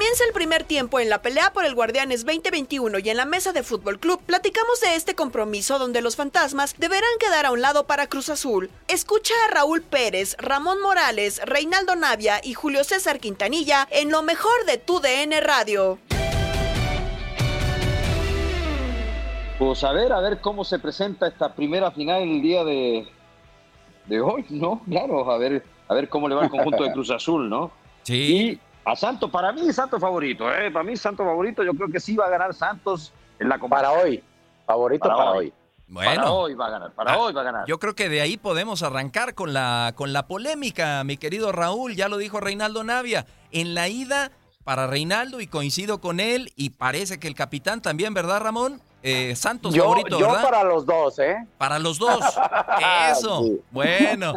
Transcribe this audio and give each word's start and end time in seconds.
Comienza 0.00 0.24
el 0.24 0.32
primer 0.32 0.64
tiempo 0.64 0.98
en 0.98 1.10
la 1.10 1.20
pelea 1.20 1.52
por 1.52 1.66
el 1.66 1.74
Guardianes 1.74 2.24
2021 2.24 3.00
y 3.00 3.10
en 3.10 3.18
la 3.18 3.26
mesa 3.26 3.52
de 3.52 3.62
Fútbol 3.62 4.00
Club 4.00 4.18
platicamos 4.24 4.80
de 4.80 4.94
este 4.94 5.14
compromiso 5.14 5.78
donde 5.78 6.00
los 6.00 6.16
fantasmas 6.16 6.74
deberán 6.78 7.10
quedar 7.20 7.44
a 7.44 7.50
un 7.50 7.60
lado 7.60 7.86
para 7.86 8.06
Cruz 8.06 8.30
Azul. 8.30 8.70
Escucha 8.88 9.34
a 9.44 9.52
Raúl 9.52 9.82
Pérez, 9.82 10.38
Ramón 10.38 10.80
Morales, 10.80 11.42
Reinaldo 11.44 11.96
Navia 11.96 12.40
y 12.42 12.54
Julio 12.54 12.82
César 12.82 13.20
Quintanilla 13.20 13.86
en 13.90 14.10
lo 14.10 14.22
mejor 14.22 14.64
de 14.66 14.78
tu 14.78 15.00
DN 15.00 15.38
Radio. 15.42 15.98
Pues 19.58 19.84
a 19.84 19.92
ver, 19.92 20.14
a 20.14 20.20
ver 20.20 20.40
cómo 20.40 20.64
se 20.64 20.78
presenta 20.78 21.28
esta 21.28 21.54
primera 21.54 21.90
final 21.90 22.22
el 22.22 22.40
día 22.40 22.64
de, 22.64 23.06
de 24.06 24.20
hoy, 24.22 24.46
¿no? 24.48 24.80
Claro, 24.88 25.30
a 25.30 25.36
ver, 25.36 25.62
a 25.88 25.92
ver 25.92 26.08
cómo 26.08 26.26
le 26.26 26.36
va 26.36 26.44
el 26.44 26.50
conjunto 26.50 26.84
de 26.84 26.92
Cruz 26.92 27.10
Azul, 27.10 27.50
¿no? 27.50 27.70
Sí. 28.04 28.58
Y 28.58 28.69
a 28.90 28.96
Santos, 28.96 29.30
para 29.30 29.52
mí 29.52 29.72
Santos 29.72 30.00
favorito, 30.00 30.52
¿eh? 30.52 30.70
Para 30.70 30.84
mí 30.84 30.96
Santos 30.96 31.24
favorito, 31.26 31.62
yo 31.62 31.72
creo 31.74 31.88
que 31.88 32.00
sí 32.00 32.16
va 32.16 32.26
a 32.26 32.30
ganar 32.30 32.54
Santos 32.54 33.12
en 33.38 33.48
la 33.48 33.58
Para 33.58 33.92
hoy, 33.92 34.22
favorito 34.66 35.08
para, 35.08 35.30
hoy. 35.32 35.52
Bueno, 35.88 36.10
Para 36.22 36.32
hoy 36.32 36.54
va 36.54 36.66
a 36.66 36.70
ganar, 36.70 36.92
para 36.92 37.12
Ah, 37.14 37.18
hoy 37.18 37.32
va 37.32 37.40
a 37.40 37.44
ganar. 37.44 37.64
yo 37.66 37.78
creo 37.78 37.94
que 37.94 38.08
de 38.08 38.20
ahí 38.20 38.36
podemos 38.36 38.82
arrancar 38.82 39.34
con 39.34 39.52
la, 39.52 39.92
con 39.96 40.12
la 40.12 40.26
polémica, 40.28 41.02
mi 41.04 41.16
querido 41.16 41.50
Raúl. 41.50 41.96
Ya 41.96 42.08
lo 42.08 42.16
dijo 42.16 42.38
Reinaldo 42.40 42.84
Navia. 42.84 43.26
En 43.50 43.74
la 43.74 43.88
ida 43.88 44.30
para 44.62 44.86
Reinaldo, 44.86 45.40
y 45.40 45.46
coincido 45.48 46.00
con 46.00 46.20
él, 46.20 46.52
y 46.54 46.70
parece 46.70 47.18
que 47.18 47.26
el 47.26 47.34
capitán 47.34 47.80
también, 47.82 48.14
¿verdad, 48.14 48.40
Ramón? 48.40 48.80
Eh, 49.02 49.34
Santos 49.34 49.74
Yo, 49.74 49.84
favorito, 49.84 50.18
yo 50.18 50.26
¿verdad? 50.28 50.42
para 50.42 50.62
los 50.62 50.84
dos, 50.84 51.18
¿eh? 51.18 51.36
Para 51.56 51.78
los 51.78 51.98
dos. 51.98 52.20
Eso. 53.10 53.42
Sí. 53.44 53.60
Bueno. 53.70 54.34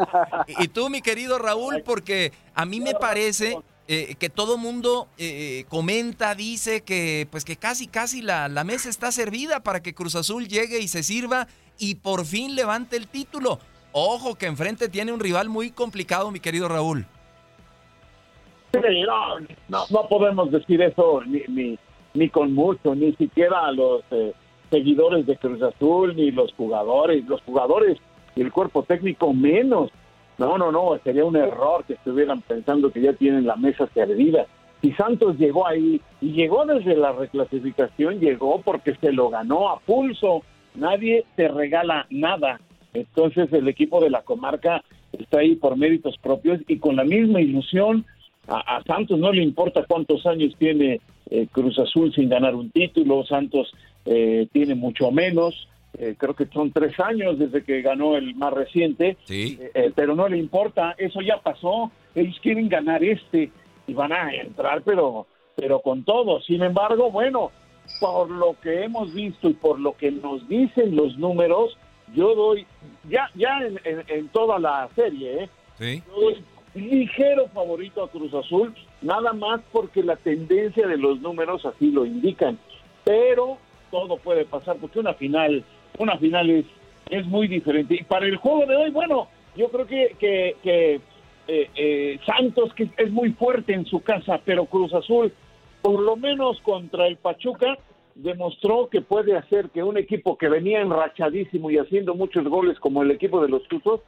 Y 0.47 0.63
y 0.63 0.67
tú, 0.69 0.89
mi 0.89 1.01
querido 1.01 1.37
Raúl, 1.37 1.83
porque 1.85 2.31
a 2.55 2.65
mí 2.65 2.79
me 2.79 2.95
parece 2.95 3.59
eh, 3.87 4.15
que 4.17 4.29
todo 4.29 4.57
mundo 4.57 5.07
eh, 5.17 5.65
comenta, 5.69 6.35
dice 6.35 6.81
que 6.81 7.27
pues 7.29 7.43
que 7.43 7.55
casi 7.57 7.87
casi 7.87 8.21
la, 8.21 8.47
la 8.47 8.63
mesa 8.63 8.89
está 8.89 9.11
servida 9.11 9.61
para 9.61 9.81
que 9.81 9.93
Cruz 9.93 10.15
Azul 10.15 10.47
llegue 10.47 10.79
y 10.79 10.87
se 10.87 11.03
sirva 11.03 11.47
y 11.77 11.95
por 11.95 12.25
fin 12.25 12.55
levante 12.55 12.95
el 12.95 13.07
título. 13.07 13.59
Ojo 13.91 14.35
que 14.35 14.47
enfrente 14.47 14.89
tiene 14.89 15.11
un 15.11 15.19
rival 15.19 15.49
muy 15.49 15.69
complicado, 15.71 16.31
mi 16.31 16.39
querido 16.39 16.67
Raúl. 16.67 17.05
No, 19.67 19.83
no 19.89 20.07
podemos 20.09 20.51
decir 20.51 20.81
eso 20.81 21.21
ni, 21.25 21.41
ni, 21.47 21.77
ni 22.13 22.29
con 22.29 22.53
mucho, 22.53 22.95
ni 22.95 23.13
siquiera 23.13 23.67
a 23.67 23.71
los 23.71 24.01
eh, 24.11 24.33
seguidores 24.71 25.27
de 25.27 25.37
Cruz 25.37 25.61
Azul, 25.61 26.15
ni 26.15 26.31
los 26.31 26.51
jugadores, 26.53 27.23
los 27.25 27.41
jugadores 27.41 27.99
y 28.35 28.41
el 28.41 28.51
cuerpo 28.51 28.83
técnico 28.83 29.31
menos. 29.33 29.91
No, 30.37 30.57
no, 30.57 30.71
no, 30.71 30.99
sería 31.03 31.25
un 31.25 31.35
error 31.35 31.83
que 31.85 31.93
estuvieran 31.93 32.41
pensando 32.41 32.91
que 32.91 33.01
ya 33.01 33.13
tienen 33.13 33.45
la 33.45 33.55
mesa 33.55 33.87
servida. 33.93 34.45
Si 34.81 34.91
Santos 34.93 35.37
llegó 35.37 35.67
ahí 35.67 36.01
y 36.19 36.31
llegó 36.31 36.65
desde 36.65 36.95
la 36.97 37.11
reclasificación, 37.11 38.19
llegó 38.19 38.61
porque 38.61 38.95
se 38.95 39.11
lo 39.11 39.29
ganó 39.29 39.69
a 39.69 39.79
pulso. 39.79 40.43
Nadie 40.75 41.25
te 41.35 41.47
regala 41.47 42.05
nada. 42.09 42.59
Entonces 42.93 43.51
el 43.53 43.67
equipo 43.67 44.01
de 44.01 44.09
la 44.09 44.23
comarca 44.23 44.83
está 45.13 45.39
ahí 45.39 45.55
por 45.55 45.77
méritos 45.77 46.17
propios 46.17 46.59
y 46.67 46.79
con 46.79 46.95
la 46.95 47.03
misma 47.03 47.39
ilusión 47.39 48.05
a, 48.47 48.77
a 48.77 48.83
Santos 48.83 49.19
no 49.19 49.31
le 49.31 49.41
importa 49.41 49.85
cuántos 49.87 50.25
años 50.25 50.53
tiene 50.57 50.99
eh, 51.29 51.47
Cruz 51.51 51.79
Azul 51.79 52.13
sin 52.13 52.29
ganar 52.29 52.55
un 52.55 52.69
título, 52.69 53.25
Santos 53.25 53.71
eh, 54.05 54.47
tiene 54.51 54.75
mucho 54.75 55.11
menos, 55.11 55.67
eh, 55.97 56.15
creo 56.17 56.33
que 56.35 56.45
son 56.47 56.71
tres 56.71 56.99
años 56.99 57.37
desde 57.39 57.63
que 57.63 57.81
ganó 57.81 58.15
el 58.17 58.35
más 58.35 58.53
reciente, 58.53 59.17
Sí. 59.25 59.57
eh, 59.61 59.71
eh, 59.73 59.91
pero 59.95 60.15
no 60.15 60.27
le 60.27 60.37
importa, 60.37 60.95
eso 60.97 61.21
ya 61.21 61.37
pasó, 61.37 61.91
ellos 62.15 62.37
quieren 62.41 62.69
ganar 62.69 63.03
este 63.03 63.51
y 63.87 63.93
van 63.93 64.11
a 64.13 64.33
entrar, 64.33 64.81
pero, 64.83 65.27
pero 65.55 65.79
con 65.81 66.03
todo. 66.03 66.41
Sin 66.41 66.63
embargo, 66.63 67.11
bueno, 67.11 67.51
por 67.99 68.29
lo 68.31 68.55
que 68.61 68.83
hemos 68.83 69.13
visto 69.13 69.49
y 69.49 69.53
por 69.53 69.79
lo 69.79 69.95
que 69.97 70.09
nos 70.11 70.47
dicen 70.47 70.95
los 70.95 71.17
números, 71.17 71.77
yo 72.15 72.33
doy, 72.35 72.65
ya, 73.09 73.29
ya 73.35 73.59
en, 73.59 73.79
en- 73.83 74.03
en 74.07 74.27
toda 74.29 74.57
la 74.59 74.87
serie, 74.95 75.43
¿eh? 75.43 75.49
Sí. 75.79 76.03
Yo 76.07 76.21
doy 76.21 76.43
ligero 76.75 77.47
favorito 77.49 78.03
a 78.03 78.09
Cruz 78.09 78.33
Azul, 78.33 78.73
nada 79.01 79.33
más 79.33 79.61
porque 79.71 80.01
la 80.03 80.15
tendencia 80.15 80.87
de 80.87 80.97
los 80.97 81.19
números 81.21 81.65
así 81.65 81.91
lo 81.91 82.05
indican. 82.05 82.57
Pero 83.03 83.57
todo 83.91 84.17
puede 84.17 84.45
pasar 84.45 84.77
porque 84.77 84.99
una 84.99 85.13
final, 85.13 85.63
una 85.99 86.17
final 86.17 86.49
es, 86.49 86.65
es 87.09 87.25
muy 87.25 87.47
diferente. 87.47 87.95
Y 87.95 88.03
para 88.03 88.25
el 88.25 88.37
juego 88.37 88.65
de 88.65 88.75
hoy, 88.75 88.91
bueno, 88.91 89.27
yo 89.55 89.69
creo 89.69 89.85
que, 89.85 90.15
que, 90.19 90.55
que, 90.63 91.01
eh, 91.47 91.69
eh, 91.75 92.19
Santos 92.25 92.73
que 92.73 92.89
es 92.97 93.11
muy 93.11 93.31
fuerte 93.33 93.73
en 93.73 93.85
su 93.85 94.01
casa, 94.01 94.39
pero 94.45 94.65
Cruz 94.65 94.93
Azul, 94.93 95.33
por 95.81 95.99
lo 95.99 96.15
menos 96.15 96.59
contra 96.61 97.07
el 97.07 97.17
Pachuca, 97.17 97.77
demostró 98.15 98.89
que 98.89 99.01
puede 99.01 99.35
hacer 99.35 99.69
que 99.69 99.83
un 99.83 99.97
equipo 99.97 100.37
que 100.37 100.47
venía 100.47 100.81
enrachadísimo 100.81 101.69
y 101.69 101.77
haciendo 101.77 102.15
muchos 102.15 102.45
goles 102.45 102.79
como 102.79 103.03
el 103.03 103.11
equipo 103.11 103.41
de 103.41 103.49
los 103.49 103.67
Tuzos, 103.67 104.01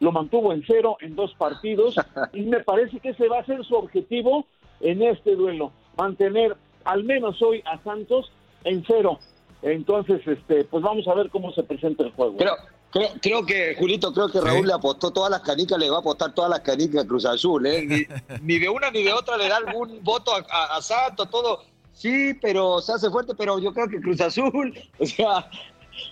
lo 0.00 0.10
mantuvo 0.10 0.52
en 0.52 0.64
cero 0.66 0.96
en 1.00 1.14
dos 1.14 1.34
partidos 1.34 1.94
y 2.32 2.42
me 2.42 2.60
parece 2.60 2.98
que 2.98 3.10
ese 3.10 3.28
va 3.28 3.38
a 3.38 3.46
ser 3.46 3.62
su 3.64 3.74
objetivo 3.76 4.46
en 4.80 5.02
este 5.02 5.36
duelo, 5.36 5.70
mantener 5.96 6.56
al 6.84 7.04
menos 7.04 7.40
hoy 7.42 7.62
a 7.64 7.78
Santos 7.84 8.32
en 8.64 8.82
cero. 8.86 9.20
Entonces, 9.62 10.20
este, 10.26 10.64
pues 10.64 10.82
vamos 10.82 11.06
a 11.08 11.14
ver 11.14 11.30
cómo 11.30 11.52
se 11.52 11.62
presenta 11.62 12.02
el 12.04 12.10
juego. 12.12 12.36
Creo, 12.36 12.56
creo, 12.90 13.08
creo 13.20 13.46
que, 13.46 13.74
Julito, 13.78 14.12
creo 14.12 14.28
que 14.28 14.40
Raúl 14.40 14.66
le 14.66 14.72
apostó 14.72 15.10
todas 15.12 15.30
las 15.30 15.40
canicas, 15.42 15.78
le 15.78 15.88
va 15.88 15.96
a 15.98 16.00
apostar 16.00 16.34
todas 16.34 16.50
las 16.50 16.60
canicas 16.60 17.04
a 17.04 17.06
Cruz 17.06 17.24
Azul, 17.24 17.64
¿eh? 17.66 17.84
Ni, 17.86 18.02
ni 18.42 18.58
de 18.58 18.68
una 18.68 18.90
ni 18.90 19.02
de 19.04 19.12
otra 19.12 19.36
le 19.36 19.48
da 19.48 19.58
algún 19.58 20.02
voto 20.02 20.32
a, 20.34 20.44
a, 20.50 20.76
a 20.76 20.82
Santos, 20.82 21.30
todo. 21.30 21.62
Sí, 21.92 22.34
pero 22.40 22.80
se 22.80 22.92
hace 22.92 23.08
fuerte, 23.10 23.34
pero 23.36 23.58
yo 23.60 23.72
creo 23.72 23.88
que 23.88 24.00
Cruz 24.00 24.20
Azul, 24.20 24.74
o 24.98 25.06
sea, 25.06 25.48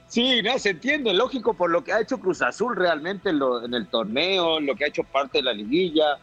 sí, 0.07 0.43
no, 0.43 0.57
se 0.59 0.71
entiende, 0.71 1.13
lógico, 1.13 1.55
por 1.55 1.71
lo 1.71 1.83
que 1.83 1.93
ha 1.93 2.01
hecho 2.01 2.19
Cruz 2.19 2.43
Azul 2.43 2.77
realmente 2.77 3.31
en, 3.31 3.39
lo- 3.41 3.65
en 3.65 3.75
el 3.75 3.89
torneo, 3.89 4.61
lo 4.61 4.77
que 4.77 4.85
ha 4.85 4.89
hecho 4.89 5.03
parte 5.05 5.39
de 5.39 5.43
la 5.45 5.53
liguilla. 5.53 6.19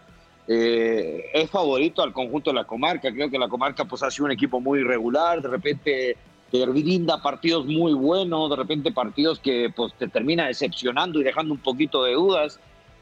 eh, 0.48 1.25
es 1.34 1.50
favorito 1.50 2.01
al 2.01 2.13
conjunto 2.13 2.51
de 2.51 2.56
la 2.56 2.63
comarca. 2.63 3.12
Creo 3.12 3.30
que 3.30 3.38
la 3.38 3.50
comarca 3.50 3.84
pues 3.84 4.01
ha 4.04 4.10
sido 4.12 4.25
un 4.25 4.31
equipo 4.31 4.62
muy 4.62 4.80
irregular. 4.80 5.42
De 5.42 5.50
repente 5.50 6.16
te 6.52 6.66
brinda 6.66 7.22
partidos 7.22 7.66
muy 7.66 7.94
buenos, 7.94 8.50
de 8.50 8.56
repente 8.56 8.92
partidos 8.92 9.40
que 9.40 9.72
pues 9.76 9.94
te 9.98 10.08
termina 10.08 10.48
decepcionando 10.48 11.20
y 11.20 11.24
dejando 11.24 11.54
un 11.54 11.60
poquito 11.60 12.04
de 12.04 12.14
dudas. 12.14 12.60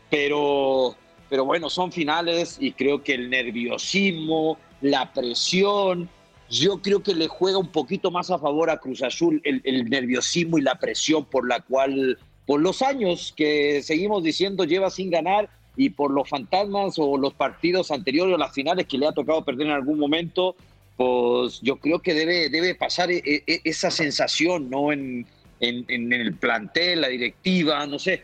Pero, 0.09 0.95
pero 1.29 1.45
bueno, 1.45 1.69
son 1.69 1.91
finales 1.91 2.57
y 2.59 2.71
creo 2.71 3.03
que 3.03 3.13
el 3.13 3.29
nerviosismo, 3.29 4.57
la 4.81 5.11
presión, 5.13 6.09
yo 6.49 6.81
creo 6.81 7.01
que 7.01 7.15
le 7.15 7.27
juega 7.27 7.57
un 7.57 7.67
poquito 7.67 8.11
más 8.11 8.29
a 8.29 8.39
favor 8.39 8.69
a 8.69 8.77
Cruz 8.77 9.01
Azul 9.01 9.41
el, 9.43 9.61
el 9.63 9.89
nerviosismo 9.89 10.57
y 10.57 10.61
la 10.61 10.75
presión 10.75 11.25
por 11.25 11.47
la 11.47 11.61
cual, 11.61 12.19
por 12.45 12.61
los 12.61 12.81
años 12.81 13.33
que 13.35 13.81
seguimos 13.81 14.23
diciendo 14.23 14.63
lleva 14.63 14.89
sin 14.89 15.09
ganar 15.09 15.49
y 15.75 15.89
por 15.89 16.11
los 16.11 16.29
fantasmas 16.29 16.95
o 16.97 17.17
los 17.17 17.33
partidos 17.33 17.91
anteriores 17.91 18.35
o 18.35 18.37
las 18.37 18.53
finales 18.53 18.85
que 18.87 18.97
le 18.97 19.07
ha 19.07 19.11
tocado 19.11 19.43
perder 19.43 19.67
en 19.67 19.73
algún 19.73 19.99
momento, 19.99 20.55
pues 20.97 21.59
yo 21.61 21.77
creo 21.77 21.99
que 21.99 22.13
debe, 22.13 22.49
debe 22.49 22.75
pasar 22.75 23.11
e, 23.11 23.21
e, 23.25 23.61
esa 23.63 23.91
sensación, 23.91 24.69
¿no? 24.69 24.91
En, 24.91 25.27
en, 25.59 26.13
el 26.13 26.35
plantel, 26.35 27.01
la 27.01 27.07
directiva, 27.07 27.85
no 27.87 27.99
sé. 27.99 28.23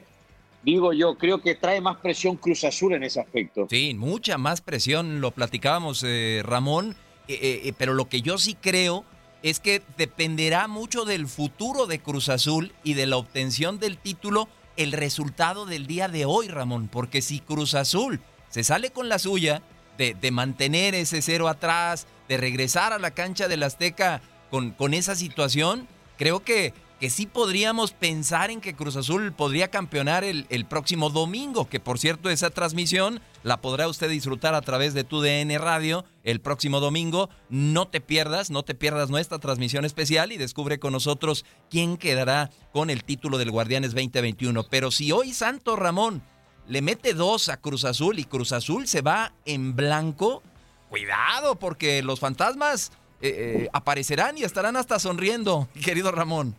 Digo 0.64 0.94
yo, 0.94 1.18
creo 1.18 1.42
que 1.42 1.56
trae 1.56 1.82
más 1.82 1.98
presión 1.98 2.38
Cruz 2.38 2.64
Azul 2.64 2.94
en 2.94 3.04
ese 3.04 3.20
aspecto. 3.20 3.68
Sí, 3.70 3.94
mucha 3.96 4.38
más 4.38 4.62
presión, 4.62 5.22
lo 5.22 5.32
platicábamos, 5.32 6.04
eh, 6.06 6.42
Ramón, 6.44 6.96
eh, 7.28 7.62
eh, 7.66 7.74
pero 7.78 7.94
lo 7.94 8.08
que 8.10 8.22
yo 8.22 8.38
sí 8.38 8.56
creo 8.60 9.04
es 9.42 9.60
que 9.60 9.82
dependerá 9.98 10.68
mucho 10.68 11.04
del 11.04 11.28
futuro 11.28 11.88
de 11.88 12.00
Cruz 12.00 12.30
Azul 12.30 12.74
y 12.84 12.94
de 12.94 13.08
la 13.08 13.18
obtención 13.18 13.80
del 13.80 13.98
título 13.98 14.48
el 14.78 14.92
resultado 14.92 15.66
del 15.66 15.88
día 15.88 16.08
de 16.08 16.26
hoy, 16.26 16.48
Ramón, 16.48 16.88
porque 16.88 17.22
si 17.22 17.40
Cruz 17.40 17.74
Azul 17.74 18.22
se 18.50 18.64
sale 18.64 18.92
con 18.92 19.10
la 19.10 19.18
suya 19.18 19.64
de, 19.98 20.14
de 20.14 20.32
mantener 20.32 20.94
ese 20.94 21.24
cero 21.24 21.48
atrás, 21.48 22.06
de 22.32 22.38
regresar 22.38 22.94
a 22.94 22.98
la 22.98 23.12
cancha 23.12 23.50
del 23.50 23.62
Azteca 23.62 24.22
con, 24.50 24.72
con 24.72 24.94
esa 24.94 25.16
situación, 25.16 25.86
creo 26.18 26.46
que 26.46 26.74
que 27.02 27.10
sí 27.10 27.26
podríamos 27.26 27.94
pensar 27.94 28.52
en 28.52 28.62
que 28.62 28.76
Cruz 28.76 28.96
Azul 28.96 29.34
podría 29.34 29.70
campeonar 29.70 30.24
el, 30.24 30.46
el, 30.50 30.66
próximo 30.66 31.10
domingo, 31.10 31.68
que 31.68 31.80
por 31.80 31.98
cierto 31.98 32.30
esa 32.30 32.52
transmisión 32.52 33.20
la 33.42 33.60
podrá 33.60 33.88
usted 33.88 34.08
disfrutar 34.08 34.54
a 34.54 34.62
través 34.62 34.94
de 34.94 35.04
tu 35.04 35.20
DN 35.20 35.58
Radio 35.58 36.06
el 36.24 36.42
próximo 36.42 36.80
domingo. 36.80 37.32
No 37.50 37.88
te 37.88 38.02
pierdas, 38.02 38.52
no 38.52 38.62
te 38.62 38.76
pierdas 38.76 39.10
nuestra 39.10 39.40
transmisión 39.40 39.84
especial 39.84 40.32
y 40.32 40.38
descubre 40.38 40.78
con 40.78 40.94
nosotros 40.94 41.44
quién 41.72 41.98
quedará 41.98 42.52
con 42.72 42.92
el 42.92 43.04
título 43.04 43.40
del 43.40 43.50
Guardianes 43.50 43.96
2021. 43.96 44.64
Pero 44.70 44.92
si 44.92 45.12
hoy 45.12 45.34
Santo 45.34 45.76
Ramón 45.76 46.22
le 46.68 46.84
mete 46.84 47.16
dos 47.16 47.50
a 47.50 47.58
Cruz 47.58 47.84
Azul 47.84 48.20
y 48.20 48.26
Cruz 48.26 48.52
Azul 48.52 48.88
se 48.88 49.02
va 49.02 49.34
en 49.46 49.76
blanco, 49.76 50.44
cuidado 50.92 51.56
porque 51.56 52.04
los 52.04 52.20
fantasmas 52.20 52.92
eh, 53.22 53.64
eh, 53.64 53.70
aparecerán 53.72 54.38
y 54.38 54.44
estarán 54.44 54.76
hasta 54.76 55.00
sonriendo, 55.00 55.70
querido 55.86 56.12
Ramón. 56.12 56.54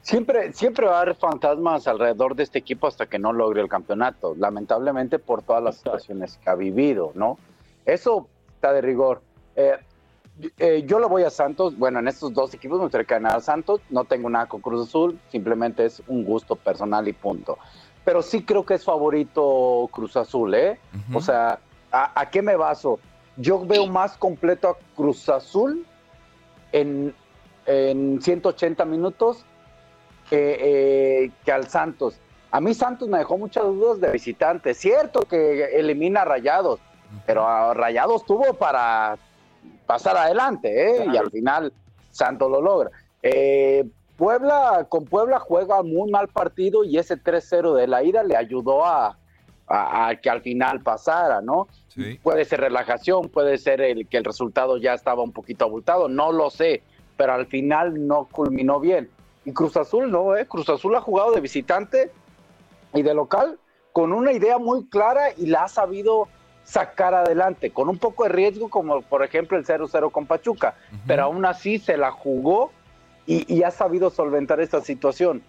Siempre, 0.00 0.52
siempre 0.54 0.86
va 0.86 0.98
a 0.98 1.02
haber 1.02 1.14
fantasmas 1.14 1.86
alrededor 1.86 2.34
de 2.34 2.42
este 2.44 2.58
equipo 2.58 2.86
hasta 2.86 3.06
que 3.06 3.18
no 3.18 3.32
logre 3.32 3.60
el 3.60 3.68
campeonato, 3.68 4.34
lamentablemente 4.36 5.18
por 5.18 5.42
todas 5.42 5.62
las 5.62 5.76
situaciones 5.76 6.38
que 6.42 6.50
ha 6.50 6.54
vivido, 6.54 7.12
¿no? 7.14 7.38
Eso 7.84 8.28
está 8.54 8.72
de 8.72 8.80
rigor. 8.80 9.22
Eh, 9.56 9.76
eh, 10.58 10.84
yo 10.86 10.98
lo 10.98 11.08
voy 11.08 11.22
a 11.22 11.30
Santos, 11.30 11.76
bueno, 11.78 12.00
en 12.00 12.08
estos 12.08 12.32
dos 12.32 12.52
equipos 12.54 12.78
me 12.78 12.84
gustaría 12.84 13.06
ganar 13.06 13.36
a 13.36 13.40
Santos, 13.40 13.80
no 13.90 14.04
tengo 14.04 14.28
nada 14.28 14.46
con 14.46 14.60
Cruz 14.60 14.88
Azul, 14.88 15.18
simplemente 15.30 15.84
es 15.84 16.02
un 16.06 16.24
gusto 16.24 16.56
personal 16.56 17.06
y 17.06 17.12
punto. 17.12 17.58
Pero 18.04 18.22
sí 18.22 18.44
creo 18.44 18.64
que 18.64 18.74
es 18.74 18.84
favorito 18.84 19.88
Cruz 19.90 20.16
Azul, 20.16 20.54
¿eh? 20.54 20.78
O 21.14 21.20
sea, 21.20 21.58
¿a, 21.90 22.20
¿a 22.20 22.30
qué 22.30 22.42
me 22.42 22.56
baso? 22.56 22.98
Yo 23.36 23.64
veo 23.64 23.86
más 23.86 24.16
completo 24.16 24.68
a 24.68 24.76
Cruz 24.94 25.28
Azul 25.28 25.86
en, 26.72 27.14
en 27.66 28.22
180 28.22 28.84
minutos 28.84 29.44
que, 30.30 31.24
eh, 31.24 31.30
que 31.44 31.52
al 31.52 31.68
Santos. 31.68 32.20
A 32.50 32.60
mí 32.60 32.72
Santos 32.72 33.08
me 33.08 33.18
dejó 33.18 33.36
muchas 33.36 33.64
dudas 33.64 34.00
de 34.00 34.12
visitante. 34.12 34.74
Cierto 34.74 35.22
que 35.22 35.64
elimina 35.76 36.22
a 36.22 36.24
Rayados, 36.24 36.78
pero 37.26 37.46
a 37.46 37.74
Rayados 37.74 38.24
tuvo 38.24 38.54
para 38.54 39.18
pasar 39.86 40.16
adelante, 40.16 41.02
¿eh? 41.02 41.06
y 41.12 41.16
al 41.16 41.30
final 41.30 41.72
Santos 42.10 42.50
lo 42.50 42.62
logra. 42.62 42.90
Eh, 43.22 43.84
Puebla, 44.16 44.86
con 44.88 45.04
Puebla 45.04 45.40
juega 45.40 45.82
muy 45.82 46.10
mal 46.10 46.28
partido 46.28 46.84
y 46.84 46.98
ese 46.98 47.16
3-0 47.16 47.74
de 47.74 47.88
la 47.88 48.04
ida 48.04 48.22
le 48.22 48.36
ayudó 48.36 48.84
a, 48.84 49.18
que 50.22 50.30
al 50.30 50.42
final 50.42 50.80
pasara, 50.82 51.40
¿no? 51.40 51.68
Puede 52.22 52.44
ser 52.44 52.60
relajación, 52.60 53.28
puede 53.28 53.58
ser 53.58 53.80
el, 53.80 54.06
que 54.08 54.18
el 54.18 54.24
resultado 54.24 54.76
ya 54.76 54.94
estaba 54.94 55.22
un 55.22 55.32
poquito 55.32 55.64
abultado, 55.64 56.08
no 56.08 56.32
lo 56.32 56.50
sé, 56.50 56.82
pero 57.16 57.32
al 57.32 57.46
final 57.46 58.06
no 58.06 58.26
culminó 58.30 58.80
bien. 58.80 59.08
Y 59.44 59.52
Cruz 59.52 59.76
Azul 59.76 60.10
no, 60.10 60.36
¿eh? 60.36 60.46
Cruz 60.46 60.68
Azul 60.68 60.94
ha 60.96 61.00
jugado 61.00 61.32
de 61.32 61.40
visitante 61.40 62.10
y 62.92 63.02
de 63.02 63.14
local 63.14 63.58
con 63.92 64.12
una 64.12 64.32
idea 64.32 64.58
muy 64.58 64.86
clara 64.86 65.28
y 65.36 65.46
la 65.46 65.64
ha 65.64 65.68
sabido 65.68 66.28
sacar 66.64 67.14
adelante, 67.14 67.70
con 67.70 67.88
un 67.88 67.98
poco 67.98 68.24
de 68.24 68.30
riesgo, 68.30 68.68
como 68.68 69.02
por 69.02 69.22
ejemplo 69.22 69.56
el 69.56 69.64
0-0 69.64 70.10
con 70.10 70.26
Pachuca, 70.26 70.74
pero 71.06 71.24
aún 71.24 71.44
así 71.44 71.78
se 71.78 71.96
la 71.96 72.10
jugó 72.10 72.72
y, 73.26 73.62
ha 73.62 73.70
sabido 73.70 74.10
solventar 74.10 74.60
esta 74.60 74.80
situación. 74.80 75.42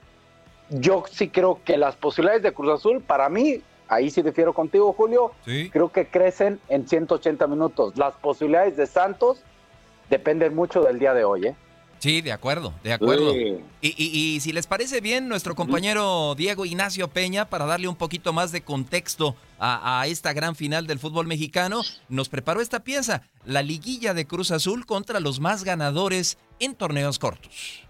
Yo 0.70 1.04
sí 1.10 1.30
creo 1.30 1.60
que 1.66 1.78
las 1.78 1.96
posibilidades 1.96 2.44
de 2.44 2.54
Cruz 2.54 2.74
Azul, 2.74 3.02
para 3.02 3.30
mí, 3.30 3.62
ahí 3.88 4.10
sí 4.10 4.22
difiero 4.22 4.54
contigo, 4.54 4.94
Julio, 4.94 5.32
creo 5.46 5.92
que 5.92 6.08
crecen 6.08 6.60
en 6.70 6.88
180 6.88 7.48
minutos. 7.48 7.98
Las 7.98 8.14
posibilidades 8.16 8.78
de 8.78 8.88
Santos 8.88 9.44
dependen 10.10 10.56
mucho 10.56 10.82
del 10.82 11.00
día 11.00 11.14
de 11.14 11.24
hoy, 11.24 11.48
¿eh? 11.48 11.56
Sí, 12.00 12.22
de 12.22 12.32
acuerdo, 12.32 12.74
de 12.84 12.94
acuerdo. 12.94 13.34
Y, 13.82 14.40
si 14.42 14.52
les 14.52 14.68
parece 14.68 15.02
bien, 15.02 15.28
nuestro 15.28 15.56
compañero 15.56 16.36
Diego 16.36 16.66
Ignacio 16.66 17.08
Peña, 17.08 17.50
para 17.50 17.66
darle 17.66 17.88
un 17.88 17.96
poquito 17.96 18.34
más 18.34 18.52
de 18.52 18.62
contexto 18.62 19.36
a, 19.58 20.02
a, 20.02 20.08
esta 20.08 20.34
gran 20.34 20.56
final 20.56 20.88
del 20.88 21.00
fútbol 21.00 21.26
mexicano, 21.26 21.82
nos 22.10 22.30
preparó 22.30 22.62
esta 22.62 22.84
pieza, 22.84 23.24
la 23.44 23.64
liguilla 23.64 24.14
de 24.14 24.28
Cruz 24.28 24.52
Azul 24.52 24.86
contra 24.86 25.20
los 25.20 25.40
más 25.40 25.64
ganadores 25.64 26.38
en 26.60 26.76
torneos 26.76 27.18
cortos. 27.18 27.85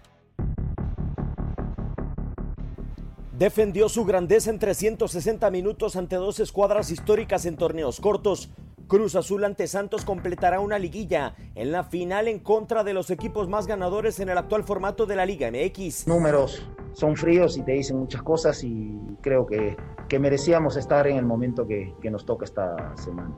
Defendió 3.38 3.90
su 3.90 4.06
grandeza 4.06 4.48
en 4.48 4.58
360 4.58 5.50
minutos 5.50 5.96
ante 5.96 6.16
dos 6.16 6.40
escuadras 6.40 6.90
históricas 6.90 7.44
en 7.44 7.56
torneos 7.56 8.00
cortos. 8.00 8.48
Cruz 8.88 9.14
Azul 9.14 9.44
ante 9.44 9.66
Santos 9.66 10.06
completará 10.06 10.58
una 10.58 10.78
liguilla 10.78 11.34
en 11.54 11.70
la 11.70 11.84
final 11.84 12.28
en 12.28 12.38
contra 12.38 12.82
de 12.82 12.94
los 12.94 13.10
equipos 13.10 13.46
más 13.46 13.66
ganadores 13.66 14.20
en 14.20 14.30
el 14.30 14.38
actual 14.38 14.64
formato 14.64 15.04
de 15.04 15.16
la 15.16 15.26
Liga 15.26 15.50
MX. 15.50 16.06
Números 16.06 16.66
son 16.94 17.14
fríos 17.14 17.58
y 17.58 17.62
te 17.62 17.72
dicen 17.72 17.98
muchas 17.98 18.22
cosas 18.22 18.64
y 18.64 18.98
creo 19.20 19.44
que, 19.44 19.76
que 20.08 20.18
merecíamos 20.18 20.76
estar 20.76 21.06
en 21.06 21.16
el 21.16 21.24
momento 21.24 21.66
que, 21.66 21.94
nos 22.10 22.24
toca 22.24 22.44
esta 22.44 22.96
semana. 22.96 23.34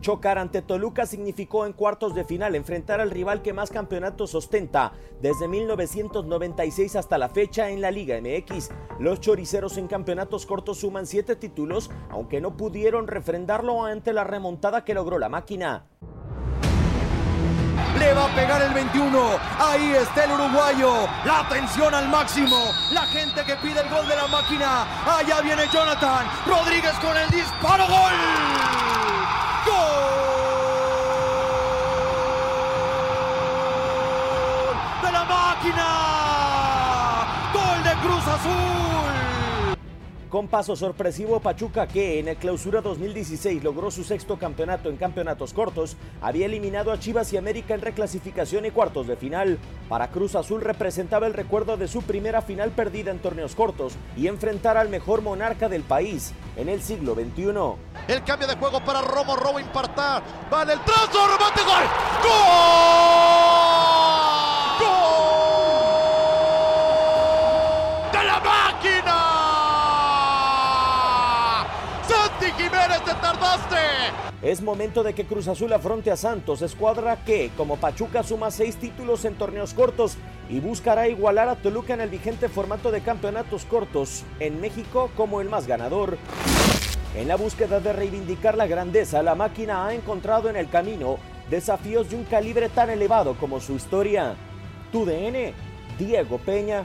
Chocar 0.00 0.38
ante 0.38 0.62
Toluca 0.62 1.06
significó 1.06 1.66
en 1.66 1.72
cuartos 1.72 2.14
de 2.14 2.24
final 2.24 2.56
enfrentar 2.56 3.00
al 3.00 3.10
rival 3.10 3.42
que 3.42 3.52
más 3.52 3.70
campeonatos 3.70 4.34
ostenta 4.34 4.92
desde 5.22 5.46
1996 5.46 6.96
hasta 6.96 7.18
la 7.18 7.28
fecha 7.28 7.70
en 7.70 7.80
la 7.80 7.92
Liga 7.92 8.20
MX. 8.20 8.70
Los 8.98 9.20
choriceros 9.20 9.78
en 9.78 9.86
campeonatos 9.86 10.46
cortos 10.46 10.78
suman 10.78 11.06
siete 11.06 11.36
títulos, 11.36 11.90
aunque 12.10 12.40
no 12.40 12.56
pudieron 12.56 13.06
refrendarlo 13.06 13.84
ante 13.84 14.12
la 14.12 14.24
remontada 14.24 14.84
que 14.84 14.94
logró 14.94 15.18
la 15.18 15.28
máquina. 15.28 15.86
Le 17.96 18.12
va 18.14 18.24
a 18.24 18.28
pegar 18.34 18.62
el 18.62 18.72
21. 18.72 19.38
Ahí 19.58 19.92
está 19.92 20.24
el 20.24 20.32
uruguayo. 20.32 21.08
La 21.24 21.40
atención 21.40 21.94
al 21.94 22.08
máximo. 22.08 22.74
La 22.90 23.02
gente 23.06 23.44
que 23.44 23.56
pide 23.56 23.80
el 23.80 23.88
gol 23.88 24.06
de 24.06 24.16
la 24.16 24.26
máquina. 24.26 24.86
Allá 25.06 25.40
viene 25.40 25.68
Jonathan. 25.72 26.26
Rodríguez 26.46 26.94
con 27.00 27.16
el 27.16 27.30
disparo. 27.30 27.86
¡Gol! 27.86 28.12
¡Gol! 29.66 30.08
¡De 35.02 35.12
la 35.12 35.24
máquina! 35.24 35.86
¡Gol 37.52 37.82
de 37.82 37.94
Cruz 38.02 38.26
Azul! 38.26 38.67
Con 40.28 40.46
paso 40.46 40.76
sorpresivo, 40.76 41.40
Pachuca, 41.40 41.86
que 41.86 42.18
en 42.18 42.28
el 42.28 42.36
clausura 42.36 42.82
2016 42.82 43.64
logró 43.64 43.90
su 43.90 44.04
sexto 44.04 44.38
campeonato 44.38 44.90
en 44.90 44.98
campeonatos 44.98 45.54
cortos, 45.54 45.96
había 46.20 46.44
eliminado 46.44 46.92
a 46.92 46.98
Chivas 46.98 47.32
y 47.32 47.38
América 47.38 47.72
en 47.72 47.80
reclasificación 47.80 48.66
y 48.66 48.70
cuartos 48.70 49.06
de 49.06 49.16
final. 49.16 49.58
Para 49.88 50.08
Cruz 50.08 50.34
Azul 50.34 50.60
representaba 50.60 51.26
el 51.26 51.32
recuerdo 51.32 51.78
de 51.78 51.88
su 51.88 52.02
primera 52.02 52.42
final 52.42 52.72
perdida 52.72 53.10
en 53.10 53.20
torneos 53.20 53.54
cortos 53.54 53.94
y 54.18 54.26
enfrentar 54.26 54.76
al 54.76 54.90
mejor 54.90 55.22
monarca 55.22 55.70
del 55.70 55.82
país 55.82 56.34
en 56.56 56.68
el 56.68 56.82
siglo 56.82 57.14
XXI. 57.14 58.12
El 58.12 58.22
cambio 58.24 58.46
de 58.48 58.56
juego 58.56 58.80
para 58.84 59.00
Romo, 59.00 59.34
Robo 59.34 59.58
Impartar. 59.58 60.22
Vale 60.50 60.74
el 60.74 60.80
trazo, 60.80 61.26
remate, 61.26 61.62
gol. 61.62 61.84
¡Gol! 62.22 63.47
Es 74.40 74.62
momento 74.62 75.02
de 75.02 75.14
que 75.14 75.24
Cruz 75.24 75.48
Azul 75.48 75.72
afronte 75.72 76.10
a 76.12 76.16
Santos, 76.16 76.62
escuadra 76.62 77.24
que, 77.24 77.50
como 77.56 77.76
Pachuca, 77.76 78.22
suma 78.22 78.50
seis 78.50 78.76
títulos 78.76 79.24
en 79.24 79.34
torneos 79.34 79.74
cortos 79.74 80.16
y 80.48 80.60
buscará 80.60 81.08
igualar 81.08 81.48
a 81.48 81.56
Toluca 81.56 81.94
en 81.94 82.00
el 82.00 82.08
vigente 82.08 82.48
formato 82.48 82.92
de 82.92 83.00
campeonatos 83.00 83.64
cortos, 83.64 84.22
en 84.38 84.60
México 84.60 85.10
como 85.16 85.40
el 85.40 85.48
más 85.48 85.66
ganador. 85.66 86.18
En 87.16 87.26
la 87.26 87.36
búsqueda 87.36 87.80
de 87.80 87.92
reivindicar 87.92 88.56
la 88.56 88.68
grandeza, 88.68 89.22
la 89.24 89.34
máquina 89.34 89.86
ha 89.86 89.94
encontrado 89.94 90.48
en 90.48 90.56
el 90.56 90.68
camino 90.68 91.18
desafíos 91.50 92.10
de 92.10 92.16
un 92.16 92.24
calibre 92.24 92.68
tan 92.68 92.90
elevado 92.90 93.34
como 93.34 93.58
su 93.58 93.74
historia. 93.74 94.36
Tu 94.92 95.04
DN, 95.04 95.52
Diego 95.98 96.38
Peña. 96.38 96.84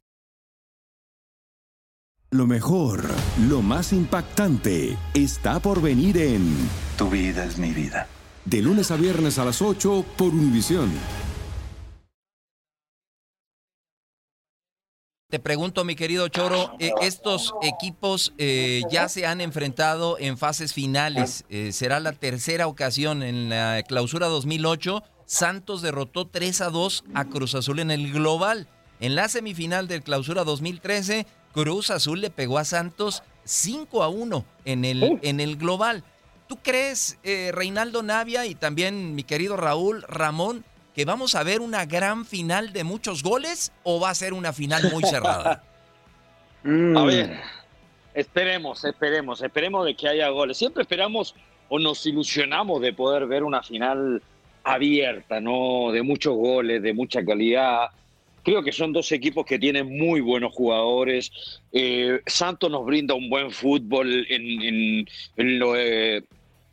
Lo 2.33 2.47
mejor, 2.47 3.03
lo 3.49 3.61
más 3.61 3.91
impactante, 3.91 4.97
está 5.13 5.59
por 5.59 5.81
venir 5.81 6.17
en 6.17 6.55
Tu 6.97 7.09
vida 7.09 7.43
es 7.43 7.57
mi 7.57 7.73
vida. 7.73 8.07
De 8.45 8.61
lunes 8.61 8.89
a 8.89 8.95
viernes 8.95 9.37
a 9.37 9.43
las 9.43 9.61
8 9.61 10.05
por 10.17 10.29
Univisión. 10.29 10.89
Te 15.29 15.39
pregunto, 15.39 15.83
mi 15.83 15.97
querido 15.97 16.29
Choro, 16.29 16.73
eh, 16.79 16.93
estos 17.01 17.53
equipos 17.63 18.33
eh, 18.37 18.83
ya 18.89 19.09
se 19.09 19.25
han 19.25 19.41
enfrentado 19.41 20.17
en 20.17 20.37
fases 20.37 20.73
finales. 20.73 21.43
Eh, 21.49 21.73
será 21.73 21.99
la 21.99 22.13
tercera 22.13 22.67
ocasión 22.67 23.23
en 23.23 23.49
la 23.49 23.83
clausura 23.85 24.27
2008. 24.27 25.03
Santos 25.25 25.81
derrotó 25.81 26.27
3 26.27 26.61
a 26.61 26.69
2 26.69 27.03
a 27.13 27.25
Cruz 27.25 27.55
Azul 27.55 27.79
en 27.79 27.91
el 27.91 28.13
global. 28.13 28.69
En 29.01 29.15
la 29.15 29.27
semifinal 29.27 29.89
del 29.89 30.03
clausura 30.03 30.45
2013, 30.45 31.25
Cruz 31.53 31.89
Azul 31.89 32.21
le 32.21 32.29
pegó 32.29 32.57
a 32.57 32.65
Santos 32.65 33.23
5 33.43 34.03
a 34.03 34.09
1 34.09 34.45
en 34.65 34.85
el, 34.85 35.19
en 35.21 35.39
el 35.39 35.57
global. 35.57 36.03
¿Tú 36.47 36.57
crees, 36.61 37.17
Reinaldo 37.23 38.03
Navia 38.03 38.45
y 38.45 38.55
también 38.55 39.15
mi 39.15 39.23
querido 39.23 39.55
Raúl 39.57 40.03
Ramón, 40.07 40.65
que 40.93 41.05
vamos 41.05 41.35
a 41.35 41.43
ver 41.43 41.61
una 41.61 41.85
gran 41.85 42.25
final 42.25 42.73
de 42.73 42.83
muchos 42.83 43.23
goles 43.23 43.71
o 43.83 43.99
va 43.99 44.09
a 44.09 44.15
ser 44.15 44.33
una 44.33 44.51
final 44.53 44.91
muy 44.91 45.03
cerrada? 45.03 45.63
A 46.63 47.03
ver, 47.05 47.39
esperemos, 48.13 48.83
esperemos, 48.85 49.41
esperemos 49.41 49.85
de 49.85 49.95
que 49.95 50.07
haya 50.07 50.29
goles. 50.29 50.57
Siempre 50.57 50.83
esperamos 50.83 51.33
o 51.69 51.79
nos 51.79 52.05
ilusionamos 52.05 52.81
de 52.81 52.93
poder 52.93 53.25
ver 53.25 53.43
una 53.43 53.63
final 53.63 54.21
abierta, 54.63 55.39
¿no? 55.39 55.91
De 55.91 56.03
muchos 56.03 56.35
goles, 56.35 56.83
de 56.83 56.93
mucha 56.93 57.25
calidad. 57.25 57.89
Creo 58.43 58.63
que 58.63 58.71
son 58.71 58.91
dos 58.93 59.11
equipos 59.11 59.45
que 59.45 59.59
tienen 59.59 59.97
muy 59.97 60.19
buenos 60.21 60.51
jugadores. 60.53 61.31
Eh, 61.71 62.19
Santos 62.25 62.71
nos 62.71 62.85
brinda 62.85 63.13
un 63.13 63.29
buen 63.29 63.51
fútbol 63.51 64.25
en, 64.29 64.61
en- 64.61 65.07
en 65.37 65.59
lo, 65.59 65.75
eh, 65.77 66.23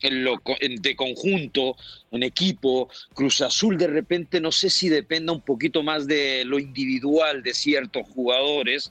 en 0.00 0.76
de 0.80 0.96
conjunto, 0.96 1.76
en 2.10 2.22
equipo. 2.22 2.88
Cruz 3.14 3.40
Azul 3.42 3.76
de 3.76 3.88
repente 3.88 4.40
no 4.40 4.52
sé 4.52 4.70
si 4.70 4.88
dependa 4.88 5.32
un 5.32 5.42
poquito 5.42 5.82
más 5.82 6.06
de 6.06 6.44
lo 6.44 6.58
individual 6.58 7.42
de 7.42 7.52
ciertos 7.52 8.06
jugadores, 8.08 8.90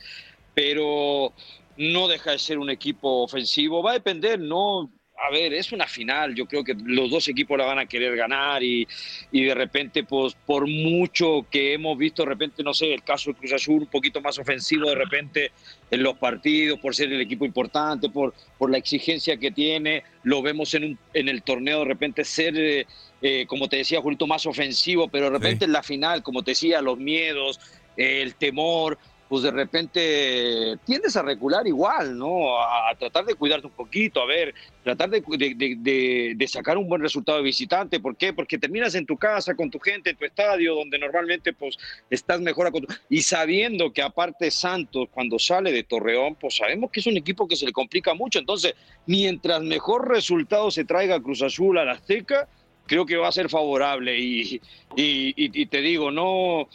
pero 0.54 1.34
no 1.78 2.08
deja 2.08 2.32
de 2.32 2.40
ser 2.40 2.58
un 2.58 2.70
equipo 2.70 3.24
ofensivo. 3.24 3.82
Va 3.82 3.92
a 3.92 3.96
depender, 3.96 4.40
¿no? 4.40 4.92
A 5.20 5.32
ver, 5.32 5.52
es 5.54 5.72
una 5.72 5.88
final, 5.88 6.36
yo 6.36 6.46
creo 6.46 6.64
que 6.64 6.76
los 6.86 7.10
dos 7.10 7.28
equipos 7.28 7.58
la 7.58 7.66
van 7.66 7.80
a 7.80 7.88
querer 7.88 8.16
ganar 8.16 8.62
y, 8.62 8.88
y 9.32 9.44
de 9.46 9.56
repente, 9.56 10.04
pues 10.04 10.36
por 10.46 10.68
mucho 10.68 11.48
que 11.50 11.74
hemos 11.74 11.98
visto, 11.98 12.22
de 12.22 12.30
repente, 12.30 12.62
no 12.62 12.72
sé, 12.72 12.94
el 12.94 13.04
caso 13.04 13.32
de 13.32 13.38
Cruz 13.38 13.52
Azul 13.54 13.82
un 13.82 13.88
poquito 13.88 14.22
más 14.22 14.38
ofensivo 14.38 14.88
de 14.88 14.96
repente 14.96 15.52
en 15.90 16.04
los 16.04 16.18
partidos, 16.20 16.80
por 16.80 16.94
ser 16.94 17.12
el 17.12 17.20
equipo 17.20 17.46
importante, 17.46 18.10
por, 18.10 18.36
por 18.60 18.70
la 18.70 18.78
exigencia 18.78 19.38
que 19.38 19.50
tiene, 19.50 20.04
lo 20.22 20.44
vemos 20.44 20.74
en, 20.76 20.84
un- 20.84 21.00
en 21.14 21.30
el 21.30 21.42
torneo 21.42 21.80
de 21.80 21.86
repente 21.86 22.24
ser, 22.24 22.56
eh, 22.56 22.86
eh, 23.24 23.46
como 23.48 23.68
te 23.68 23.78
decía, 23.78 24.00
Julito, 24.02 24.28
más 24.28 24.46
ofensivo, 24.46 25.08
pero 25.08 25.26
de 25.26 25.32
repente 25.32 25.66
en 25.66 25.72
la 25.72 25.82
final, 25.82 26.22
como 26.22 26.44
te 26.44 26.52
decía, 26.52 26.80
los 26.82 27.00
miedos, 27.00 27.60
el 27.96 28.36
temor, 28.36 29.00
pues 29.30 29.44
de 29.44 29.52
repente 29.52 30.78
tiendes 30.86 31.16
a 31.18 31.22
recular 31.22 31.68
igual, 31.68 32.18
¿no? 32.18 32.60
A, 32.60 32.94
tratar 32.98 33.26
de 33.26 33.36
cuidarte 33.36 33.68
un 33.68 33.74
poquito, 33.74 34.22
a 34.22 34.26
ver, 34.26 34.54
tratar 34.84 35.10
de, 35.10 36.48
sacar 36.48 36.78
un 36.78 36.88
buen 36.88 37.02
resultado 37.02 37.38
de 37.40 37.44
visitante. 37.44 38.00
¿Por 38.00 38.16
qué? 38.16 38.32
Porque 38.32 38.58
terminas 38.58 38.96
en 38.96 39.06
tu 39.06 39.18
casa, 39.18 39.56
con 39.56 39.70
tu 39.70 39.80
gente, 39.80 40.12
en 40.12 40.16
tu 40.16 40.26
estadio, 40.26 40.76
donde 40.76 40.98
normalmente 40.98 41.54
pues 41.54 41.78
estás 42.10 42.40
mejor 42.40 42.72
Y 43.10 43.22
sabiendo 43.22 43.92
que 43.92 44.02
aparte 44.02 44.50
Santos, 44.50 45.10
cuando 45.12 45.38
sale 45.40 45.72
de 45.72 45.84
Torreón, 45.84 46.36
pues 46.36 46.56
sabemos 46.56 46.90
que 46.92 47.02
es 47.02 47.08
un 47.08 47.18
equipo 47.18 47.48
que 47.48 47.56
se 47.56 47.66
le 47.66 47.74
complica 47.74 48.14
mucho. 48.14 48.40
Entonces, 48.40 48.76
mientras 49.06 49.62
mejor 49.62 50.08
resultado 50.08 50.72
se 50.72 50.86
traiga 50.86 51.22
Cruz 51.22 51.42
Azul 51.42 51.78
a 51.78 51.86
la 51.86 51.94
Azteca, 51.94 52.48
creo 52.86 53.06
que 53.06 53.18
va 53.18 53.28
a 53.28 53.32
ser 53.34 53.50
favorable. 53.50 54.18
Y, 54.18 54.62
y- 54.96 55.66
te 55.68 55.82
digo, 55.82 56.12
no... 56.12 56.70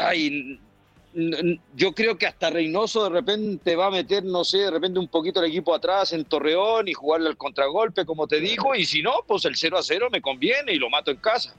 Ay, 0.00 0.58
yo 1.12 1.92
creo 1.92 2.16
que 2.16 2.26
hasta 2.26 2.50
Reynoso 2.50 3.04
de 3.04 3.10
repente 3.10 3.74
va 3.74 3.86
a 3.86 3.90
meter, 3.90 4.24
no 4.24 4.44
sé, 4.44 4.58
de 4.58 4.70
repente 4.70 4.98
un 4.98 5.08
poquito 5.08 5.40
el 5.42 5.50
equipo 5.50 5.74
atrás 5.74 6.12
en 6.12 6.24
Torreón 6.24 6.86
y 6.86 6.92
jugarle 6.94 7.28
al 7.28 7.36
contragolpe, 7.36 8.06
como 8.06 8.28
te 8.28 8.40
digo, 8.40 8.74
y 8.74 8.84
si 8.84 9.02
no, 9.02 9.12
pues 9.26 9.44
el 9.44 9.56
0 9.56 9.78
a 9.78 9.82
0 9.82 10.08
me 10.12 10.20
conviene 10.20 10.72
y 10.72 10.78
lo 10.78 10.88
mato 10.88 11.10
en 11.10 11.16
casa. 11.16 11.54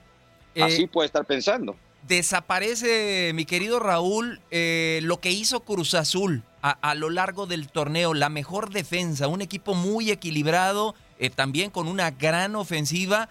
Eh, 0.56 0.64
Así 0.64 0.88
puede 0.88 1.08
estar 1.08 1.26
pensando. 1.26 1.76
Desaparece, 2.08 3.32
mi 3.34 3.46
querido 3.46 3.80
Raúl, 3.80 4.40
eh, 4.52 5.00
lo 5.04 5.20
que 5.20 5.32
hizo 5.32 5.60
Cruz 5.60 5.94
Azul 5.94 6.44
a, 6.62 6.72
a 6.72 6.96
lo 6.96 7.10
largo 7.10 7.46
del 7.46 7.68
torneo, 7.70 8.14
la 8.14 8.30
mejor 8.30 8.72
defensa, 8.72 9.28
un 9.28 9.42
equipo 9.42 9.76
muy 9.76 10.12
equilibrado, 10.12 10.96
eh, 11.20 11.30
también 11.30 11.70
con 11.70 11.88
una 11.88 12.12
gran 12.12 12.56
ofensiva. 12.56 13.30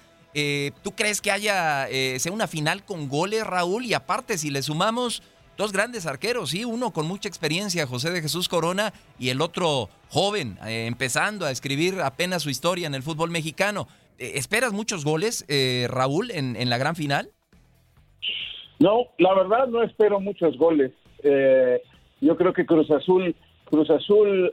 ¿Tú 0.84 0.92
crees 0.92 1.20
que 1.20 1.32
haya, 1.32 1.88
sea 2.20 2.30
una 2.30 2.46
final 2.46 2.84
con 2.84 3.08
goles, 3.08 3.44
Raúl? 3.44 3.84
Y 3.84 3.94
aparte, 3.94 4.38
si 4.38 4.50
le 4.50 4.62
sumamos 4.62 5.24
dos 5.60 5.72
grandes 5.72 6.06
arqueros, 6.06 6.50
sí, 6.50 6.64
uno 6.64 6.90
con 6.90 7.06
mucha 7.06 7.28
experiencia, 7.28 7.86
José 7.86 8.10
de 8.10 8.22
Jesús 8.22 8.48
Corona, 8.48 8.94
y 9.18 9.28
el 9.28 9.42
otro 9.42 9.90
joven, 10.08 10.56
eh, 10.66 10.86
empezando 10.86 11.44
a 11.44 11.50
escribir 11.50 12.00
apenas 12.00 12.42
su 12.42 12.48
historia 12.48 12.86
en 12.86 12.94
el 12.94 13.02
fútbol 13.02 13.30
mexicano. 13.30 13.86
Eh, 14.18 14.32
¿Esperas 14.36 14.72
muchos 14.72 15.04
goles, 15.04 15.44
eh, 15.48 15.86
Raúl, 15.90 16.30
en, 16.30 16.56
en 16.56 16.70
la 16.70 16.78
gran 16.78 16.96
final? 16.96 17.28
No, 18.78 19.08
la 19.18 19.34
verdad 19.34 19.66
no 19.68 19.82
espero 19.82 20.18
muchos 20.18 20.56
goles. 20.56 20.92
Eh, 21.22 21.82
yo 22.22 22.38
creo 22.38 22.54
que 22.54 22.64
Cruz 22.64 22.90
Azul, 22.90 23.36
Cruz 23.66 23.90
Azul, 23.90 24.50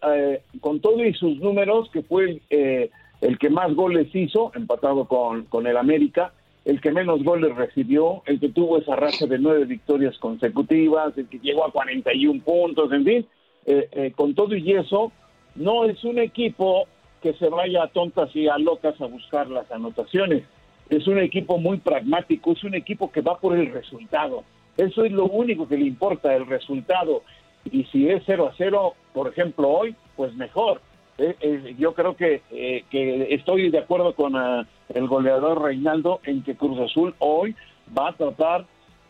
con 0.59 0.81
todo 0.81 1.05
y 1.05 1.13
sus 1.13 1.37
números, 1.37 1.89
que 1.93 2.03
fue 2.03 2.41
el 2.49 3.39
que 3.39 3.49
más 3.49 3.73
goles 3.73 4.13
hizo, 4.13 4.51
empatado 4.55 5.07
con, 5.07 5.45
con 5.45 5.67
el 5.67 5.77
América, 5.77 6.33
el 6.67 6.81
que 6.81 6.91
menos 6.91 7.23
goles 7.23 7.55
recibió, 7.55 8.23
el 8.25 8.41
que 8.41 8.49
tuvo 8.49 8.77
esa 8.77 8.97
racha 8.97 9.25
de 9.25 9.39
nueve 9.39 9.63
victorias 9.63 10.17
consecutivas, 10.17 11.17
el 11.17 11.29
que 11.29 11.39
llegó 11.39 11.65
a 11.65 11.71
41 11.71 12.43
puntos, 12.43 12.91
en 12.91 13.05
fin, 13.05 13.25
eh, 13.65 13.87
eh, 13.93 14.11
con 14.13 14.35
todo 14.35 14.53
y 14.53 14.73
eso, 14.73 15.13
no 15.55 15.85
es 15.85 16.03
un 16.03 16.19
equipo 16.19 16.85
que 17.21 17.31
se 17.35 17.47
vaya 17.47 17.83
a 17.83 17.87
tontas 17.87 18.35
y 18.35 18.49
a 18.49 18.57
locas 18.57 18.99
a 18.99 19.05
buscar 19.05 19.49
las 19.49 19.71
anotaciones. 19.71 20.43
Es 20.89 21.07
un 21.07 21.19
equipo 21.19 21.57
muy 21.57 21.77
pragmático, 21.77 22.51
es 22.51 22.61
un 22.65 22.75
equipo 22.75 23.13
que 23.13 23.21
va 23.21 23.39
por 23.39 23.57
el 23.57 23.71
resultado. 23.71 24.43
Eso 24.75 25.05
es 25.05 25.11
lo 25.13 25.23
único 25.23 25.69
que 25.69 25.77
le 25.77 25.85
importa, 25.85 26.35
el 26.35 26.47
resultado. 26.47 27.23
Y 27.71 27.85
si 27.85 28.09
es 28.09 28.23
0 28.25 28.45
a 28.45 28.53
0, 28.57 28.93
por 29.13 29.29
ejemplo, 29.29 29.69
hoy, 29.69 29.95
pues 30.17 30.35
mejor. 30.35 30.81
Eh, 31.17 31.35
eh, 31.39 31.75
yo 31.79 31.93
creo 31.93 32.15
que, 32.15 32.41
eh, 32.51 32.83
que 32.89 33.33
estoy 33.33 33.69
de 33.69 33.79
acuerdo 33.79 34.13
con 34.13 34.35
ah, 34.35 34.67
el 34.93 35.07
goleador 35.07 35.61
Reinaldo 35.61 36.19
en 36.23 36.43
que 36.43 36.55
Cruz 36.55 36.79
Azul 36.79 37.15
hoy 37.19 37.55
va 37.97 38.09
a 38.09 38.13
tratar 38.13 38.65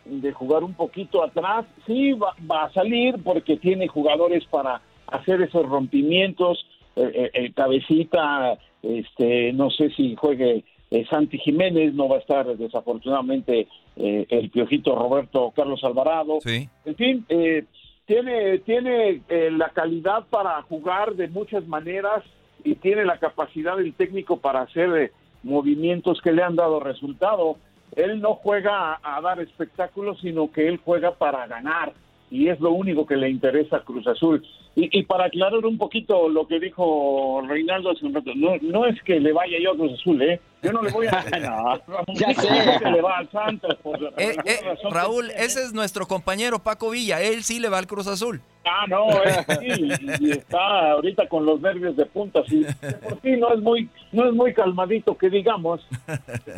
de 0.05 0.31
jugar 0.31 0.63
un 0.63 0.73
poquito 0.73 1.23
atrás. 1.23 1.65
Sí, 1.85 2.13
va, 2.13 2.33
va 2.49 2.63
a 2.65 2.73
salir 2.73 3.15
porque 3.23 3.57
tiene 3.57 3.87
jugadores 3.87 4.45
para 4.45 4.81
hacer 5.07 5.41
esos 5.41 5.67
rompimientos. 5.67 6.65
Eh, 6.95 7.11
eh, 7.13 7.29
eh, 7.33 7.53
cabecita, 7.53 8.57
este, 8.81 9.53
no 9.53 9.69
sé 9.69 9.91
si 9.91 10.15
juegue 10.15 10.63
eh, 10.89 11.05
Santi 11.07 11.37
Jiménez, 11.37 11.93
no 11.93 12.09
va 12.09 12.15
a 12.15 12.19
estar 12.19 12.57
desafortunadamente 12.57 13.67
eh, 13.95 14.25
el 14.27 14.49
piojito 14.49 14.95
Roberto 14.95 15.53
Carlos 15.55 15.83
Alvarado. 15.83 16.39
En 16.45 16.95
fin, 16.95 17.23
eh, 17.29 17.65
tiene, 18.07 18.59
tiene 18.59 19.21
eh, 19.27 19.51
la 19.51 19.69
calidad 19.69 20.25
para 20.29 20.61
jugar 20.63 21.15
de 21.15 21.27
muchas 21.27 21.67
maneras 21.67 22.23
y 22.63 22.75
tiene 22.75 23.03
la 23.03 23.19
capacidad 23.19 23.75
del 23.75 23.93
técnico 23.93 24.37
para 24.37 24.61
hacer 24.61 24.89
eh, 24.97 25.11
movimientos 25.43 26.21
que 26.21 26.31
le 26.31 26.41
han 26.41 26.55
dado 26.55 26.79
resultado. 26.79 27.57
Él 27.95 28.21
no 28.21 28.35
juega 28.35 28.93
a, 28.93 29.17
a, 29.17 29.21
dar 29.21 29.41
espectáculos, 29.41 30.19
sino 30.21 30.51
que 30.51 30.69
él 30.69 30.79
juega 30.83 31.11
para 31.15 31.45
ganar 31.47 31.93
y 32.29 32.49
es 32.49 32.59
lo 32.59 32.71
único 32.71 33.05
que 33.05 33.15
le 33.15 33.29
interesa 33.29 33.77
a 33.77 33.83
Cruz 33.83 34.05
Azul. 34.07 34.45
Y, 34.79 35.03
para 35.03 35.25
aclarar 35.25 35.65
un 35.65 35.79
poquito 35.79 36.29
lo 36.29 36.47
que 36.47 36.59
dijo 36.59 37.41
Reinaldo 37.47 37.89
hace 37.89 38.05
un 38.05 38.13
rato, 38.13 38.31
no, 38.35 38.57
no 38.61 38.85
es 38.85 39.01
que 39.01 39.19
le 39.19 39.33
vaya 39.33 39.57
yo 39.59 39.71
a 39.71 39.75
Cruz 39.75 39.93
Azul, 39.93 40.21
¿eh? 40.21 40.39
Yo 40.61 40.71
no 40.71 40.83
le 40.83 40.91
voy 40.91 41.07
a... 41.07 41.25
ya 42.13 42.33
sé. 42.35 42.47
Que 42.83 42.91
le 42.91 43.01
va 43.01 43.17
al 43.17 43.31
Santos. 43.31 43.75
Eh, 44.17 44.35
eh, 44.45 44.59
Raúl, 44.91 45.31
ese 45.31 45.63
es 45.63 45.73
nuestro 45.73 46.05
compañero 46.05 46.59
Paco 46.59 46.91
Villa, 46.91 47.21
él 47.21 47.43
sí 47.43 47.59
le 47.59 47.69
va 47.69 47.79
al 47.79 47.87
Cruz 47.87 48.05
Azul. 48.05 48.41
Ah, 48.69 48.85
no, 48.87 49.09
es, 49.23 49.45
sí, 49.59 49.89
y 50.19 50.31
está 50.31 50.91
ahorita 50.91 51.27
con 51.27 51.45
los 51.45 51.61
nervios 51.61 51.95
de 51.95 52.05
punta, 52.05 52.43
sí. 52.47 52.65
Por 53.03 53.21
sí 53.21 53.37
no 53.37 53.53
es 53.53 53.59
muy, 53.61 53.89
no 54.11 54.27
es 54.27 54.33
muy 54.33 54.53
calmadito 54.53 55.17
que 55.17 55.29
digamos. 55.29 55.87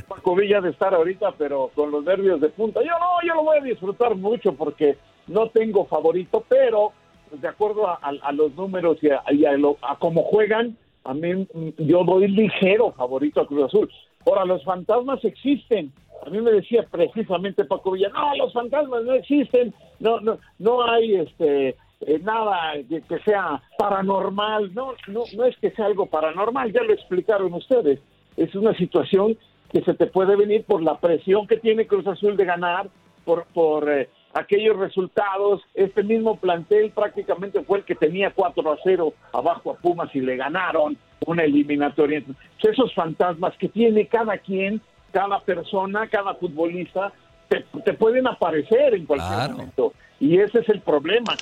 Paco 0.08 0.36
Villa 0.36 0.62
de 0.62 0.72
estar 0.72 0.94
ahorita, 0.94 1.34
pero 1.38 1.72
con 1.76 1.92
los 1.92 2.04
nervios 2.04 2.42
de 2.42 2.50
punta. 2.50 2.82
Yo 2.82 2.92
no, 2.92 3.28
yo 3.28 3.36
lo 3.36 3.44
voy 3.44 3.58
a 3.58 3.64
disfrutar 3.64 4.16
mucho 4.16 4.54
porque 4.54 4.98
no 5.28 5.50
tengo 5.50 5.86
favorito, 5.86 6.44
pero 6.48 6.94
de 7.32 7.48
acuerdo 7.48 7.88
a, 7.88 8.32
los 8.32 8.54
números 8.56 8.98
y, 9.02 9.10
a, 9.46 9.56
cómo 10.00 10.24
juegan, 10.24 10.76
a 11.04 11.14
mí 11.14 11.48
yo 11.78 12.04
doy 12.04 12.28
ligero 12.28 12.92
favorito 12.94 13.42
a 13.42 13.48
Cruz 13.48 13.66
Azul. 13.66 13.92
Ahora, 14.26 14.46
los 14.46 14.64
fantasmas 14.64 15.24
existen. 15.24 15.92
A 16.26 16.30
mí 16.30 16.42
me 16.42 16.52
decía 16.52 16.86
precisamente 16.90 17.64
Paco 17.64 17.92
Villa, 17.92 18.10
no, 18.10 18.36
los 18.36 18.52
fantasmas 18.52 19.04
no 19.04 19.14
existen, 19.14 19.74
no, 20.00 20.20
no, 20.20 20.38
no 20.58 20.84
hay 20.84 21.16
este 21.16 21.78
eh, 22.02 22.20
nada 22.20 22.74
que, 22.88 23.02
que, 23.02 23.20
sea 23.20 23.62
paranormal, 23.78 24.74
no, 24.74 24.94
no, 25.08 25.24
no 25.36 25.46
es 25.46 25.58
que 25.58 25.72
sea 25.72 25.86
algo 25.86 26.06
paranormal, 26.06 26.72
ya 26.72 26.84
lo 26.84 26.94
explicaron 26.94 27.54
ustedes. 27.54 28.00
Es 28.38 28.56
una 28.56 28.74
situación 28.76 29.38
que 29.72 29.82
se 29.82 29.94
te 29.94 30.08
puede 30.08 30.36
venir 30.36 30.64
por 30.64 30.82
la 30.82 30.98
presión 30.98 31.48
que 31.48 31.58
tiene 31.58 31.88
Cruz 31.88 32.08
Azul 32.08 32.38
de 32.38 32.46
ganar, 32.46 32.90
por, 33.26 33.46
por 33.48 33.90
eh, 33.90 34.10
aquellos 34.34 34.78
resultados. 34.78 35.62
Este 35.74 36.04
mismo 36.04 36.38
plantel 36.38 36.92
prácticamente 36.92 37.62
fue 37.64 37.80
el 37.80 37.84
que 37.86 37.96
tenía 37.96 38.32
4 38.32 38.72
a 38.72 38.78
0 38.84 39.14
abajo 39.34 39.72
a 39.72 39.76
Pumas 39.76 40.14
y 40.16 40.22
le 40.22 40.38
ganaron 40.38 40.98
una 41.26 41.44
eliminatoria. 41.44 42.24
esos 42.64 42.94
fantasmas 42.94 43.56
que 43.58 43.68
tiene 43.68 44.08
cada 44.08 44.38
quien, 44.38 44.82
cada 45.12 45.40
persona, 45.42 46.08
cada 46.08 46.36
futbolista, 46.36 47.12
te, 47.50 47.94
pueden 47.94 48.28
aparecer 48.28 48.94
en 48.94 49.06
cualquier 49.06 49.52
momento. 49.52 49.94
Y 50.20 50.38
ese 50.38 50.60
es 50.60 50.70
el 50.70 50.82
problema 50.82 51.38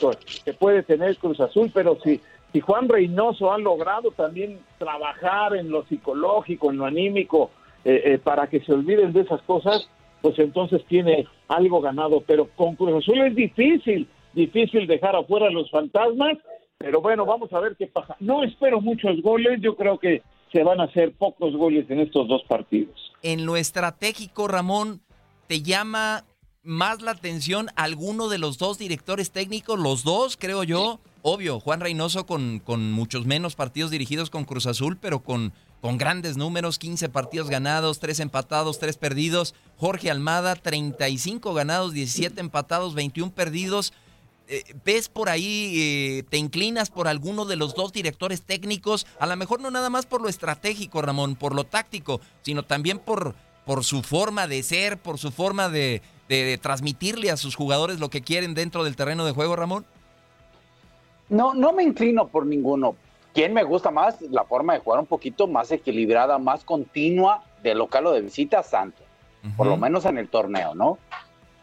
que 0.46 0.54
puede 0.54 0.84
tener 0.84 1.18
Cruz 1.18 1.40
Azul, 1.40 1.72
pero 1.74 1.98
si, 2.04 2.22
si 2.54 2.60
Juan 2.60 2.88
Reynoso 2.88 3.52
ha 3.52 3.58
logrado 3.58 4.12
también 4.12 4.60
trabajar 4.78 5.56
en 5.56 5.70
lo 5.70 5.86
psicológico, 5.86 6.72
en 6.72 6.78
lo 6.78 6.86
anímico, 6.86 7.50
eh, 7.84 8.02
eh, 8.06 8.18
para 8.20 8.48
que 8.48 8.60
se 8.62 8.74
olviden 8.74 9.14
de 9.14 9.22
esas 9.22 9.42
cosas, 9.44 9.90
pues 10.22 10.38
entonces 10.40 10.84
tiene 10.88 11.28
algo 11.48 11.82
ganado. 11.82 12.22
Pero 12.22 12.50
con 12.56 12.76
Cruz 12.76 13.04
Azul 13.04 13.22
es 13.22 13.36
difícil, 13.36 14.08
difícil 14.34 14.86
dejar 14.86 15.16
afuera 15.16 15.50
los 15.50 15.70
fantasmas, 15.72 16.38
pero 16.78 17.02
bueno, 17.02 17.26
vamos 17.26 17.52
a 17.54 17.60
ver 17.60 17.76
qué 17.78 17.88
pasa. 17.88 18.16
No 18.20 18.44
espero 18.44 18.80
muchos 18.82 19.22
goles, 19.22 19.60
yo 19.62 19.76
creo 19.76 19.98
que 19.98 20.22
se 20.52 20.64
van 20.64 20.80
a 20.80 20.86
hacer 20.86 21.14
pocos 21.14 21.56
goles 21.56 21.90
en 21.90 22.00
estos 22.00 22.28
dos 22.28 22.44
partidos. 22.44 23.14
En 23.24 23.46
lo 23.46 23.58
estratégico, 23.58 24.48
Ramón, 24.48 25.02
¿te 25.48 25.62
llama 25.62 26.24
más 26.68 27.02
la 27.02 27.12
atención 27.12 27.70
alguno 27.76 28.28
de 28.28 28.38
los 28.38 28.58
dos 28.58 28.78
directores 28.78 29.32
técnicos? 29.32 29.80
Los 29.80 30.04
dos, 30.04 30.38
creo 30.38 30.64
yo. 30.64 31.00
Obvio, 31.24 31.60
Juan 31.60 31.80
Reynoso 31.80 32.26
con, 32.26 32.60
con 32.60 32.92
muchos 32.92 33.26
menos 33.26 33.56
partidos 33.56 33.90
dirigidos 33.90 34.30
con 34.30 34.46
Cruz 34.46 34.68
Azul, 34.68 34.98
pero 35.02 35.24
con 35.24 35.54
con 35.82 35.98
grandes 35.98 36.38
números, 36.38 36.80
15 36.80 37.10
partidos 37.10 37.50
ganados, 37.50 38.00
3 38.00 38.22
empatados, 38.22 38.80
3 38.80 38.98
perdidos. 38.98 39.54
Jorge 39.78 40.10
Almada, 40.10 40.56
35 40.56 41.54
ganados, 41.54 41.94
17 41.94 42.40
empatados, 42.42 42.96
21 42.96 43.32
perdidos. 43.32 43.94
Eh, 44.48 44.64
¿Ves 44.84 45.10
por 45.10 45.30
ahí, 45.30 45.74
eh, 45.76 46.24
te 46.30 46.38
inclinas 46.38 46.90
por 46.90 47.08
alguno 47.08 47.46
de 47.46 47.58
los 47.58 47.76
dos 47.76 47.94
directores 47.94 48.42
técnicos? 48.42 49.06
A 49.20 49.28
lo 49.28 49.36
mejor 49.36 49.62
no 49.62 49.70
nada 49.70 49.90
más 49.90 50.06
por 50.06 50.22
lo 50.22 50.30
estratégico, 50.30 51.02
Ramón, 51.02 51.36
por 51.36 51.54
lo 51.54 51.64
táctico, 51.66 52.22
sino 52.42 52.64
también 52.64 52.98
por, 52.98 53.36
por 53.66 53.84
su 53.84 54.02
forma 54.02 54.48
de 54.48 54.64
ser, 54.64 54.98
por 54.98 55.20
su 55.20 55.32
forma 55.32 55.70
de, 55.70 56.02
de 56.28 56.58
transmitirle 56.58 57.32
a 57.32 57.38
sus 57.38 57.56
jugadores 57.56 58.00
lo 58.00 58.10
que 58.10 58.22
quieren 58.22 58.54
dentro 58.54 58.84
del 58.84 58.96
terreno 58.96 59.26
de 59.26 59.32
juego, 59.32 59.56
Ramón. 59.56 59.86
No, 61.30 61.54
no 61.54 61.74
me 61.74 61.84
inclino 61.84 62.28
por 62.28 62.46
ninguno. 62.46 62.96
¿Quién 63.34 63.54
me 63.54 63.64
gusta 63.64 63.92
más? 63.92 64.22
La 64.22 64.46
forma 64.46 64.74
de 64.74 64.80
jugar 64.80 65.00
un 65.00 65.06
poquito 65.06 65.48
más 65.48 65.72
equilibrada, 65.72 66.38
más 66.38 66.64
continua 66.64 67.44
de 67.62 67.76
local 67.76 68.08
o 68.08 68.12
de 68.12 68.22
visita, 68.22 68.64
Santos. 68.64 69.06
Por 69.56 69.68
lo 69.68 69.78
menos 69.78 70.06
en 70.06 70.18
el 70.18 70.28
torneo, 70.28 70.76
¿no? 70.76 70.98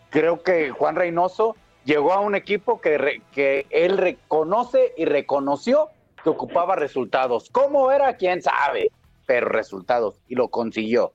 Creo 0.09 0.43
que 0.43 0.71
Juan 0.71 0.95
Reynoso 0.95 1.57
llegó 1.85 2.13
a 2.13 2.21
un 2.21 2.35
equipo 2.35 2.81
que, 2.81 3.21
que 3.33 3.67
él 3.71 3.99
reconoce 3.99 4.95
y 4.97 5.05
reconoció 5.05 5.89
que 6.23 6.31
ocupaba 6.31 6.77
resultados. 6.77 7.51
¿Cómo 7.51 7.91
era? 7.91 8.17
¿Quién 8.17 8.41
sabe? 8.41 8.91
Pero 9.27 9.49
resultados. 9.49 10.15
Y 10.29 10.35
lo 10.35 10.49
consiguió. 10.49 11.13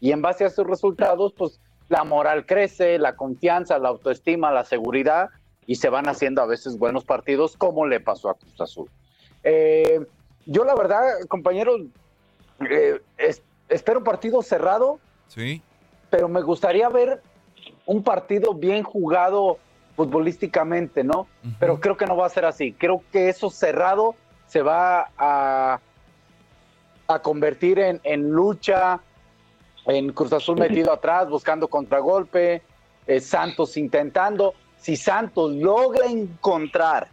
Y 0.00 0.12
en 0.12 0.20
base 0.20 0.44
a 0.44 0.48
esos 0.48 0.66
resultados, 0.66 1.32
pues 1.32 1.60
la 1.90 2.04
moral 2.04 2.46
crece, 2.46 2.98
la 2.98 3.16
confianza, 3.16 3.78
la 3.78 3.90
autoestima, 3.90 4.50
la 4.52 4.64
seguridad, 4.64 5.28
y 5.66 5.74
se 5.74 5.90
van 5.90 6.08
haciendo 6.08 6.40
a 6.40 6.46
veces 6.46 6.78
buenos 6.78 7.04
partidos, 7.04 7.56
como 7.56 7.84
le 7.84 8.00
pasó 8.00 8.30
a 8.30 8.34
Cruz 8.34 8.60
Azul. 8.60 8.88
Eh, 9.42 10.00
yo 10.46 10.64
la 10.64 10.74
verdad, 10.74 11.02
compañeros, 11.28 11.82
eh, 12.68 13.00
espero 13.68 13.98
un 13.98 14.04
partido 14.04 14.40
cerrado. 14.40 15.00
Sí. 15.28 15.62
Pero 16.10 16.28
me 16.28 16.42
gustaría 16.42 16.88
ver 16.88 17.20
un 17.86 18.02
partido 18.02 18.54
bien 18.54 18.84
jugado 18.84 19.58
futbolísticamente, 19.96 21.04
¿no? 21.04 21.26
Pero 21.58 21.78
creo 21.80 21.96
que 21.96 22.06
no 22.06 22.16
va 22.16 22.26
a 22.26 22.30
ser 22.30 22.44
así. 22.44 22.72
Creo 22.72 23.02
que 23.12 23.28
eso 23.28 23.50
cerrado 23.50 24.14
se 24.46 24.62
va 24.62 25.10
a, 25.18 25.80
a 27.08 27.18
convertir 27.20 27.78
en, 27.80 28.00
en 28.04 28.30
lucha, 28.30 29.00
en 29.90 30.12
Cruz 30.12 30.32
Azul 30.32 30.58
metido 30.58 30.92
atrás, 30.92 31.28
buscando 31.28 31.68
contragolpe, 31.68 32.62
eh, 33.06 33.20
Santos 33.20 33.76
intentando. 33.76 34.54
Si 34.76 34.96
Santos 34.96 35.52
logra 35.52 36.06
encontrar 36.06 37.08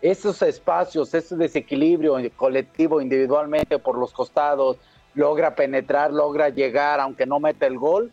esos 0.00 0.40
espacios, 0.42 1.12
ese 1.14 1.36
desequilibrio 1.36 2.16
colectivo 2.36 3.00
individualmente 3.00 3.78
por 3.78 3.98
los 3.98 4.12
costados, 4.12 4.78
logra 5.14 5.54
penetrar, 5.54 6.12
logra 6.12 6.48
llegar, 6.48 7.00
aunque 7.00 7.26
no 7.26 7.40
mete 7.40 7.66
el 7.66 7.78
gol, 7.78 8.12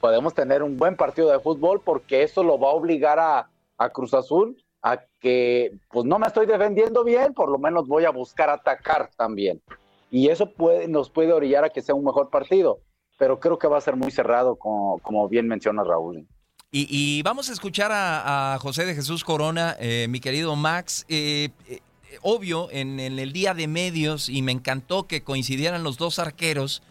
podemos 0.00 0.32
tener 0.32 0.62
un 0.62 0.76
buen 0.76 0.96
partido 0.96 1.30
de 1.30 1.40
fútbol 1.40 1.82
porque 1.84 2.22
eso 2.22 2.42
lo 2.42 2.58
va 2.58 2.70
a 2.70 2.74
obligar 2.74 3.18
a, 3.18 3.50
Cruz 3.92 4.12
Azul 4.14 4.56
a 4.82 4.98
que, 5.20 5.72
pues 5.90 6.04
no 6.04 6.18
me 6.18 6.26
estoy 6.26 6.46
defendiendo 6.46 7.04
bien, 7.04 7.32
por 7.32 7.48
lo 7.48 7.58
menos 7.58 7.86
voy 7.86 8.04
a 8.06 8.10
buscar 8.10 8.50
atacar 8.50 9.10
también. 9.16 9.60
Y 10.10 10.28
eso 10.28 10.50
puede, 10.50 10.88
nos 10.88 11.10
puede 11.10 11.32
orillar 11.32 11.64
a 11.64 11.70
que 11.70 11.82
sea 11.82 11.94
un 11.94 12.04
mejor 12.04 12.30
partido, 12.30 12.80
pero 13.18 13.38
creo 13.40 13.58
que 13.58 13.68
va 13.68 13.78
a 13.78 13.82
ser 13.82 13.96
muy 13.96 14.10
cerrado, 14.10 14.56
como, 14.56 15.28
bien 15.28 15.46
menciona 15.48 15.84
Raúl. 15.84 16.26
Y, 16.70 17.22
vamos 17.22 17.48
a 17.48 17.52
escuchar 17.52 17.90
a, 17.92 18.58
José 18.60 18.84
de 18.84 18.94
Jesús 18.94 19.24
Corona, 19.24 19.76
eh, 19.80 20.06
mi 20.08 20.20
querido 20.20 20.54
Max. 20.54 21.06
Eh, 21.08 21.48
eh, 21.66 21.80
obvio, 22.20 22.68
en, 22.70 23.00
el 23.00 23.32
día 23.32 23.54
de 23.54 23.66
medios, 23.68 24.28
y 24.28 24.42
me 24.42 24.52
encantó 24.52 25.06
que 25.06 25.22
coincidieran 25.22 25.82
los 25.82 25.96
dos 25.96 26.18
arqueros, 26.18 26.82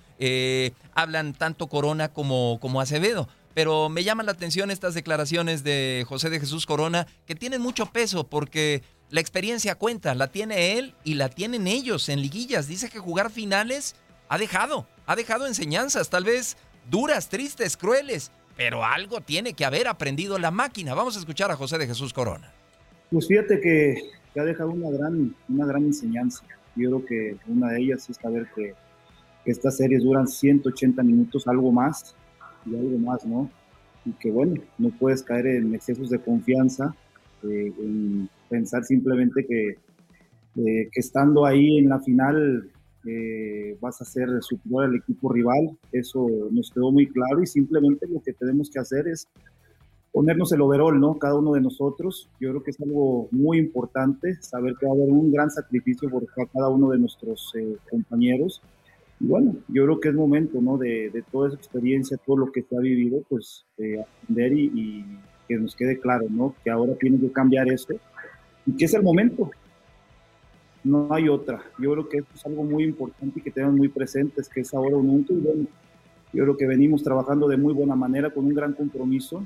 hablan 0.96 1.34
tanto 1.34 1.68
Corona 1.68 2.10
como, 2.10 2.60
como 2.60 2.82
Acevedo. 2.82 3.28
Pero 3.54 3.90
me 3.90 4.04
llaman 4.04 4.28
la 4.28 4.34
atención 4.34 4.70
estas 4.70 4.94
declaraciones 4.94 5.64
de 5.64 6.06
José 6.08 6.30
de 6.30 6.40
Jesús 6.40 6.66
Corona, 6.66 7.08
que 7.26 7.34
tienen 7.36 7.62
mucho 7.62 7.88
peso 7.88 8.24
porque 8.24 8.84
la 9.10 9.22
experiencia 9.22 9.76
cuenta, 9.76 10.16
la 10.16 10.28
tiene 10.28 10.78
él 10.78 10.94
y 11.04 11.14
la 11.14 11.30
tienen 11.30 11.68
ellos 11.68 12.10
en 12.10 12.22
liguillas. 12.22 12.68
Dice 12.68 12.90
que 12.90 13.00
jugar 13.00 13.32
finales 13.32 13.96
ha 14.28 14.38
dejado, 14.38 14.86
ha 15.06 15.16
dejado 15.16 15.48
enseñanzas, 15.48 16.10
tal 16.10 16.26
vez 16.26 16.58
duras, 16.90 17.30
tristes, 17.30 17.78
crueles, 17.78 18.32
pero 18.58 18.84
algo 18.84 19.22
tiene 19.22 19.54
que 19.54 19.66
haber 19.66 19.88
aprendido 19.88 20.38
la 20.40 20.52
máquina. 20.52 20.94
Vamos 20.94 21.16
a 21.16 21.20
escuchar 21.20 21.52
a 21.52 21.56
José 21.56 21.78
de 21.78 21.88
Jesús 21.88 22.12
Corona. 22.12 22.52
Pues 23.12 23.28
fíjate 23.28 23.62
que, 23.62 23.96
ha 24.38 24.44
dejado 24.44 24.70
una 24.70 24.92
gran, 24.92 25.36
una 25.50 25.66
gran 25.66 25.84
enseñanza. 25.84 26.44
Yo 26.76 26.90
creo 26.90 27.06
que 27.06 27.38
una 27.48 27.72
de 27.72 27.82
ellas 27.82 28.08
es 28.10 28.18
saber 28.18 28.48
que, 28.56 28.74
estas 29.46 29.78
series 29.78 30.04
duran 30.04 30.28
180 30.28 31.02
minutos, 31.04 31.48
algo 31.48 31.72
más 31.72 32.14
y 32.66 32.76
algo 32.76 32.98
más, 32.98 33.26
¿no? 33.26 33.50
Y 34.04 34.12
que 34.12 34.30
bueno, 34.30 34.62
no 34.78 34.90
puedes 34.90 35.24
caer 35.24 35.48
en 35.48 35.74
excesos 35.74 36.10
de 36.10 36.20
confianza, 36.20 36.94
eh, 37.52 37.74
en 37.80 38.30
pensar 38.50 38.84
simplemente 38.84 39.46
que, 39.46 39.70
eh, 39.70 40.90
que 40.92 41.00
estando 41.00 41.46
ahí 41.46 41.78
en 41.78 41.90
la 41.90 42.00
final 42.00 42.70
eh, 43.06 43.78
vas 43.80 44.02
a 44.02 44.06
ser 44.06 44.28
superior 44.42 44.86
al 44.86 44.96
equipo 44.96 45.32
rival. 45.32 45.78
Eso 45.92 46.28
nos 46.52 46.72
quedó 46.72 46.92
muy 46.92 47.08
claro 47.08 47.42
y 47.42 47.48
simplemente 47.48 48.08
lo 48.08 48.22
que 48.22 48.34
tenemos 48.34 48.70
que 48.70 48.80
hacer 48.80 49.08
es 49.08 49.28
ponernos 50.12 50.52
el 50.52 50.62
overall, 50.62 51.00
¿no? 51.00 51.18
Cada 51.18 51.36
uno 51.36 51.54
de 51.54 51.62
nosotros. 51.62 52.30
Yo 52.40 52.50
creo 52.50 52.64
que 52.64 52.72
es 52.72 52.82
algo 52.82 53.28
muy 53.32 53.60
importante 53.60 54.42
saber 54.42 54.76
que 54.80 54.88
va 54.88 54.94
a 54.94 54.96
haber 54.96 55.10
un 55.10 55.32
gran 55.32 55.52
sacrificio 55.52 56.10
por 56.10 56.26
cada 56.52 56.70
uno 56.70 56.90
de 56.90 57.00
nuestros 57.00 57.54
eh, 57.56 57.78
compañeros. 57.90 58.62
Y 59.20 59.28
bueno, 59.28 59.56
yo 59.68 59.84
creo 59.86 60.00
que 60.00 60.10
es 60.10 60.16
momento, 60.16 60.60
¿no? 60.60 60.78
De, 60.78 61.10
de, 61.12 61.22
toda 61.32 61.48
esa 61.50 61.58
experiencia, 61.58 62.18
todo 62.18 62.38
lo 62.38 62.52
que 62.52 62.64
se 62.64 62.76
ha 62.76 62.80
vivido, 62.80 63.22
pues 63.30 63.66
aprender 63.78 64.54
y, 64.54 64.66
y, 64.66 65.06
que 65.48 65.56
nos 65.56 65.76
quede 65.76 66.00
claro, 66.00 66.26
¿no? 66.30 66.56
Que 66.64 66.70
ahora 66.70 66.94
tiene 66.96 67.20
que 67.20 67.32
cambiar 67.32 67.68
eso 67.70 67.94
y 68.66 68.74
que 68.74 68.86
es 68.86 68.94
el 68.94 69.04
momento. 69.04 69.50
No 70.84 71.14
hay 71.14 71.28
otra. 71.30 71.62
Yo 71.80 71.92
creo 71.92 72.10
que 72.10 72.18
esto 72.20 72.32
es 72.36 72.46
algo 72.46 72.64
muy 72.64 72.84
importante 72.84 73.40
y 73.40 73.42
que 73.42 73.52
tengan 73.52 73.76
muy 73.76 73.90
presentes, 73.90 74.48
que 74.48 74.62
es 74.62 74.74
ahora 74.74 74.96
o 74.96 75.02
nunca. 75.02 75.34
Y 75.34 75.38
bueno, 75.38 75.66
yo 76.34 76.44
creo 76.44 76.58
que 76.58 76.68
venimos 76.68 77.04
trabajando 77.04 77.48
de 77.48 77.58
muy 77.58 77.74
buena 77.74 77.96
manera, 77.96 78.30
con 78.30 78.46
un 78.46 78.54
gran 78.54 78.74
compromiso 78.74 79.46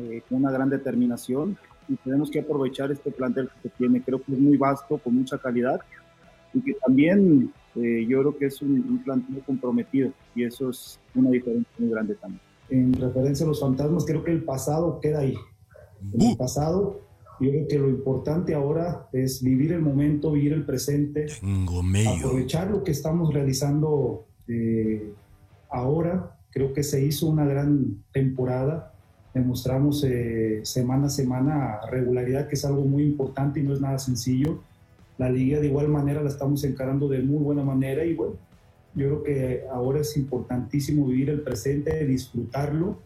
eh, 0.00 0.22
con 0.28 0.38
una 0.38 0.52
gran 0.52 0.68
determinación 0.68 1.56
y 1.88 1.96
tenemos 1.96 2.30
que 2.30 2.40
aprovechar 2.40 2.92
este 2.92 3.10
plantel 3.10 3.48
que 3.62 3.68
tiene. 3.70 4.02
Creo 4.02 4.22
que 4.22 4.32
es 4.32 4.38
muy 4.38 4.56
vasto, 4.56 4.98
con 4.98 5.14
mucha 5.14 5.38
calidad 5.38 5.80
y 6.52 6.60
que 6.60 6.74
también 6.74 7.52
eh, 7.74 8.06
yo 8.08 8.20
creo 8.20 8.36
que 8.36 8.46
es 8.46 8.62
un, 8.62 8.70
un, 8.70 9.02
plantel 9.02 9.42
comprometido 9.44 10.12
y 10.34 10.44
eso 10.44 10.70
es 10.70 11.00
una 11.14 11.30
diferencia 11.30 11.72
muy 11.78 11.90
grande 11.90 12.14
también. 12.14 12.40
En 12.70 12.92
referencia 12.92 13.44
a 13.44 13.48
los 13.48 13.60
fantasmas, 13.60 14.04
creo 14.04 14.22
que 14.24 14.32
el 14.32 14.44
pasado 14.44 15.00
queda 15.00 15.20
ahí. 15.20 15.34
el 16.18 16.36
pasado, 16.36 17.00
yo 17.40 17.50
creo 17.50 17.68
que 17.68 17.78
lo 17.78 17.88
importante 17.88 18.54
ahora 18.54 19.08
es 19.12 19.42
vivir 19.42 19.72
el 19.72 19.82
momento, 19.82 20.32
vivir 20.32 20.52
el 20.52 20.64
presente, 20.64 21.26
aprovechar 22.16 22.70
lo 22.70 22.84
que 22.84 22.90
estamos 22.90 23.32
realizando 23.32 24.26
eh, 24.48 25.12
ahora. 25.70 26.36
Creo 26.50 26.72
que 26.72 26.82
se 26.82 27.04
hizo 27.04 27.26
una 27.26 27.44
gran 27.44 28.02
temporada 28.12 28.92
demostramos 29.38 30.04
eh, 30.04 30.60
semana 30.64 31.06
a 31.06 31.10
semana 31.10 31.80
regularidad, 31.90 32.48
que 32.48 32.54
es 32.54 32.64
algo 32.64 32.82
muy 32.84 33.04
importante 33.04 33.60
y 33.60 33.62
no 33.62 33.72
es 33.72 33.80
nada 33.80 33.98
sencillo. 33.98 34.60
La 35.16 35.30
liga 35.30 35.60
de 35.60 35.66
igual 35.66 35.88
manera 35.88 36.22
la 36.22 36.28
estamos 36.28 36.62
encarando 36.64 37.08
de 37.08 37.22
muy 37.22 37.42
buena 37.42 37.62
manera 37.62 38.04
y 38.04 38.14
bueno, 38.14 38.34
yo 38.94 39.06
creo 39.06 39.22
que 39.22 39.64
ahora 39.70 40.00
es 40.00 40.16
importantísimo 40.16 41.06
vivir 41.06 41.30
el 41.30 41.42
presente, 41.42 42.04
disfrutarlo 42.06 42.98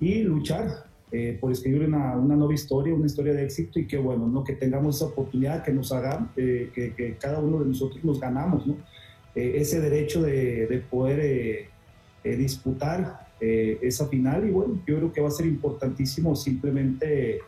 y 0.00 0.22
luchar 0.22 0.86
eh, 1.12 1.38
por 1.40 1.52
escribir 1.52 1.86
una, 1.86 2.16
una, 2.16 2.34
nueva 2.34 2.54
historia, 2.54 2.94
una 2.94 3.06
historia 3.06 3.32
de 3.32 3.44
éxito 3.44 3.78
y 3.78 3.86
que 3.86 3.98
bueno, 3.98 4.26
¿no? 4.26 4.42
que 4.42 4.54
tengamos 4.54 4.96
esa 4.96 5.06
oportunidad, 5.06 5.62
que 5.62 5.72
nos 5.72 5.92
hagan, 5.92 6.30
eh, 6.36 6.70
que, 6.74 6.94
que, 6.94 7.16
cada 7.16 7.38
uno 7.38 7.60
de 7.60 7.66
nosotros 7.66 8.02
nos 8.04 8.18
ganamos, 8.18 8.66
¿no? 8.66 8.76
ese 9.34 9.80
derecho 9.80 10.22
de, 10.22 10.68
de 10.68 10.78
poder 10.78 11.66
disputar 12.22 13.24
eh, 13.40 13.78
esa 13.82 14.06
final 14.06 14.46
y 14.48 14.50
bueno, 14.50 14.80
yo 14.86 14.96
creo 14.96 15.12
que 15.12 15.20
va 15.20 15.28
a 15.28 15.32
ser 15.32 15.46
importantísimo 15.46 16.36
simplemente 16.36 17.40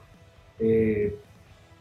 eh, 0.58 1.16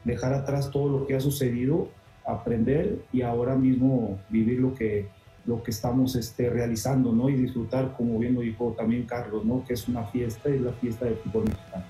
dejar 0.04 0.34
atrás 0.34 0.72
todo 0.72 1.00
lo 1.00 1.08
que 1.08 1.16
ha 1.16 1.20
sucedido, 1.20 1.90
aprender 2.26 3.00
y 3.12 3.24
ahora 3.24 3.56
mismo 3.56 4.20
vivir 4.30 4.60
lo 4.60 4.74
que, 4.76 5.08
lo 5.48 5.62
que 5.62 5.72
estamos 5.72 6.16
este, 6.16 6.50
realizando, 6.50 7.12
¿no? 7.12 7.30
Y 7.30 7.36
disfrutar, 7.36 7.94
como 7.96 8.18
bien 8.20 8.36
lo 8.36 8.42
dijo 8.42 8.74
también 8.78 9.04
Carlos, 9.04 9.46
¿no? 9.46 9.64
Que 9.66 9.74
es 9.74 9.88
una 9.88 10.04
fiesta 10.06 10.50
y 10.50 10.60
la 10.60 10.72
fiesta 10.74 11.06
del 11.06 11.16
fútbol 11.18 11.46
mexicano. 11.46 11.86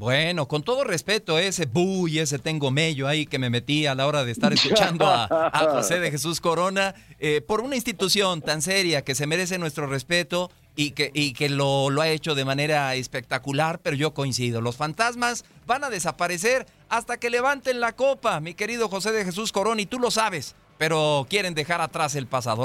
Bueno, 0.00 0.48
con 0.48 0.62
todo 0.62 0.82
respeto, 0.84 1.38
ese 1.38 1.66
bu 1.66 2.08
y 2.08 2.20
ese 2.20 2.38
tengo 2.38 2.70
mello 2.70 3.06
ahí 3.06 3.26
que 3.26 3.38
me 3.38 3.50
metí 3.50 3.84
a 3.84 3.94
la 3.94 4.06
hora 4.06 4.24
de 4.24 4.32
estar 4.32 4.50
escuchando 4.50 5.06
a, 5.06 5.50
José 5.74 6.00
de 6.00 6.10
Jesús 6.10 6.40
Corona, 6.40 6.94
eh, 7.18 7.42
por 7.42 7.60
una 7.60 7.76
institución 7.76 8.40
tan 8.40 8.62
seria 8.62 9.02
que 9.02 9.14
se 9.14 9.26
merece 9.26 9.58
nuestro 9.58 9.86
respeto 9.86 10.50
y 10.74 10.92
que, 10.92 11.10
y 11.12 11.34
que 11.34 11.50
lo, 11.50 11.90
lo 11.90 12.00
ha 12.00 12.08
hecho 12.08 12.34
de 12.34 12.46
manera 12.46 12.94
espectacular, 12.94 13.78
pero 13.82 13.94
yo 13.94 14.14
coincido, 14.14 14.62
los 14.62 14.78
fantasmas 14.78 15.44
van 15.66 15.84
a 15.84 15.90
desaparecer 15.90 16.64
hasta 16.88 17.18
que 17.18 17.28
levanten 17.28 17.78
la 17.78 17.92
copa, 17.92 18.40
mi 18.40 18.54
querido 18.54 18.88
José 18.88 19.12
de 19.12 19.26
Jesús 19.26 19.52
Corona, 19.52 19.82
y 19.82 19.86
tú 19.86 19.98
lo 19.98 20.10
sabes, 20.10 20.56
pero 20.80 21.26
quieren 21.28 21.52
dejar 21.52 21.82
atrás 21.82 22.14
el 22.14 22.26
pasado 22.26 22.64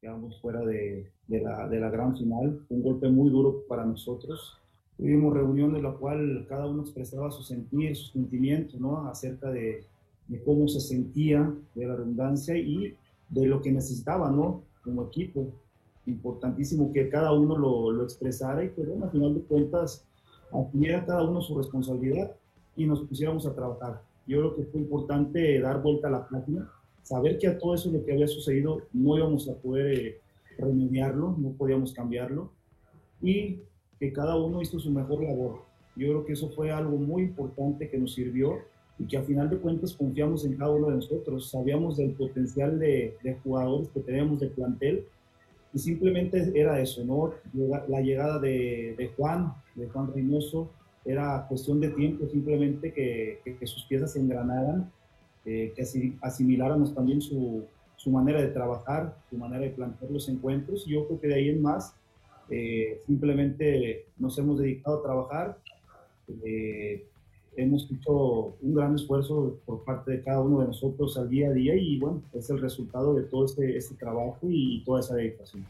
Quedamos 0.00 0.40
fuera 0.40 0.60
de, 0.64 1.10
de, 1.26 1.40
la, 1.40 1.68
de, 1.68 1.80
la, 1.80 1.90
gran 1.90 2.16
final. 2.16 2.60
un 2.68 2.82
golpe 2.82 3.08
muy 3.08 3.30
duro 3.30 3.64
para 3.68 3.84
nosotros. 3.84 4.58
Tuvimos 4.96 5.34
reunión 5.34 5.76
en 5.76 5.82
la 5.82 5.92
cual 5.92 6.46
cada 6.48 6.66
uno 6.66 6.82
expresaba 6.82 7.30
su 7.30 7.42
sentir, 7.42 7.96
sus 7.96 8.12
sentimientos, 8.12 8.80
¿no? 8.80 9.06
Acerca 9.08 9.50
de, 9.50 9.84
de, 10.26 10.42
cómo 10.42 10.66
se 10.68 10.80
sentía, 10.80 11.52
de 11.74 11.86
la 11.86 11.96
redundancia 11.96 12.56
y 12.56 12.96
de 13.28 13.46
lo 13.46 13.60
que 13.60 13.72
necesitaba, 13.72 14.30
¿no? 14.30 14.62
Como 14.82 15.04
equipo. 15.04 15.46
Importantísimo 16.06 16.92
que 16.92 17.08
cada 17.08 17.32
uno 17.32 17.56
lo, 17.56 17.92
lo 17.92 18.02
expresara 18.02 18.64
y 18.64 18.68
bueno, 18.76 19.04
al 19.04 19.10
final 19.10 19.34
de 19.34 19.40
cuentas, 19.42 20.04
asumiera 20.50 21.04
cada 21.04 21.28
uno 21.28 21.42
su 21.42 21.56
responsabilidad 21.56 22.34
y 22.76 22.86
nos 22.86 23.02
pusiéramos 23.02 23.46
a 23.46 23.54
trabajar. 23.54 24.02
Yo 24.26 24.38
creo 24.38 24.56
que 24.56 24.64
fue 24.64 24.80
importante 24.80 25.60
dar 25.60 25.82
vuelta 25.82 26.08
a 26.08 26.10
la 26.10 26.28
página 26.28 26.70
saber 27.08 27.38
que 27.38 27.46
a 27.46 27.58
todo 27.58 27.74
eso 27.74 27.90
lo 27.90 28.04
que 28.04 28.12
había 28.12 28.28
sucedido 28.28 28.82
no 28.92 29.16
íbamos 29.16 29.48
a 29.48 29.54
poder 29.54 29.86
eh, 29.98 30.20
remediarlo, 30.58 31.34
no 31.38 31.52
podíamos 31.52 31.94
cambiarlo 31.94 32.50
y 33.22 33.60
que 33.98 34.12
cada 34.12 34.36
uno 34.36 34.60
hizo 34.60 34.78
su 34.78 34.90
mejor 34.90 35.22
labor. 35.22 35.62
Yo 35.96 36.08
creo 36.08 36.26
que 36.26 36.34
eso 36.34 36.50
fue 36.50 36.70
algo 36.70 36.98
muy 36.98 37.22
importante 37.22 37.88
que 37.88 37.96
nos 37.96 38.12
sirvió 38.12 38.58
y 38.98 39.06
que 39.06 39.16
a 39.16 39.22
final 39.22 39.48
de 39.48 39.56
cuentas 39.56 39.94
confiamos 39.94 40.44
en 40.44 40.56
cada 40.56 40.70
uno 40.70 40.88
de 40.88 40.96
nosotros, 40.96 41.50
sabíamos 41.50 41.96
del 41.96 42.10
potencial 42.10 42.78
de, 42.78 43.16
de 43.22 43.34
jugadores 43.42 43.88
que 43.88 44.00
teníamos 44.00 44.40
de 44.40 44.48
plantel 44.48 45.06
y 45.72 45.78
simplemente 45.78 46.52
era 46.54 46.78
eso, 46.78 47.02
¿no? 47.06 47.32
La 47.88 48.02
llegada 48.02 48.38
de, 48.38 48.94
de 48.98 49.08
Juan, 49.16 49.54
de 49.76 49.88
Juan 49.88 50.12
Reynoso, 50.12 50.70
era 51.06 51.46
cuestión 51.48 51.80
de 51.80 51.88
tiempo 51.88 52.26
simplemente 52.28 52.92
que, 52.92 53.40
que, 53.44 53.56
que 53.56 53.66
sus 53.66 53.84
piezas 53.84 54.12
se 54.12 54.20
engranaran 54.20 54.90
eh, 55.50 55.72
que 55.74 56.12
asimiláramos 56.20 56.94
también 56.94 57.22
su, 57.22 57.64
su, 57.96 58.10
manera 58.10 58.38
de 58.38 58.48
trabajar, 58.48 59.16
su 59.30 59.38
manera 59.38 59.62
de 59.62 59.70
plantear 59.70 60.10
los 60.10 60.28
encuentros. 60.28 60.84
Yo 60.84 61.06
creo 61.06 61.18
que 61.18 61.28
de 61.28 61.34
ahí 61.36 61.48
en 61.48 61.62
más, 61.62 61.94
eh, 62.50 63.00
simplemente 63.06 64.04
nos 64.18 64.36
hemos 64.36 64.58
dedicado 64.58 64.98
a 64.98 65.02
trabajar. 65.02 65.58
Eh, 66.44 67.02
hemos 67.56 67.90
hecho 67.90 68.56
un 68.60 68.74
gran 68.74 68.94
esfuerzo 68.94 69.56
por 69.64 69.84
parte 69.84 70.10
de 70.10 70.22
cada 70.22 70.42
uno 70.42 70.60
de 70.60 70.66
nosotros 70.66 71.16
al 71.16 71.30
día 71.30 71.48
a 71.48 71.52
día 71.52 71.74
y 71.76 71.98
bueno, 71.98 72.20
es 72.34 72.50
el 72.50 72.60
resultado 72.60 73.14
de 73.14 73.22
todo 73.22 73.46
este, 73.46 73.74
este 73.74 73.94
trabajo 73.94 74.40
y 74.50 74.82
toda 74.84 75.00
esa 75.00 75.14
dedicación. 75.14 75.64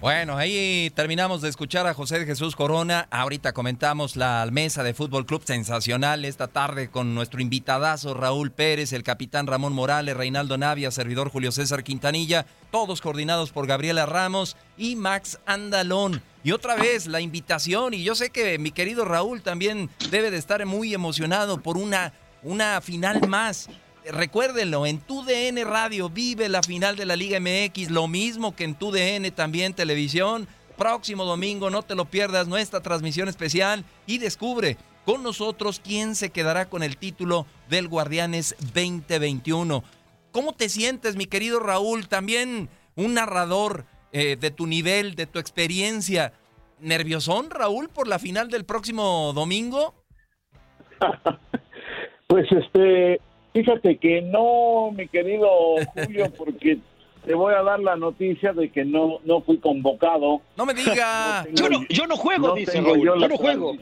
Bueno, 0.00 0.36
ahí 0.36 0.92
terminamos 0.94 1.42
de 1.42 1.48
escuchar 1.48 1.88
a 1.88 1.92
José 1.92 2.24
Jesús 2.24 2.54
Corona. 2.54 3.08
Ahorita 3.10 3.52
comentamos 3.52 4.14
la 4.14 4.46
mesa 4.52 4.84
de 4.84 4.94
Fútbol 4.94 5.26
Club 5.26 5.42
sensacional 5.44 6.24
esta 6.24 6.46
tarde 6.46 6.88
con 6.88 7.16
nuestro 7.16 7.40
invitadazo 7.40 8.14
Raúl 8.14 8.52
Pérez, 8.52 8.92
el 8.92 9.02
capitán 9.02 9.48
Ramón 9.48 9.72
Morales, 9.72 10.16
Reinaldo 10.16 10.56
Navia, 10.56 10.92
servidor 10.92 11.30
Julio 11.30 11.50
César 11.50 11.82
Quintanilla, 11.82 12.46
todos 12.70 13.00
coordinados 13.00 13.50
por 13.50 13.66
Gabriela 13.66 14.06
Ramos 14.06 14.56
y 14.76 14.94
Max 14.94 15.40
Andalón. 15.46 16.22
Y 16.44 16.52
otra 16.52 16.76
vez 16.76 17.08
la 17.08 17.20
invitación, 17.20 17.92
y 17.92 18.04
yo 18.04 18.14
sé 18.14 18.30
que 18.30 18.56
mi 18.60 18.70
querido 18.70 19.04
Raúl 19.04 19.42
también 19.42 19.90
debe 20.12 20.30
de 20.30 20.38
estar 20.38 20.64
muy 20.64 20.94
emocionado 20.94 21.60
por 21.60 21.76
una, 21.76 22.12
una 22.44 22.80
final 22.80 23.26
más 23.26 23.68
recuérdenlo, 24.12 24.86
en 24.86 24.98
tu 24.98 25.22
DN 25.24 25.64
Radio 25.64 26.08
vive 26.08 26.48
la 26.48 26.62
final 26.62 26.96
de 26.96 27.06
la 27.06 27.16
Liga 27.16 27.38
MX, 27.40 27.90
lo 27.90 28.08
mismo 28.08 28.54
que 28.54 28.64
en 28.64 28.74
tu 28.74 28.90
DN 28.90 29.30
también 29.30 29.74
televisión. 29.74 30.48
Próximo 30.76 31.24
domingo, 31.24 31.70
no 31.70 31.82
te 31.82 31.94
lo 31.94 32.04
pierdas, 32.04 32.46
nuestra 32.46 32.80
transmisión 32.80 33.28
especial 33.28 33.84
y 34.06 34.18
descubre 34.18 34.76
con 35.04 35.22
nosotros 35.22 35.80
quién 35.82 36.14
se 36.14 36.30
quedará 36.30 36.68
con 36.68 36.82
el 36.82 36.96
título 36.96 37.46
del 37.68 37.88
Guardianes 37.88 38.54
2021. 38.74 39.82
¿Cómo 40.32 40.52
te 40.52 40.68
sientes, 40.68 41.16
mi 41.16 41.26
querido 41.26 41.58
Raúl? 41.58 42.08
También 42.08 42.68
un 42.94 43.14
narrador 43.14 43.86
eh, 44.12 44.36
de 44.36 44.50
tu 44.50 44.66
nivel, 44.66 45.14
de 45.14 45.26
tu 45.26 45.38
experiencia. 45.38 46.32
¿Nerviosón, 46.80 47.50
Raúl, 47.50 47.88
por 47.88 48.06
la 48.06 48.18
final 48.18 48.48
del 48.48 48.64
próximo 48.64 49.32
domingo? 49.34 49.94
pues 52.28 52.46
este, 52.52 53.20
Fíjate 53.58 53.96
que 53.96 54.22
no, 54.22 54.92
mi 54.92 55.08
querido 55.08 55.48
Julio, 55.92 56.32
porque 56.38 56.78
te 57.24 57.34
voy 57.34 57.52
a 57.54 57.62
dar 57.64 57.80
la 57.80 57.96
noticia 57.96 58.52
de 58.52 58.70
que 58.70 58.84
no 58.84 59.18
no 59.24 59.40
fui 59.40 59.58
convocado. 59.58 60.40
No 60.56 60.64
me 60.64 60.74
diga. 60.74 61.44
yo, 61.52 61.68
no, 61.68 61.80
yo 61.88 62.06
no 62.06 62.16
juego, 62.16 62.54
dice 62.54 62.80
Raúl. 62.80 63.04
Yo, 63.04 63.16
no 63.16 63.36
juego. 63.36 63.72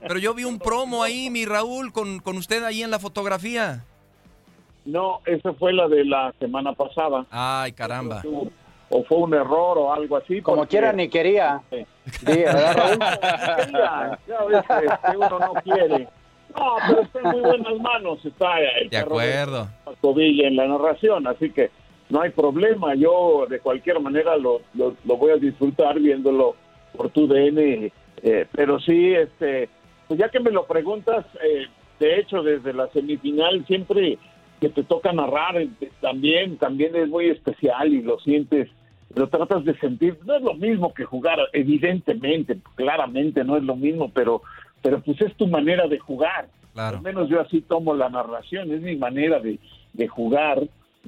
Pero, 0.00 0.18
yo 0.18 0.32
vi 0.32 0.44
un 0.44 0.58
promo 0.58 1.02
ahí, 1.02 1.28
mi 1.28 1.44
Raúl, 1.44 1.92
con, 1.92 2.20
con 2.20 2.38
usted 2.38 2.64
ahí 2.64 2.82
en 2.82 2.90
la 2.90 2.98
fotografía. 2.98 3.84
No, 4.86 5.20
esa 5.26 5.52
fue 5.52 5.74
la 5.74 5.86
de 5.86 6.06
la 6.06 6.32
semana 6.40 6.72
pasada. 6.72 7.26
Ay, 7.30 7.72
caramba. 7.72 8.22
O 8.88 9.04
fue 9.04 9.18
un 9.18 9.34
error 9.34 9.76
o 9.76 9.92
algo 9.92 10.16
así. 10.16 10.40
Como 10.40 10.66
quiera, 10.66 10.94
ni 10.94 11.08
quería. 11.08 11.60
Sí, 12.10 12.24
¿verdad, 12.26 12.74
Raúl? 12.74 12.98
quería. 13.66 14.18
Ya 14.26 14.44
ves 14.46 14.90
que 15.10 15.16
uno 15.18 15.38
no 15.38 15.52
quiere. 15.62 16.08
No, 16.56 16.76
pero 16.86 17.02
está 17.02 17.18
en 17.20 17.26
muy 17.26 17.40
buenas 17.40 17.80
manos. 17.80 18.24
Está 18.24 18.60
el 18.60 18.90
de 18.90 18.96
acuerdo. 18.98 19.68
En 20.02 20.56
la 20.56 20.66
narración, 20.66 21.26
así 21.26 21.50
que 21.50 21.70
no 22.08 22.20
hay 22.20 22.30
problema. 22.30 22.94
Yo, 22.94 23.46
de 23.48 23.60
cualquier 23.60 24.00
manera, 24.00 24.36
lo, 24.36 24.62
lo, 24.74 24.94
voy 25.16 25.32
a 25.32 25.36
disfrutar 25.36 25.98
viéndolo 25.98 26.56
por 26.96 27.10
tu 27.10 27.26
DN. 27.26 27.92
Eh, 28.22 28.46
pero 28.52 28.80
sí, 28.80 29.14
este, 29.14 29.68
pues 30.08 30.18
ya 30.18 30.28
que 30.28 30.40
me 30.40 30.50
lo 30.50 30.66
preguntas, 30.66 31.24
eh, 31.42 31.66
de 31.98 32.18
hecho, 32.18 32.42
desde 32.42 32.72
la 32.72 32.88
semifinal, 32.88 33.64
siempre 33.66 34.18
que 34.60 34.68
te 34.68 34.82
toca 34.82 35.12
narrar, 35.12 35.56
eh, 35.56 35.68
también, 36.00 36.58
también 36.58 36.94
es 36.96 37.08
muy 37.08 37.30
especial 37.30 37.92
y 37.92 38.02
lo 38.02 38.18
sientes 38.20 38.68
lo 39.14 39.28
tratas 39.28 39.64
de 39.64 39.76
sentir, 39.78 40.18
no 40.24 40.36
es 40.36 40.42
lo 40.42 40.54
mismo 40.54 40.94
que 40.94 41.04
jugar, 41.04 41.38
evidentemente, 41.52 42.58
claramente 42.76 43.42
no 43.44 43.56
es 43.56 43.64
lo 43.64 43.74
mismo, 43.74 44.10
pero 44.12 44.42
pero 44.82 45.00
pues 45.00 45.20
es 45.20 45.34
tu 45.36 45.46
manera 45.46 45.86
de 45.86 45.98
jugar. 45.98 46.48
Al 46.74 47.02
menos 47.02 47.28
yo 47.28 47.40
así 47.40 47.60
tomo 47.60 47.94
la 47.94 48.08
narración, 48.08 48.72
es 48.72 48.80
mi 48.80 48.96
manera 48.96 49.40
de, 49.40 49.58
jugar, 50.08 50.62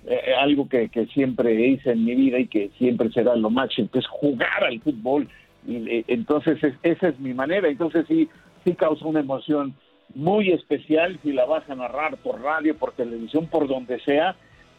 eh, 0.06 0.34
algo 0.38 0.68
que, 0.68 0.88
siempre 1.14 1.54
hice 1.66 1.92
en 1.92 2.04
mi 2.04 2.14
vida 2.14 2.38
y 2.38 2.46
que 2.46 2.70
siempre 2.78 3.10
será 3.10 3.36
lo 3.36 3.48
máximo, 3.48 3.88
que 3.90 4.00
es 4.00 4.06
jugar 4.06 4.64
al 4.64 4.80
fútbol. 4.80 5.28
Y, 5.66 5.76
eh, 5.88 6.04
entonces 6.08 6.58
esa 6.82 7.08
es 7.08 7.20
mi 7.20 7.32
manera, 7.32 7.68
entonces 7.68 8.04
sí, 8.08 8.28
sí 8.64 8.74
causa 8.74 9.06
una 9.06 9.20
emoción 9.20 9.74
muy 10.14 10.50
especial 10.50 11.18
si 11.22 11.32
la 11.32 11.46
vas 11.46 11.68
a 11.70 11.74
narrar 11.74 12.16
por 12.18 12.42
radio, 12.42 12.76
por 12.76 12.92
televisión, 12.92 13.46
por 13.46 13.68
donde 13.68 13.98
sea, 14.00 14.34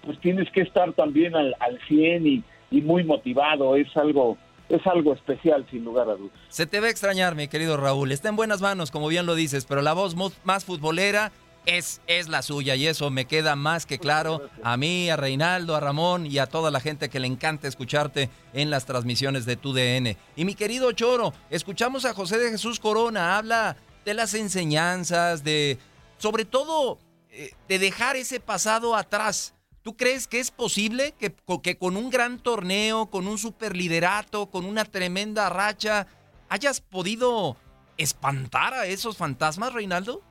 pues 0.06 0.20
tienes 0.20 0.50
que 0.52 0.62
estar 0.62 0.94
también 0.94 1.36
al, 1.36 1.56
al 1.60 1.80
100 1.88 2.28
y, 2.28 2.44
y 2.70 2.82
muy 2.82 3.04
motivado, 3.04 3.76
es 3.76 3.96
algo 3.96 4.38
es 4.70 4.86
algo 4.88 5.14
especial, 5.14 5.66
sin 5.70 5.84
lugar 5.84 6.10
a 6.10 6.16
dudas. 6.16 6.38
Se 6.50 6.66
te 6.66 6.80
va 6.80 6.88
a 6.88 6.90
extrañar, 6.90 7.36
mi 7.36 7.48
querido 7.48 7.78
Raúl. 7.78 8.12
Está 8.12 8.30
en 8.30 8.36
buenas 8.36 8.62
manos, 8.62 8.92
como 8.92 9.08
bien 9.08 9.26
lo 9.26 9.36
dices, 9.36 9.66
pero 9.66 9.82
la 9.82 9.94
voz 9.94 10.16
más 10.44 10.66
futbolera 10.66 11.32
es, 11.66 12.02
es 12.08 12.28
la 12.28 12.42
suya 12.42 12.76
y 12.76 12.88
eso 12.88 13.10
me 13.10 13.26
queda 13.26 13.56
más 13.56 13.86
que 13.86 14.00
claro 14.00 14.50
a 14.64 14.78
mí, 14.78 15.10
a 15.10 15.16
Reinaldo, 15.16 15.76
a 15.76 15.80
Ramón 15.80 16.26
y 16.26 16.38
a 16.38 16.48
toda 16.48 16.72
la 16.72 16.80
gente 16.80 17.10
que 17.10 17.20
le 17.20 17.28
encanta 17.28 17.68
escucharte 17.68 18.30
en 18.54 18.70
las 18.70 18.86
transmisiones 18.86 19.46
de 19.46 19.56
tu 19.56 19.74
DN. 19.74 20.18
Y 20.36 20.46
mi 20.46 20.56
querido 20.56 20.92
Choro, 20.92 21.34
escuchamos 21.50 22.06
a 22.06 22.14
José 22.14 22.38
de 22.38 22.52
Jesús 22.52 22.80
Corona, 22.80 23.38
habla 23.38 23.78
de 24.06 24.14
las 24.14 24.34
enseñanzas, 24.34 25.44
de 25.44 25.78
sobre 26.18 26.46
todo 26.46 27.00
eh, 27.32 27.52
de 27.68 27.80
dejar 27.80 28.16
ese 28.16 28.40
pasado 28.40 28.96
atrás 28.96 29.54
¿Tú 29.84 29.98
crees 29.98 30.28
que 30.28 30.40
es 30.40 30.50
posible 30.50 31.14
que, 31.20 31.36
que 31.62 31.78
con 31.78 31.98
un 31.98 32.10
gran 32.10 32.40
torneo, 32.40 33.08
con 33.08 33.28
un 33.28 33.38
superliderato, 33.38 34.48
con 34.48 34.66
una 34.66 34.86
tremenda 34.86 35.50
racha, 35.50 36.08
hayas 36.48 36.80
podido 36.80 37.58
espantar 37.98 38.74
a 38.74 38.86
esos 38.88 39.18
fantasmas, 39.18 39.74
Reinaldo? 39.74 40.22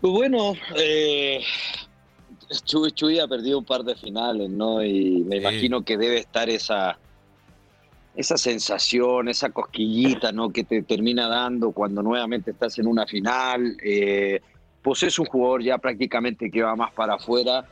Pues 0.00 0.12
bueno, 0.12 0.54
eh, 0.76 1.40
Chuy, 2.64 3.20
ha 3.20 3.28
perdido 3.28 3.58
un 3.58 3.64
par 3.64 3.84
de 3.84 3.94
finales, 3.94 4.50
¿no? 4.50 4.82
Y 4.82 5.22
me 5.22 5.36
imagino 5.36 5.82
que 5.82 5.96
debe 5.96 6.18
estar 6.18 6.50
esa, 6.50 6.98
esa 8.16 8.36
sensación, 8.38 9.28
esa 9.28 9.50
cosquillita, 9.50 10.32
¿no? 10.32 10.50
Que 10.50 10.64
te 10.64 10.82
termina 10.82 11.28
dando 11.28 11.70
cuando 11.70 12.02
nuevamente 12.02 12.50
estás 12.50 12.78
en 12.78 12.88
una 12.88 13.06
final. 13.06 13.76
Eh, 13.84 14.40
pues 14.82 15.02
es 15.02 15.18
un 15.18 15.26
jugador 15.26 15.62
ya 15.62 15.78
prácticamente 15.78 16.50
que 16.50 16.62
va 16.62 16.74
más 16.76 16.92
para 16.92 17.14
afuera. 17.14 17.64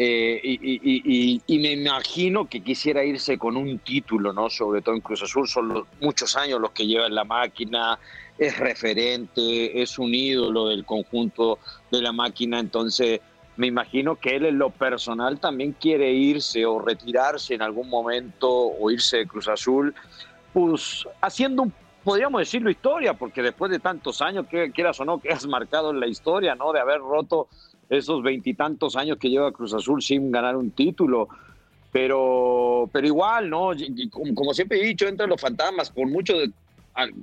Eh, 0.00 0.40
y, 0.44 1.58
me 1.58 1.72
imagino 1.72 2.48
que 2.48 2.60
quisiera 2.60 3.04
irse 3.04 3.36
con 3.36 3.56
un 3.56 3.80
título, 3.80 4.32
¿no? 4.32 4.48
Sobre 4.48 4.80
todo 4.80 4.94
en 4.94 5.00
Cruz 5.00 5.24
Azul, 5.24 5.48
son 5.48 5.84
muchos 6.00 6.36
años 6.36 6.60
los 6.60 6.70
que 6.70 6.86
lleva 6.86 7.06
en 7.06 7.16
la 7.16 7.24
máquina, 7.24 7.98
es 8.38 8.56
referente, 8.58 9.82
es 9.82 9.98
un 9.98 10.14
ídolo 10.14 10.68
del 10.68 10.84
conjunto 10.84 11.58
de 11.90 12.00
la 12.00 12.12
máquina, 12.12 12.60
entonces 12.60 13.20
me 13.56 13.66
imagino 13.66 14.14
que 14.14 14.36
él 14.36 14.46
en 14.46 14.58
lo 14.58 14.70
personal 14.70 15.40
también 15.40 15.72
quiere 15.72 16.12
irse 16.12 16.64
o 16.64 16.78
retirarse 16.78 17.54
en 17.54 17.62
algún 17.62 17.88
momento 17.88 18.48
o 18.48 18.90
irse 18.92 19.16
de 19.16 19.26
Cruz 19.26 19.48
Azul, 19.48 19.92
pues 20.52 21.08
haciendo 21.20 21.62
un 21.64 21.72
podríamos 22.04 22.40
decirlo 22.40 22.70
historia, 22.70 23.14
porque 23.14 23.42
después 23.42 23.70
de 23.70 23.78
tantos 23.78 24.22
años, 24.22 24.46
que 24.46 24.70
quieras 24.70 24.98
o 25.00 25.04
no, 25.04 25.18
que 25.18 25.30
has 25.30 25.46
marcado 25.46 25.90
en 25.90 26.00
la 26.00 26.06
historia, 26.06 26.54
¿no? 26.54 26.72
De 26.72 26.80
haber 26.80 27.00
roto 27.00 27.48
esos 27.88 28.22
veintitantos 28.22 28.96
años 28.96 29.18
que 29.18 29.30
lleva 29.30 29.52
Cruz 29.52 29.74
Azul 29.74 30.02
sin 30.02 30.30
ganar 30.30 30.56
un 30.56 30.70
título. 30.70 31.28
Pero, 31.90 32.88
pero 32.92 33.06
igual, 33.06 33.48
¿no? 33.48 33.70
Como, 34.34 34.52
siempre 34.52 34.80
he 34.80 34.84
dicho, 34.84 35.06
entre 35.06 35.26
los 35.26 35.40
fantasmas, 35.40 35.90
por 35.90 36.06
mucho 36.06 36.36
de, 36.36 36.50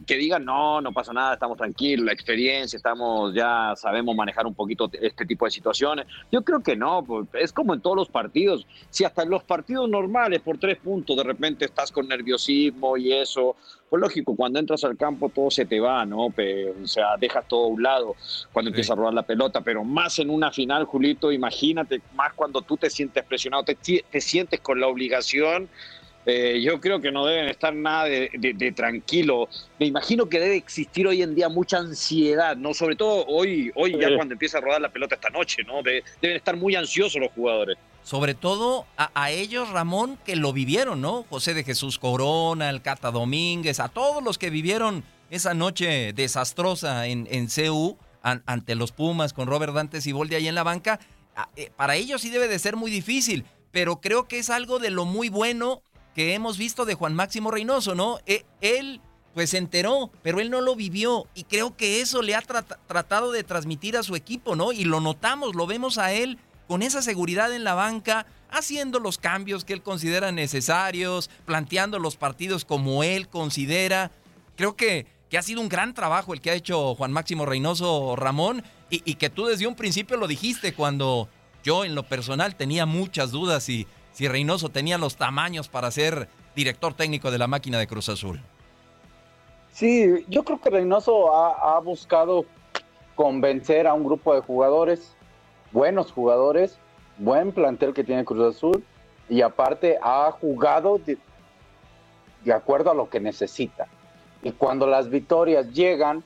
que 0.06 0.16
digan, 0.16 0.46
no, 0.46 0.82
no 0.82 0.92
pasa 0.94 1.14
nada, 1.14 1.34
estamos 1.34 1.58
tranquilos, 1.58 2.06
la 2.06 2.14
experiencia, 2.14 2.78
estamos, 2.78 3.34
ya 3.34 3.74
sabemos 3.76 4.16
manejar 4.16 4.46
un 4.46 4.54
poquito 4.54 4.90
este 5.02 5.26
tipo 5.26 5.46
de 5.46 5.52
situaciones. 5.52 6.06
Yo 6.32 6.44
creo 6.44 6.62
que 6.62 6.76
no, 6.76 7.06
es 7.34 7.52
como 7.52 7.74
en 7.74 7.82
todos 7.82 7.96
los 7.96 8.10
partidos. 8.10 8.66
Si 8.90 9.04
hasta 9.04 9.24
en 9.24 9.30
los 9.30 9.44
partidos 9.44 9.90
normales, 9.90 10.42
por 10.42 10.58
tres 10.58 10.78
puntos, 10.78 11.18
de 11.18 11.24
repente 11.24 11.66
estás 11.66 11.92
con 11.92 12.08
nerviosismo 12.08 12.98
y 12.98 13.14
eso, 13.14 13.56
pues 13.90 14.02
lógico, 14.02 14.36
cuando 14.36 14.60
entras 14.60 14.84
al 14.84 14.98
campo 14.98 15.30
todo 15.30 15.52
se 15.52 15.66
te 15.66 15.80
va, 15.80 16.06
¿no? 16.06 16.28
o 16.28 16.34
sea, 16.88 17.18
dejas 17.20 17.48
todo 17.48 17.66
a 17.66 17.68
un 17.68 17.84
lado 17.84 18.16
cuando 18.52 18.70
empieza 18.70 18.94
a 18.94 18.96
rodar 18.96 19.14
la 19.14 19.24
pelota, 19.24 19.62
pero 19.62 19.84
más 19.84 20.20
en 20.20 20.30
una 20.30 20.52
final, 20.52 20.86
Julito, 20.86 21.32
imagínate, 21.32 22.02
más 22.14 22.34
cuando 22.34 22.62
tú 22.62 22.78
te 22.78 22.90
sientes 22.90 23.24
presionado, 23.24 23.64
te, 23.64 23.76
te 23.76 24.22
sientes 24.22 24.60
con 24.62 24.80
la 24.80 24.88
obligación 24.88 25.70
eh, 26.26 26.62
yo 26.62 26.80
creo 26.80 27.00
que 27.02 27.12
no 27.12 27.26
deben 27.26 27.48
estar 27.48 27.74
nada 27.74 28.06
de, 28.06 28.74
tranquilo. 28.76 29.48
Me 29.80 29.86
imagino 29.86 30.28
que 30.28 30.40
debe 30.40 30.56
existir 30.56 31.08
hoy 31.08 31.22
en 31.22 31.36
día 31.36 31.50
mucha 31.50 31.78
ansiedad, 31.78 32.58
¿no? 32.58 32.74
Sobre 32.74 32.96
todo 32.96 33.26
hoy, 33.28 33.72
hoy 33.76 33.98
ya 34.00 34.16
cuando 34.16 34.34
empieza 34.34 34.58
a 34.58 34.62
rodar 34.62 34.82
la 34.82 34.90
pelota 34.90 35.16
esta 35.16 35.30
noche, 35.30 35.64
¿no? 35.64 35.82
deben 35.84 36.04
estar 36.22 36.58
muy 36.58 36.76
ansiosos 36.76 37.22
los 37.22 37.32
jugadores. 37.32 37.78
Sobre 38.04 38.36
todo 38.36 38.86
a, 38.98 39.32
ellos, 39.32 39.70
Ramón, 39.72 40.20
que 40.26 40.36
lo 40.36 40.54
vivieron, 40.54 41.02
¿no? 41.02 41.26
José 41.28 41.56
de 41.56 41.64
Jesús 41.64 41.98
Corona, 41.98 42.70
el 42.70 42.84
Cata 42.84 43.10
Domínguez, 43.10 43.80
a 43.80 43.90
todos 43.90 44.24
los 44.24 44.38
que 44.38 44.52
vivieron 44.52 45.04
esa 45.32 45.56
noche 45.56 46.14
desastrosa 46.14 47.08
en, 47.08 47.28
en 47.32 47.48
CU 47.48 47.98
ante 48.22 48.76
los 48.76 48.92
Pumas 48.92 49.34
con 49.34 49.48
Robert 49.48 49.74
Dantes 49.74 50.06
y 50.08 50.12
Boldi 50.12 50.36
ahí 50.36 50.48
en 50.48 50.56
la 50.56 50.64
banca. 50.64 51.00
Eh, 51.56 51.72
para 51.76 51.96
ellos 51.96 52.22
sí 52.22 52.30
debe 52.30 52.48
de 52.48 52.60
ser 52.60 52.76
muy 52.76 52.90
difícil, 52.90 53.44
pero 53.72 54.02
creo 54.02 54.28
que 54.28 54.40
es 54.40 54.50
algo 54.50 54.80
de 54.80 54.90
lo 54.90 55.06
muy 55.06 55.30
bueno 55.30 55.82
que 56.16 56.34
hemos 56.34 56.58
visto 56.58 56.86
de 56.86 56.96
Juan 56.96 57.14
Máximo 57.14 57.52
Reynoso, 57.52 57.94
¿no? 57.94 58.20
E, 58.26 58.46
él 58.62 59.02
pues 59.36 59.50
se 59.50 59.58
enteró, 59.58 60.10
pero 60.24 60.40
él 60.40 60.50
no 60.50 60.62
lo 60.62 60.78
vivió 60.78 61.28
y 61.36 61.44
creo 61.44 61.76
que 61.76 62.00
eso 62.00 62.22
le 62.22 62.36
ha 62.36 62.42
tratado 62.42 63.34
de 63.34 63.44
transmitir 63.44 63.98
a 63.98 64.04
su 64.04 64.16
equipo, 64.16 64.56
¿no? 64.56 64.72
Y 64.72 64.86
lo 64.86 65.02
notamos, 65.02 65.56
lo 65.56 65.68
vemos 65.68 65.98
a 65.98 66.14
él 66.14 66.40
con 66.70 66.82
esa 66.82 67.02
seguridad 67.02 67.54
en 67.54 67.66
la 67.66 67.74
banca, 67.74 68.26
haciendo 68.50 69.00
los 69.00 69.18
cambios 69.18 69.66
que 69.66 69.74
él 69.74 69.84
considera 69.84 70.32
necesarios, 70.32 71.30
planteando 71.44 72.00
los 72.00 72.16
partidos 72.16 72.64
como 72.64 73.04
él 73.04 73.28
considera. 73.28 74.10
Creo 74.56 74.78
que, 74.78 75.06
que 75.30 75.38
ha 75.38 75.44
sido 75.44 75.60
un 75.60 75.68
gran 75.68 75.94
trabajo 75.94 76.34
el 76.34 76.40
que 76.40 76.52
ha 76.52 76.56
hecho 76.56 76.96
Juan 76.96 77.12
Máximo 77.12 77.46
Reynoso 77.46 78.16
Ramón 78.16 78.64
y, 78.90 79.02
y 79.04 79.16
que 79.16 79.30
tú 79.30 79.48
desde 79.48 79.68
un 79.68 79.76
principio 79.76 80.16
lo 80.16 80.28
dijiste 80.28 80.74
cuando 80.74 81.28
yo 81.62 81.84
en 81.84 81.94
lo 81.94 82.04
personal 82.04 82.56
tenía 82.56 82.86
muchas 82.86 83.32
dudas 83.32 83.64
si, 83.64 83.86
si 84.16 84.30
Reynoso 84.30 84.70
tenía 84.70 84.98
los 84.98 85.18
tamaños 85.18 85.68
para 85.68 85.92
ser 85.92 86.30
director 86.56 86.94
técnico 86.94 87.32
de 87.32 87.38
la 87.38 87.48
máquina 87.48 87.78
de 87.78 87.86
Cruz 87.86 88.08
Azul. 88.08 88.40
Sí, 89.74 90.24
yo 90.30 90.46
creo 90.46 90.62
que 90.62 90.70
Reynoso 90.70 91.36
ha, 91.36 91.78
buscado 91.82 92.46
convencer 93.16 93.88
a 93.88 93.94
un 93.94 94.06
grupo 94.06 94.34
de 94.34 94.40
jugadores, 94.40 95.14
buenos 95.74 96.14
jugadores, 96.14 96.78
buen 97.18 97.52
plantel 97.52 97.94
que 97.94 98.06
tiene 98.06 98.24
Cruz 98.24 98.56
Azul, 98.56 98.86
y 99.28 99.42
aparte 99.42 99.98
ha 100.02 100.32
jugado 100.32 100.98
de, 100.98 101.18
acuerdo 102.54 102.92
a 102.92 102.96
lo 102.96 103.10
que 103.10 103.20
necesita. 103.20 103.88
Y 104.44 104.54
cuando 104.54 104.88
las 104.88 105.10
victorias 105.10 105.74
llegan, 105.74 106.24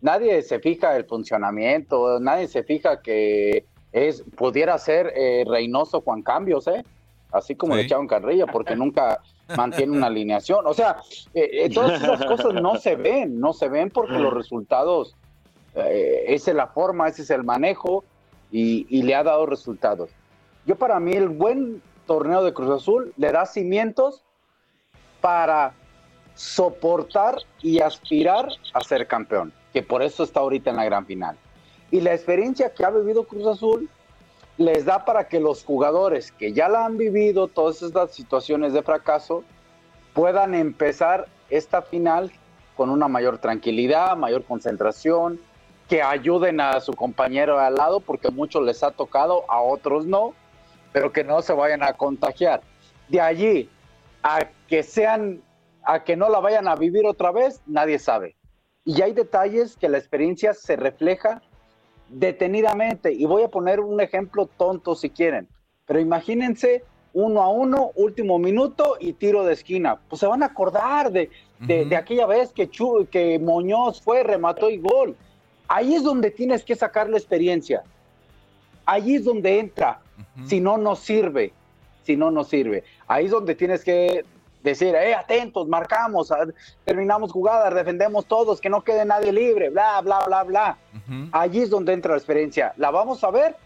nadie 0.00 0.42
se 0.42 0.60
fija 0.60 0.96
el 0.96 1.06
funcionamiento, 1.06 2.20
nadie 2.20 2.46
se 2.46 2.62
fija 2.62 3.02
que 3.02 3.64
es 3.90 4.22
pudiera 4.36 4.78
ser 4.78 5.12
eh, 5.16 5.44
Reynoso 5.44 6.02
Juan 6.02 6.22
Cambios, 6.22 6.68
¿eh? 6.68 6.84
Así 7.36 7.54
como 7.54 7.76
le 7.76 7.82
echaron 7.82 8.06
carrilla, 8.06 8.46
porque 8.46 8.74
nunca 8.76 9.20
mantiene 9.56 9.96
una 9.96 10.06
alineación. 10.06 10.66
O 10.66 10.74
sea, 10.74 10.96
eh, 11.34 11.48
eh, 11.52 11.70
todas 11.72 12.02
esas 12.02 12.24
cosas 12.24 12.54
no 12.54 12.76
se 12.76 12.96
ven, 12.96 13.38
no 13.38 13.52
se 13.52 13.68
ven 13.68 13.90
porque 13.90 14.14
los 14.14 14.32
resultados, 14.32 15.16
eh, 15.74 16.24
esa 16.28 16.50
es 16.50 16.56
la 16.56 16.68
forma, 16.68 17.08
ese 17.08 17.22
es 17.22 17.30
el 17.30 17.44
manejo 17.44 18.04
y, 18.50 19.02
le 19.02 19.14
ha 19.14 19.22
dado 19.22 19.46
resultados. 19.46 20.10
Yo 20.64 20.76
para 20.76 20.98
mí 20.98 21.12
el 21.12 21.28
buen 21.28 21.82
torneo 22.06 22.42
de 22.42 22.52
Cruz 22.52 22.82
Azul 22.82 23.12
le 23.16 23.30
da 23.30 23.46
cimientos 23.46 24.24
para 25.20 25.74
soportar 26.34 27.36
y 27.62 27.80
aspirar 27.80 28.48
a 28.74 28.80
ser 28.80 29.06
campeón, 29.06 29.52
que 29.72 29.82
por 29.82 30.02
eso 30.02 30.24
está 30.24 30.40
ahorita 30.40 30.70
en 30.70 30.76
la 30.76 30.84
gran 30.84 31.06
final. 31.06 31.36
Y 31.90 32.00
la 32.00 32.14
experiencia 32.14 32.72
que 32.74 32.84
ha 32.84 32.90
vivido 32.90 33.24
Cruz 33.24 33.46
Azul 33.46 33.88
les 34.58 34.84
da 34.84 35.04
para 35.04 35.28
que 35.28 35.40
los 35.40 35.64
jugadores 35.64 36.32
que 36.32 36.52
ya 36.52 36.68
la 36.68 36.86
han 36.86 36.96
vivido, 36.96 37.48
todas 37.48 37.82
estas 37.82 38.12
situaciones 38.12 38.72
de 38.72 38.82
fracaso, 38.82 39.44
puedan 40.14 40.54
empezar 40.54 41.28
esta 41.50 41.82
final 41.82 42.32
con 42.76 42.90
una 42.90 43.08
mayor 43.08 43.38
tranquilidad, 43.38 44.16
mayor 44.16 44.44
concentración, 44.44 45.40
que 45.88 46.02
ayuden 46.02 46.60
a 46.60 46.80
su 46.80 46.92
compañero 46.92 47.58
al 47.58 47.74
lado, 47.74 48.00
porque 48.00 48.28
a 48.28 48.30
muchos 48.30 48.62
les 48.64 48.82
ha 48.82 48.90
tocado, 48.90 49.44
a 49.48 49.60
otros 49.60 50.06
no, 50.06 50.34
pero 50.92 51.12
que 51.12 51.22
no 51.22 51.42
se 51.42 51.52
vayan 51.52 51.82
a 51.82 51.92
contagiar. 51.92 52.60
De 53.08 53.20
allí 53.20 53.70
a 54.22 54.48
que 54.68 54.82
sean, 54.82 55.42
a 55.84 56.02
que 56.02 56.16
no 56.16 56.28
la 56.28 56.40
vayan 56.40 56.66
a 56.66 56.74
vivir 56.74 57.06
otra 57.06 57.30
vez, 57.30 57.60
nadie 57.66 57.98
sabe. 57.98 58.34
Y 58.84 59.02
hay 59.02 59.12
detalles 59.12 59.76
que 59.76 59.88
la 59.88 59.98
experiencia 59.98 60.54
se 60.54 60.76
refleja 60.76 61.42
detenidamente. 62.08 63.12
Y 63.12 63.24
voy 63.24 63.42
a 63.42 63.48
poner 63.48 63.80
un 63.80 64.00
ejemplo 64.00 64.46
tonto 64.46 64.94
si 64.94 65.10
quieren, 65.10 65.48
pero 65.86 66.00
imagínense 66.00 66.84
uno 67.12 67.42
a 67.42 67.48
uno, 67.48 67.92
último 67.94 68.38
minuto 68.38 68.96
y 69.00 69.14
tiro 69.14 69.44
de 69.44 69.54
esquina. 69.54 69.98
Pues 70.08 70.20
se 70.20 70.26
van 70.26 70.42
a 70.42 70.46
acordar 70.46 71.10
de, 71.10 71.30
de, 71.60 71.96
aquella 71.96 72.26
vez 72.26 72.52
que, 72.52 72.68
Chu, 72.68 73.08
que 73.10 73.38
Moñoz 73.38 74.02
fue, 74.02 74.22
remató 74.22 74.68
y 74.68 74.76
gol. 74.76 75.16
Ahí 75.66 75.94
es 75.94 76.02
donde 76.02 76.30
tienes 76.30 76.62
que 76.62 76.76
sacar 76.76 77.08
la 77.08 77.16
experiencia. 77.16 77.82
Ahí 78.84 79.14
es 79.14 79.24
donde 79.24 79.58
entra. 79.58 80.00
Si 80.44 80.60
no, 80.60 80.76
no 80.76 80.94
sirve. 80.94 81.52
Si 82.02 82.16
no, 82.16 82.30
no 82.30 82.44
sirve. 82.44 82.84
Ahí 83.06 83.24
es 83.24 83.30
donde 83.30 83.54
tienes 83.54 83.82
que 83.82 84.24
decir, 84.62 84.94
eh, 84.94 85.14
atentos, 85.14 85.66
marcamos, 85.68 86.32
terminamos 86.84 87.32
jugadas, 87.32 87.74
defendemos 87.74 88.26
todos, 88.26 88.60
que 88.60 88.68
no 88.68 88.82
quede 88.82 89.04
nadie 89.04 89.32
libre, 89.32 89.70
bla, 89.70 90.00
bla, 90.02 90.24
bla, 90.26 90.42
bla. 90.42 90.78
Allí 91.32 91.60
es 91.60 91.70
donde 91.70 91.92
entra 91.92 92.12
la 92.12 92.18
experiencia. 92.18 92.72
¿La 92.76 92.90
vamos 92.90 93.22
a 93.24 93.30
ver? 93.30 93.56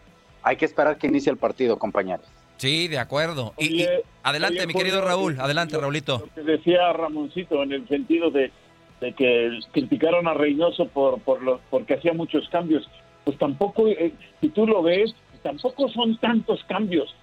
Hay 0.42 0.57
que 0.57 0.64
esperar 0.64 0.98
que 0.98 1.07
inicie 1.07 1.31
el 1.31 1.38
partido, 1.38 1.79
compañeros. 1.79 2.26
Sí, 2.57 2.88
de 2.88 2.98
acuerdo. 2.98 3.55
y, 3.59 3.87
adelante, 4.22 4.66
mi 4.66 4.74
querido 4.74 5.00
Raúl, 5.00 5.40
adelante, 5.40 5.79
Raulito. 5.79 6.18
Lo 6.18 6.35
que 6.35 6.42
decía 6.42 6.92
Ramoncito 6.92 7.62
en 7.62 7.72
el 7.72 7.88
sentido 7.88 8.31
de, 8.31 8.53
que 9.00 9.59
criticaron 9.72 10.29
a 10.29 10.35
Reynoso 10.35 10.87
por, 10.88 11.20
por 11.20 11.42
los, 11.42 11.61
porque 11.70 11.94
hacía 11.94 12.12
muchos 12.12 12.48
cambios. 12.50 12.88
Pues 13.24 13.38
tampoco, 13.38 13.88
eh, 13.88 14.12
si 14.40 14.48
tú 14.50 14.66
lo 14.66 14.83
ves, 14.83 15.14
tampoco 15.42 15.88
son 15.88 16.16
tantos 16.18 16.62
cambios. 16.64 17.14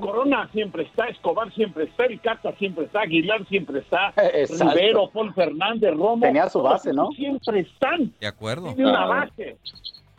Corona 0.00 0.48
siempre 0.52 0.84
está, 0.84 1.06
Escobar 1.06 1.52
siempre 1.54 1.84
está, 1.84 2.04
el 2.06 2.20
Cata 2.20 2.52
siempre 2.56 2.86
está, 2.86 3.00
Aguilar 3.02 3.46
siempre 3.46 3.80
está, 3.80 4.12
Rivero, 4.74 5.08
Paul 5.08 5.34
Fernández, 5.34 5.90
Romo. 5.92 6.20
Tenía 6.20 6.48
su 6.48 6.62
base, 6.62 6.92
¿no? 6.92 7.10
Siempre 7.12 7.60
están. 7.60 8.12
De 8.20 8.26
acuerdo. 8.26 8.74
Tiene 8.74 8.90
una 8.90 9.06
base. 9.06 9.56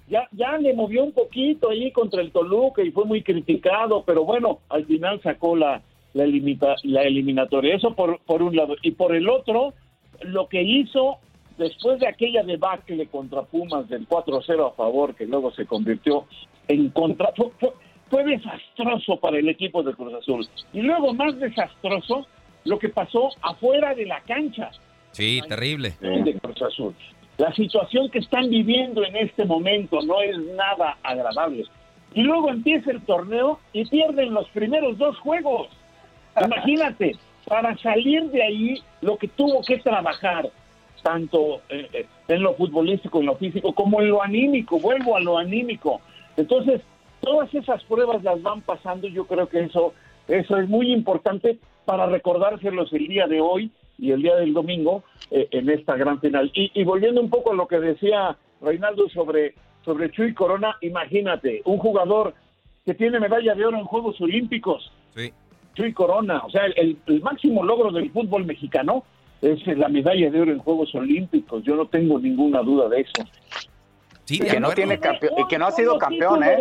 Ya, 0.07 0.27
ya 0.31 0.57
le 0.57 0.73
movió 0.73 1.03
un 1.03 1.13
poquito 1.13 1.69
ahí 1.69 1.91
contra 1.91 2.21
el 2.21 2.31
Toluca 2.31 2.83
y 2.83 2.91
fue 2.91 3.05
muy 3.05 3.23
criticado, 3.23 4.03
pero 4.05 4.23
bueno, 4.23 4.59
al 4.69 4.85
final 4.85 5.19
sacó 5.23 5.55
la, 5.55 5.81
la, 6.13 6.25
la 6.83 7.01
eliminatoria. 7.01 7.75
Eso 7.75 7.95
por, 7.95 8.19
por 8.19 8.43
un 8.43 8.55
lado. 8.55 8.75
Y 8.83 8.91
por 8.91 9.15
el 9.15 9.27
otro, 9.29 9.73
lo 10.21 10.47
que 10.47 10.61
hizo 10.61 11.17
después 11.57 11.99
de 11.99 12.07
aquella 12.07 12.43
debacle 12.43 13.07
contra 13.07 13.43
Pumas 13.43 13.87
del 13.89 14.07
4-0 14.07 14.67
a 14.67 14.75
favor, 14.75 15.15
que 15.15 15.25
luego 15.25 15.51
se 15.51 15.65
convirtió 15.65 16.25
en 16.67 16.89
contra, 16.89 17.31
fue, 18.09 18.23
desastroso 18.23 19.17
para 19.17 19.37
el 19.37 19.49
equipo 19.49 19.83
de 19.83 19.93
Cruz 19.93 20.13
Azul. 20.13 20.47
Y 20.73 20.81
luego 20.81 21.13
más 21.13 21.37
desastroso 21.39 22.27
lo 22.63 22.79
que 22.79 22.89
pasó 22.89 23.29
afuera 23.41 23.93
de 23.93 24.05
la 24.05 24.21
cancha. 24.21 24.71
Sí, 25.11 25.41
terrible. 25.47 25.93
De 25.99 26.33
Cruz 26.41 26.61
Azul. 26.61 26.95
La 27.37 27.53
situación 27.53 28.09
que 28.09 28.19
están 28.19 28.49
viviendo 28.49 29.03
en 29.03 29.15
este 29.17 29.43
momento 29.45 30.01
no 30.01 30.21
es 30.21 30.37
nada 30.55 30.97
agradable. 31.03 31.65
Y 32.13 32.21
luego 32.21 32.49
empieza 32.49 32.91
el 32.91 33.01
torneo 33.01 33.59
y 33.73 33.85
pierden 33.85 34.33
los 34.33 34.47
primeros 34.49 34.97
dos 34.97 35.17
juegos. 35.19 35.67
Imagínate, 36.43 37.17
para 37.45 37.77
salir 37.77 38.23
de 38.31 38.43
ahí, 38.43 38.83
lo 39.01 39.17
que 39.17 39.27
tuvo 39.27 39.61
que 39.61 39.77
trabajar 39.79 40.49
tanto 41.05 41.61
eh, 41.69 41.87
eh, 41.93 42.05
en 42.27 42.41
lo 42.41 42.55
futbolístico, 42.55 43.19
en 43.19 43.27
lo 43.27 43.35
físico, 43.35 43.73
como 43.73 44.01
en 44.01 44.09
lo 44.09 44.23
anímico. 44.23 44.79
Vuelvo 44.79 45.15
a 45.15 45.19
lo 45.19 45.37
anímico. 45.37 46.01
Entonces, 46.37 46.81
todas 47.21 47.53
esas 47.53 47.83
pruebas 47.83 48.23
las 48.23 48.41
van 48.41 48.61
pasando. 48.61 49.07
Yo 49.07 49.25
creo 49.25 49.47
que 49.47 49.61
eso, 49.61 49.93
eso 50.27 50.57
es 50.57 50.69
muy 50.69 50.91
importante 50.91 51.57
para 51.85 52.05
recordárselos 52.07 52.91
el 52.93 53.07
día 53.07 53.27
de 53.27 53.41
hoy 53.41 53.71
y 53.97 54.11
el 54.11 54.21
día 54.21 54.35
del 54.35 54.53
domingo 54.53 55.03
eh, 55.31 55.47
en 55.51 55.69
esta 55.69 55.95
gran 55.95 56.19
final. 56.19 56.51
Y, 56.53 56.83
volviendo 56.83 57.21
un 57.21 57.29
poco 57.29 57.51
a 57.51 57.55
lo 57.55 57.67
que 57.67 57.79
decía 57.79 58.37
Reinaldo 58.61 59.07
sobre, 59.09 59.55
sobre 59.83 60.11
Chuy 60.11 60.33
Corona, 60.33 60.75
imagínate, 60.81 61.61
un 61.65 61.77
jugador 61.77 62.33
que 62.85 62.93
tiene 62.93 63.19
medalla 63.19 63.55
de 63.55 63.65
oro 63.65 63.77
en 63.77 63.85
Juegos 63.85 64.19
Olímpicos. 64.21 64.91
Sí. 65.15 65.31
Chuy 65.75 65.93
Corona, 65.93 66.41
o 66.45 66.49
sea, 66.49 66.65
el 66.65 67.21
máximo 67.21 67.63
logro 67.63 67.91
del 67.91 68.11
fútbol 68.11 68.45
mexicano 68.45 69.03
es 69.41 69.65
la 69.77 69.89
medalla 69.89 70.31
de 70.31 70.41
oro 70.41 70.51
en 70.51 70.59
Juegos 70.59 70.93
Olímpicos. 70.95 71.63
Yo 71.63 71.75
no 71.75 71.85
tengo 71.85 72.19
ninguna 72.19 72.61
duda 72.61 72.89
de 72.89 73.01
eso. 73.01 73.23
Sí, 74.25 74.39
que 74.39 74.59
no 74.59 74.71
tiene 74.71 74.99
campeón 74.99 75.33
y 75.37 75.47
que 75.47 75.57
no 75.57 75.67
ha 75.67 75.71
sido 75.71 75.97
campeón, 75.97 76.43
¿eh? 76.43 76.57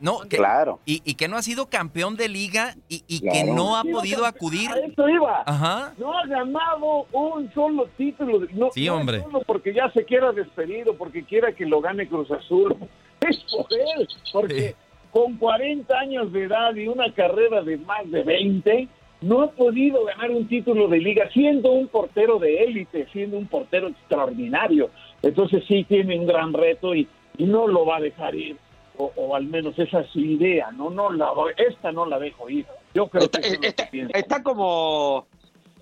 No, 0.00 0.18
claro. 0.28 0.80
Y, 0.84 1.14
que 1.14 1.28
no 1.28 1.36
ha 1.36 1.42
sido 1.42 1.70
campeón 1.70 2.16
de 2.16 2.28
liga 2.28 2.74
y, 2.88 3.20
que 3.20 3.44
no 3.44 3.76
ha 3.76 3.84
podido 3.84 4.26
acudir. 4.26 4.68
A 4.70 5.10
iba. 5.10 5.42
Ajá. 5.46 5.94
No 5.96 6.18
ha 6.18 6.26
ganado 6.26 7.06
un 7.12 7.52
solo 7.54 7.88
título. 7.96 8.46
No, 8.52 8.70
sí, 8.72 8.88
hombre. 8.88 9.22
solo 9.22 9.42
porque 9.46 9.72
ya 9.72 9.90
se 9.92 10.04
quiera 10.04 10.32
despedido, 10.32 10.94
porque 10.96 11.24
quiera 11.24 11.52
que 11.52 11.64
lo 11.64 11.80
gane 11.80 12.08
Cruz 12.08 12.30
Azul. 12.30 12.76
Es 13.20 13.38
por 13.50 13.66
él. 13.72 14.06
Porque 14.32 14.74
con 15.10 15.38
40 15.38 15.98
años 15.98 16.30
de 16.32 16.44
edad 16.44 16.74
y 16.74 16.88
una 16.88 17.10
carrera 17.14 17.62
de 17.62 17.78
más 17.78 18.10
de 18.10 18.22
20, 18.22 18.88
no 19.22 19.42
ha 19.42 19.50
podido 19.52 20.04
ganar 20.04 20.30
un 20.30 20.46
título 20.46 20.88
de 20.88 20.98
liga 20.98 21.30
siendo 21.32 21.70
un 21.70 21.88
portero 21.88 22.38
de 22.38 22.64
élite, 22.64 23.06
siendo 23.12 23.38
un 23.38 23.46
portero 23.46 23.88
extraordinario. 23.88 24.90
Entonces 25.24 25.64
sí 25.66 25.84
tiene 25.84 26.18
un 26.18 26.26
gran 26.26 26.52
reto 26.52 26.94
y, 26.94 27.08
no 27.38 27.66
lo 27.66 27.84
va 27.84 27.96
a 27.96 28.00
dejar 28.00 28.34
ir. 28.34 28.56
O, 28.96 29.34
al 29.34 29.46
menos 29.46 29.76
esa 29.76 30.00
es 30.00 30.10
su 30.10 30.20
idea, 30.20 30.70
no, 30.70 30.88
no 30.88 31.10
la, 31.10 31.32
esta 31.56 31.90
no 31.90 32.06
la 32.06 32.20
dejo 32.20 32.48
ir. 32.48 32.64
Yo 32.94 33.08
creo 33.08 33.24
está, 33.24 33.40
que 33.40 34.08
está, 34.12 34.42
como, 34.44 35.26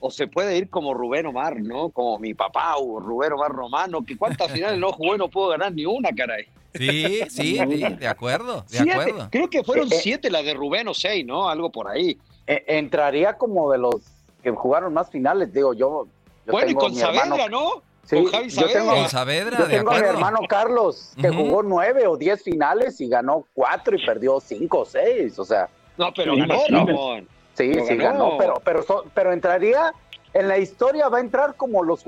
o 0.01 0.11
se 0.11 0.29
puede 0.29 0.57
ir 0.57 0.71
como 0.71 0.95
Rubén 0.95 1.27
Omar, 1.27 1.61
¿no? 1.61 1.91
Como 1.91 2.19
mi 2.19 2.33
papá 2.33 2.77
o 2.79 3.01
Rubén 3.01 3.35
Omar 3.35 3.51
Romano, 3.51 4.03
que 4.03 4.17
cuántas 4.17 4.51
finales 4.51 4.81
no 4.81 4.93
jugó 4.93 5.19
no 5.19 5.29
pudo 5.29 5.49
ganar 5.49 5.75
ni 5.75 5.85
una, 5.85 6.11
caray. 6.13 6.47
Sí, 6.75 7.21
sí, 7.29 7.59
de 7.59 8.09
acuerdo, 8.09 8.65
de 8.71 8.91
acuerdo. 8.91 9.29
Creo 9.31 9.51
que 9.51 9.63
fueron 9.63 9.89
eh, 9.89 9.97
eh. 9.97 9.99
siete 10.01 10.31
las 10.31 10.43
de 10.43 10.55
Rubén 10.55 10.89
o 10.89 10.95
seis, 10.95 11.27
¿no? 11.27 11.51
Algo 11.51 11.71
por 11.71 11.89
ahí. 11.89 12.17
E, 12.47 12.65
entraría 12.67 13.37
como 13.37 13.71
de 13.71 13.77
los 13.77 13.97
que 14.43 14.51
jugaron 14.53 14.95
más 14.95 15.11
finales, 15.11 15.53
digo 15.53 15.75
yo, 15.75 16.07
bueno, 16.47 16.71
y 16.71 16.75
con 16.75 16.95
Saavedra, 16.95 17.49
¿no? 17.49 17.83
Sí, 18.13 18.23
con 18.23 18.31
Javi 18.31 18.51
Saavedra. 18.51 18.69
Yo 18.69 18.79
tengo, 18.79 18.95
con 18.95 19.09
Saavedra, 19.09 19.59
yo 19.59 19.69
tengo 19.69 19.91
a 19.91 19.99
mi 19.99 20.07
hermano 20.07 20.41
Carlos, 20.47 21.15
que 21.19 21.31
jugó 21.31 21.63
nueve 21.63 22.07
o 22.07 22.19
diez 22.19 22.43
finales 22.43 23.01
y 23.01 23.09
ganó 23.09 23.47
cuatro 23.55 23.97
y 23.97 24.05
perdió 24.05 24.39
cinco 24.39 24.81
o 24.81 24.85
seis, 24.85 25.39
o 25.39 25.45
sea. 25.47 25.71
No, 25.97 26.13
pero 26.15 26.37
ganó, 26.37 26.63
Ramón. 26.69 27.27
Sí, 27.55 27.73
sí, 27.87 27.97
ganó, 27.97 28.37
pero, 28.37 28.61
pero, 28.63 28.85
pero 29.15 29.33
entraría, 29.33 29.95
en 30.35 30.49
la 30.49 30.59
historia 30.59 31.09
va 31.09 31.19
a 31.19 31.21
entrar 31.23 31.55
como 31.55 31.83
los 31.83 32.05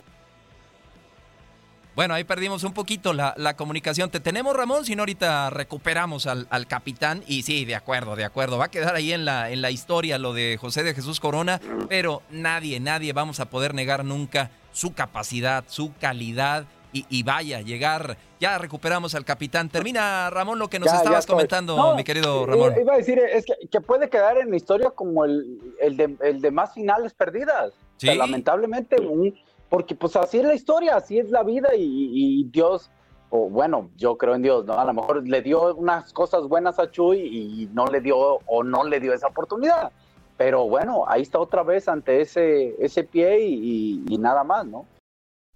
bueno, 1.94 2.14
ahí 2.14 2.24
perdimos 2.24 2.64
un 2.64 2.72
poquito 2.72 3.12
la, 3.12 3.54
comunicación. 3.56 4.10
Te 4.10 4.18
tenemos, 4.18 4.56
Ramón, 4.56 4.84
si 4.84 4.96
no 4.96 5.02
ahorita 5.02 5.48
recuperamos 5.50 6.26
al, 6.26 6.66
capitán. 6.66 7.22
Y 7.28 7.44
sí, 7.44 7.64
de 7.64 7.76
acuerdo, 7.76 8.16
de 8.16 8.24
acuerdo. 8.24 8.58
Va 8.58 8.64
a 8.64 8.70
quedar 8.70 8.96
ahí 8.96 9.12
en 9.12 9.24
la, 9.24 9.52
en 9.52 9.62
la 9.62 9.70
historia 9.70 10.18
lo 10.18 10.32
de 10.32 10.58
José 10.60 10.82
de 10.82 10.92
Jesús 10.92 11.20
Corona, 11.20 11.60
pero 11.88 12.22
nadie, 12.30 12.80
nadie 12.80 13.12
vamos 13.12 13.38
a 13.38 13.48
poder 13.48 13.74
negar 13.74 14.04
nunca 14.04 14.50
su 14.74 14.92
capacidad, 14.92 15.64
su 15.66 15.94
calidad. 15.98 16.66
Y, 16.96 17.24
vaya, 17.24 17.60
llegar, 17.60 18.16
ya 18.38 18.56
recuperamos 18.56 19.16
al 19.16 19.24
capitán. 19.24 19.68
Termina, 19.68 20.30
Ramón, 20.30 20.60
lo 20.60 20.68
que 20.68 20.78
nos 20.78 20.92
estabas 20.92 21.26
comentando, 21.26 21.96
mi 21.96 22.04
querido 22.04 22.46
Ramón. 22.46 22.72
Iba 22.80 22.94
a 22.94 22.98
decir, 22.98 23.18
es 23.18 23.44
que, 23.68 23.80
puede 23.80 24.08
quedar 24.08 24.38
en 24.38 24.48
la 24.50 24.56
historia 24.56 24.90
como 24.90 25.24
el, 25.24 25.58
el, 25.80 25.96
de, 25.96 26.16
el 26.20 26.40
de 26.40 26.50
más 26.52 26.72
finales 26.72 27.12
perdidas. 27.12 27.72
¿Sí? 27.96 28.14
lamentablemente, 28.14 29.00
un, 29.00 29.34
porque 29.68 29.96
pues 29.96 30.14
así 30.14 30.38
es 30.38 30.44
la 30.44 30.54
historia, 30.54 30.94
así 30.94 31.18
es 31.18 31.30
la 31.30 31.42
vida 31.42 31.70
y, 31.76 32.44
Dios, 32.44 32.92
o 33.30 33.48
bueno, 33.48 33.90
yo 33.96 34.16
creo 34.16 34.36
en 34.36 34.42
Dios, 34.42 34.64
¿no? 34.64 34.78
A 34.78 34.84
lo 34.84 34.92
mejor 34.92 35.26
le 35.26 35.42
dio 35.42 35.74
unas 35.74 36.12
cosas 36.12 36.42
buenas 36.46 36.78
a 36.78 36.92
Chuy 36.92 37.18
y 37.18 37.68
no 37.72 37.86
le 37.86 38.00
dio 38.00 38.16
o 38.46 38.62
no 38.62 38.84
le 38.84 39.00
dio 39.00 39.12
esa 39.12 39.26
oportunidad. 39.26 39.90
Pero 40.36 40.68
bueno, 40.68 41.04
ahí 41.06 41.22
está 41.22 41.38
otra 41.38 41.62
vez 41.62 41.88
ante 41.88 42.20
ese, 42.20 42.74
ese 42.84 43.04
pie 43.04 43.40
y 43.40 44.18
nada 44.18 44.42
más, 44.44 44.66
¿no? 44.66 44.86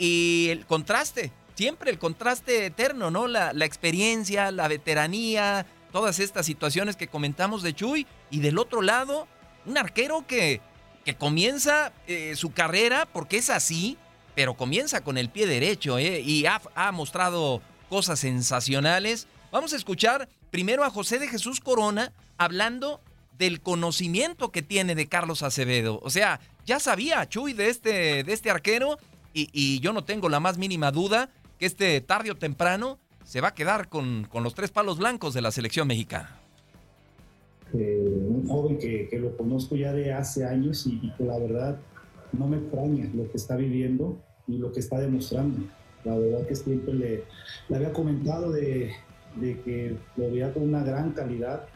Y 0.00 0.48
el 0.48 0.64
contraste, 0.64 1.30
siempre 1.54 1.90
el 1.90 1.98
contraste 1.98 2.64
eterno, 2.64 3.10
¿no? 3.10 3.28
La, 3.28 3.52
experiencia, 3.66 4.50
la 4.50 4.66
veteranía, 4.66 5.66
todas 5.92 6.20
estas 6.20 6.46
situaciones 6.46 6.96
que 6.96 7.06
comentamos 7.06 7.62
de 7.62 7.74
Chuy. 7.74 8.06
Y 8.30 8.40
del 8.40 8.58
otro 8.58 8.80
lado, 8.80 9.28
un 9.66 9.76
arquero 9.76 10.26
que, 10.26 10.62
que 11.04 11.16
comienza 11.16 11.92
eh, 12.06 12.34
su 12.34 12.52
carrera, 12.52 13.06
porque 13.12 13.36
es 13.36 13.50
así, 13.50 13.98
pero 14.34 14.54
comienza 14.54 15.02
con 15.02 15.18
el 15.18 15.28
pie 15.28 15.46
derecho, 15.46 15.98
¿eh? 15.98 16.20
Y 16.20 16.46
ha, 16.46 16.62
ha 16.74 16.92
mostrado 16.92 17.60
cosas 17.90 18.20
sensacionales. 18.20 19.26
Vamos 19.52 19.74
a 19.74 19.76
escuchar 19.76 20.30
primero 20.50 20.82
a 20.82 20.88
José 20.88 21.18
de 21.18 21.28
Jesús 21.28 21.60
Corona 21.60 22.14
hablando 22.38 23.02
del 23.36 23.60
conocimiento 23.60 24.50
que 24.50 24.62
tiene 24.62 24.94
de 24.94 25.08
Carlos 25.08 25.42
Acevedo. 25.42 26.00
O 26.02 26.08
sea, 26.08 26.40
ya 26.64 26.80
sabía 26.80 27.28
Chuy 27.28 27.52
de 27.52 27.68
este, 27.68 28.24
de 28.24 28.32
este 28.32 28.50
arquero 28.50 28.98
y, 29.32 29.80
yo 29.80 29.92
no 29.92 30.04
tengo 30.04 30.28
la 30.28 30.40
más 30.40 30.58
mínima 30.58 30.90
duda 30.90 31.30
que 31.58 31.66
este 31.66 32.00
tarde 32.00 32.30
o 32.30 32.36
temprano 32.36 32.98
se 33.24 33.40
va 33.40 33.48
a 33.48 33.54
quedar 33.54 33.88
con, 33.88 34.28
los 34.32 34.54
tres 34.54 34.70
palos 34.70 34.98
blancos 34.98 35.34
de 35.34 35.42
la 35.42 35.50
selección 35.50 35.86
mexicana. 35.86 36.36
Eh, 37.72 38.26
un 38.28 38.48
joven 38.48 38.78
que, 38.78 39.08
lo 39.20 39.36
conozco 39.36 39.76
ya 39.76 39.92
de 39.92 40.12
hace 40.12 40.44
años 40.44 40.86
y, 40.86 41.12
que 41.16 41.24
la 41.24 41.38
verdad 41.38 41.78
no 42.32 42.48
me 42.48 42.56
extraña 42.56 43.08
lo 43.14 43.30
que 43.30 43.36
está 43.36 43.56
viviendo 43.56 44.18
y 44.48 44.58
lo 44.58 44.72
que 44.72 44.80
está 44.80 44.98
demostrando. 44.98 45.64
La 46.04 46.16
verdad 46.16 46.46
que 46.46 46.56
siempre 46.56 46.94
le, 46.94 47.24
había 47.72 47.92
comentado 47.92 48.50
de, 48.50 48.94
que 49.38 49.96
lo 50.16 50.30
veía 50.30 50.52
con 50.52 50.64
una 50.64 50.82
gran 50.82 51.12
calidad, 51.12 51.66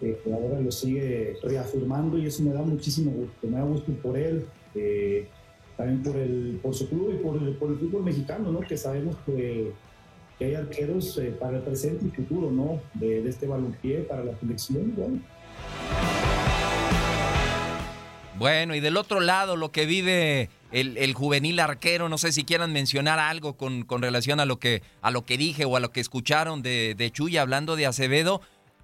que 0.00 0.18
ahora 0.32 0.58
lo 0.58 0.72
sigue 0.72 1.36
reafirmando 1.44 2.18
y 2.18 2.26
eso 2.26 2.42
me 2.42 2.52
da 2.52 2.62
muchísimo 2.62 3.12
gusto. 3.12 3.46
Me 3.46 3.58
da 3.58 3.62
gusto 3.62 3.92
por 4.02 4.18
él. 4.18 4.46
Eh, 4.74 5.28
también 5.82 6.02
por, 6.04 6.16
el, 6.16 6.60
por 6.62 6.74
su 6.74 6.88
club 6.88 7.12
y 7.12 7.22
por 7.22 7.42
el, 7.42 7.54
por 7.56 7.70
el 7.70 7.78
fútbol 7.78 8.04
mexicano, 8.04 8.52
¿no? 8.52 8.60
que 8.60 8.76
sabemos 8.76 9.16
que, 9.26 9.72
hay 10.40 10.54
arqueros 10.56 11.18
eh, 11.18 11.32
para 11.38 11.58
el 11.58 11.62
presente 11.62 12.04
y 12.04 12.10
futuro 12.10 12.50
¿no? 12.50 12.80
de, 12.94 13.22
de 13.22 13.30
este 13.30 13.46
balompié 13.46 13.98
para 13.98 14.24
la 14.24 14.36
selección. 14.38 14.92
Bueno. 14.96 15.20
bueno, 18.38 18.74
y 18.74 18.80
del 18.80 18.96
otro 18.96 19.20
lado, 19.20 19.54
lo 19.54 19.70
que 19.70 19.86
vive 19.86 20.50
el, 20.72 20.96
el, 20.98 21.14
juvenil 21.14 21.60
arquero, 21.60 22.08
no 22.08 22.18
sé 22.18 22.32
si 22.32 22.44
quieran 22.44 22.72
mencionar 22.72 23.20
algo 23.20 23.56
con, 23.56 23.82
con, 23.84 24.02
relación 24.02 24.40
a 24.40 24.44
lo, 24.44 24.58
que, 24.58 24.82
a 25.00 25.12
lo 25.12 25.24
que 25.24 25.36
dije 25.36 25.64
o 25.64 25.76
a 25.76 25.80
lo 25.80 25.92
que 25.92 26.00
escucharon 26.00 26.62
de, 26.62 26.96
de 26.96 27.10
Chuy 27.12 27.36
hablando 27.36 27.76
de 27.76 27.86
Acevedo. 27.86 28.40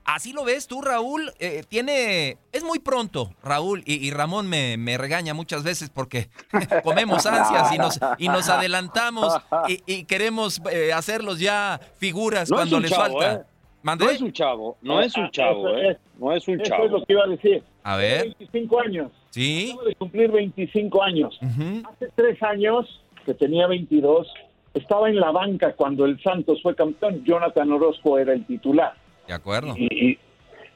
Así 0.08 0.32
lo 0.32 0.42
ves 0.42 0.66
tú, 0.66 0.80
Raúl. 0.80 1.32
Eh, 1.38 1.64
tiene. 1.68 2.38
Es 2.50 2.64
muy 2.64 2.78
pronto, 2.78 3.34
Raúl, 3.42 3.82
y, 3.84 4.10
Ramón 4.10 4.48
me, 4.48 4.78
me, 4.78 4.96
regaña 4.96 5.34
muchas 5.34 5.64
veces 5.64 5.90
porque 5.90 6.30
comemos 6.82 7.26
ansias 7.26 7.74
y 7.74 7.76
nos, 7.76 8.00
y 8.16 8.28
nos 8.28 8.48
adelantamos 8.48 9.36
y, 9.66 10.04
queremos 10.04 10.62
eh, 10.72 10.94
hacerlos 10.94 11.40
ya 11.40 11.78
figuras 11.98 12.48
cuando 12.48 12.80
les 12.80 12.94
falta. 12.94 13.34
¿eh? 13.34 13.40
No 13.82 14.08
es 14.08 14.22
un 14.22 14.32
chavo, 14.32 14.78
no 14.80 15.02
es 15.02 15.14
un 15.14 15.30
chavo, 15.30 15.76
¿eh? 15.76 15.98
No 16.18 16.32
es 16.32 16.48
un 16.48 16.58
chavo. 16.62 16.84
Eso 16.84 16.96
es 16.96 17.00
lo 17.00 17.04
que 17.04 17.12
iba 17.12 17.24
a 17.24 17.28
decir. 17.28 17.62
A 17.82 17.96
ver. 17.98 18.34
25 18.38 18.80
años. 18.80 19.12
Sí. 19.28 19.72
Acabo 19.72 19.88
de 19.88 19.94
cumplir 19.94 20.30
25 20.30 21.02
años. 21.02 21.38
Hace 21.86 22.08
tres 22.14 22.42
años, 22.42 23.02
que 23.26 23.34
tenía 23.34 23.66
22, 23.66 24.26
estaba 24.72 25.10
en 25.10 25.20
la 25.20 25.32
banca 25.32 25.74
cuando 25.74 26.06
el 26.06 26.18
Santos 26.22 26.62
fue 26.62 26.74
campeón. 26.74 27.22
Jonathan 27.24 27.70
Orozco 27.72 28.18
era 28.18 28.32
el 28.32 28.46
titular. 28.46 28.94
De 29.28 29.34
acuerdo. 29.34 29.74
Y, 29.76 30.18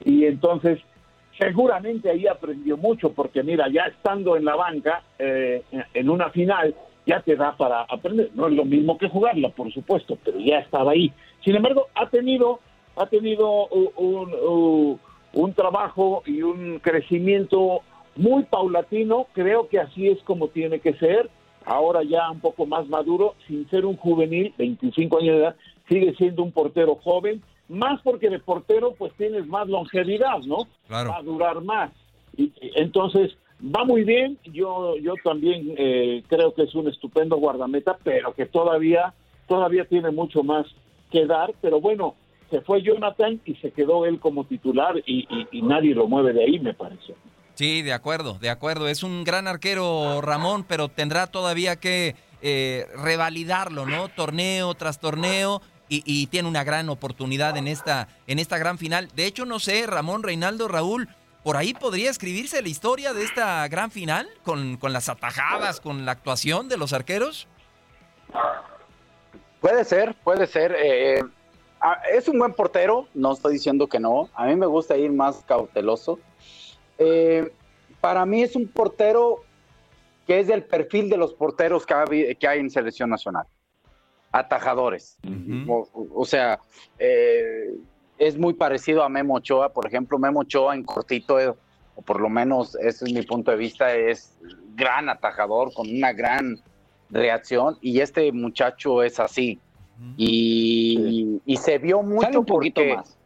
entonces, 0.05 0.79
seguramente 1.39 2.11
ahí 2.11 2.27
aprendió 2.27 2.77
mucho, 2.77 3.13
porque 3.13 3.43
mira, 3.43 3.67
ya 3.71 3.85
estando 3.85 4.37
en 4.37 4.45
la 4.45 4.55
banca, 4.55 5.03
eh, 5.19 5.63
en 5.95 6.11
una 6.11 6.29
final, 6.31 6.75
ya 7.07 7.21
te 7.21 7.35
da 7.35 7.57
para 7.57 7.83
aprender. 7.83 8.31
No 8.35 8.49
es 8.49 8.53
lo 8.53 8.67
mismo 8.67 8.99
que 8.99 9.09
jugarla, 9.09 9.49
por 9.49 9.73
supuesto, 9.73 10.19
pero 10.23 10.39
ya 10.39 10.59
estaba 10.59 10.93
ahí. 10.93 11.11
Sin 11.43 11.57
embargo, 11.57 11.89
ha 11.95 12.11
tenido, 12.11 12.61
ha 12.97 13.07
tenido 13.07 13.69
un, 13.69 15.01
un 15.33 15.55
trabajo 15.55 16.23
y 16.27 16.43
un 16.43 16.79
crecimiento 16.81 17.81
muy 18.17 18.43
paulatino. 18.43 19.29
Creo 19.33 19.69
que 19.69 19.81
así 19.81 20.09
es 20.09 20.23
como 20.25 20.49
tiene 20.49 20.81
que 20.81 20.93
ser. 20.95 21.31
Ahora 21.65 22.03
ya 22.03 22.31
un 22.31 22.41
poco 22.41 22.67
más 22.67 22.87
maduro, 22.89 23.35
sin 23.47 23.67
ser 23.71 23.87
un 23.87 23.97
juvenil, 23.97 24.53
25 24.59 25.19
años 25.19 25.37
de 25.37 25.43
edad, 25.43 25.57
sigue 25.89 26.15
siendo 26.17 26.43
un 26.43 26.53
portero 26.53 26.97
joven 26.97 27.41
más 27.73 28.01
porque 28.03 28.29
de 28.29 28.39
portero 28.39 28.95
pues 28.97 29.13
tienes 29.17 29.47
más 29.47 29.67
longevidad, 29.69 30.39
¿no? 30.47 30.69
Claro. 30.87 31.11
Va 31.11 31.17
a 31.17 31.23
durar 31.23 31.63
más. 31.63 31.91
Y, 32.37 32.53
entonces, 32.77 33.33
va 33.63 33.85
muy 33.85 34.05
bien. 34.05 34.39
Yo, 34.45 34.97
yo 34.99 35.15
también 35.25 35.75
eh, 35.79 36.23
creo 36.29 36.55
que 36.55 36.63
es 36.65 36.75
un 36.75 36.89
estupendo 36.89 37.37
guardameta, 37.37 37.99
pero 38.05 38.35
que 38.35 38.47
todavía, 38.47 39.15
todavía 39.49 39.87
tiene 39.87 40.11
mucho 40.11 40.43
más 40.43 40.67
que 41.11 41.27
dar. 41.27 41.53
Pero 41.61 41.81
bueno, 41.81 42.15
se 42.51 42.61
fue 42.61 42.83
Jonathan 42.83 43.41
y 43.47 43.55
se 43.57 43.71
quedó 43.71 44.05
él 44.05 44.21
como 44.21 44.45
titular 44.45 44.97
y, 45.07 45.27
nadie 45.63 45.95
lo 45.95 46.07
mueve 46.07 46.35
de 46.35 46.45
ahí, 46.45 46.59
me 46.61 46.75
parece. 46.75 47.15
Sí, 47.55 47.83
de 47.83 47.93
acuerdo, 47.93 48.39
de 48.41 48.51
acuerdo. 48.51 48.89
Es 48.89 49.03
un 49.03 49.25
gran 49.25 49.49
arquero 49.49 50.21
Ramón, 50.21 50.65
pero 50.69 50.89
tendrá 50.89 51.27
todavía 51.27 51.77
que 51.77 52.15
eh, 52.43 52.87
revalidarlo, 53.03 53.87
¿no? 53.87 54.09
Torneo 54.09 54.75
tras 54.75 55.01
torneo. 55.01 55.63
Y, 55.95 56.27
tiene 56.29 56.49
una 56.49 56.65
gran 56.65 56.89
oportunidad 56.89 57.57
en 57.59 57.69
esta, 57.69 58.09
en 58.27 58.39
esta 58.39 58.57
gran 58.57 58.79
final. 58.79 59.09
De 59.15 59.27
hecho, 59.27 59.45
no 59.45 59.59
sé, 59.59 59.87
Ramón, 59.87 60.23
Reinaldo, 60.23 60.67
Raúl, 60.67 61.09
por 61.45 61.59
ahí 61.59 61.75
podría 61.75 62.11
escribirse 62.11 62.63
la 62.63 62.69
historia 62.69 63.13
de 63.13 63.25
esta 63.25 63.69
gran 63.69 63.91
final 63.91 64.27
con, 64.43 64.79
con 64.79 64.95
las 64.95 65.11
atajadas, 65.11 65.81
con 65.81 66.07
la 66.07 66.13
actuación 66.13 66.69
de 66.71 66.79
los 66.79 66.95
arqueros. 66.95 67.47
Puede 69.61 69.85
ser, 69.85 70.15
puede 70.25 70.47
ser. 70.47 70.75
Eh, 70.79 71.23
ah, 71.81 72.01
es 72.11 72.27
un 72.27 72.39
buen 72.39 72.55
portero, 72.55 73.07
no 73.13 73.33
estoy 73.33 73.55
diciendo 73.55 73.87
que 73.87 74.01
no. 74.01 74.31
A 74.35 74.47
mí 74.47 74.57
me 74.57 74.67
gusta 74.67 74.97
ir 74.97 75.13
más 75.13 75.45
cauteloso. 75.47 76.19
Eh, 76.97 77.53
para 78.01 78.25
mí 78.25 78.43
es 78.43 78.57
un 78.57 78.67
portero 78.67 79.45
que 80.27 80.41
es 80.41 80.47
del 80.47 80.65
perfil 80.65 81.11
de 81.11 81.17
los 81.17 81.35
porteros 81.35 81.85
que 81.85 82.49
hay 82.49 82.59
en 82.61 82.71
selección 82.71 83.11
nacional. 83.11 83.47
Atajadores. 84.33 85.19
o, 85.69 86.25
sea, 86.25 86.59
eh, 86.99 87.75
es 88.19 88.39
muy 88.39 88.55
parecido 88.55 89.03
a 89.03 89.09
Memo 89.09 89.35
Ochoa. 89.35 89.73
Por 89.73 89.87
ejemplo, 89.87 90.19
Memo 90.19 90.41
Ochoa 90.41 90.75
en 90.75 90.85
cortito, 90.85 91.39
eh, 91.39 91.53
o 91.95 92.03
por 92.03 92.21
lo 92.21 92.29
menos 92.29 92.75
ese 92.77 93.05
es 93.05 93.13
mi 93.13 93.23
punto 93.23 93.51
de 93.51 93.59
vista, 93.59 93.95
es 93.95 94.39
gran 94.75 95.09
atajador 95.09 95.73
con 95.75 95.89
una 95.89 96.13
gran 96.13 96.59
reacción 97.11 97.77
y 97.83 98.01
este 98.01 98.33
muchacho 98.33 99.03
es 99.03 99.21
así. 99.21 99.61
Y, 100.17 101.41
se 101.61 101.79
vio 101.79 102.03
mucho 102.03 102.41
un 102.41 102.47
poquito 102.47 102.81
más. 102.85 103.19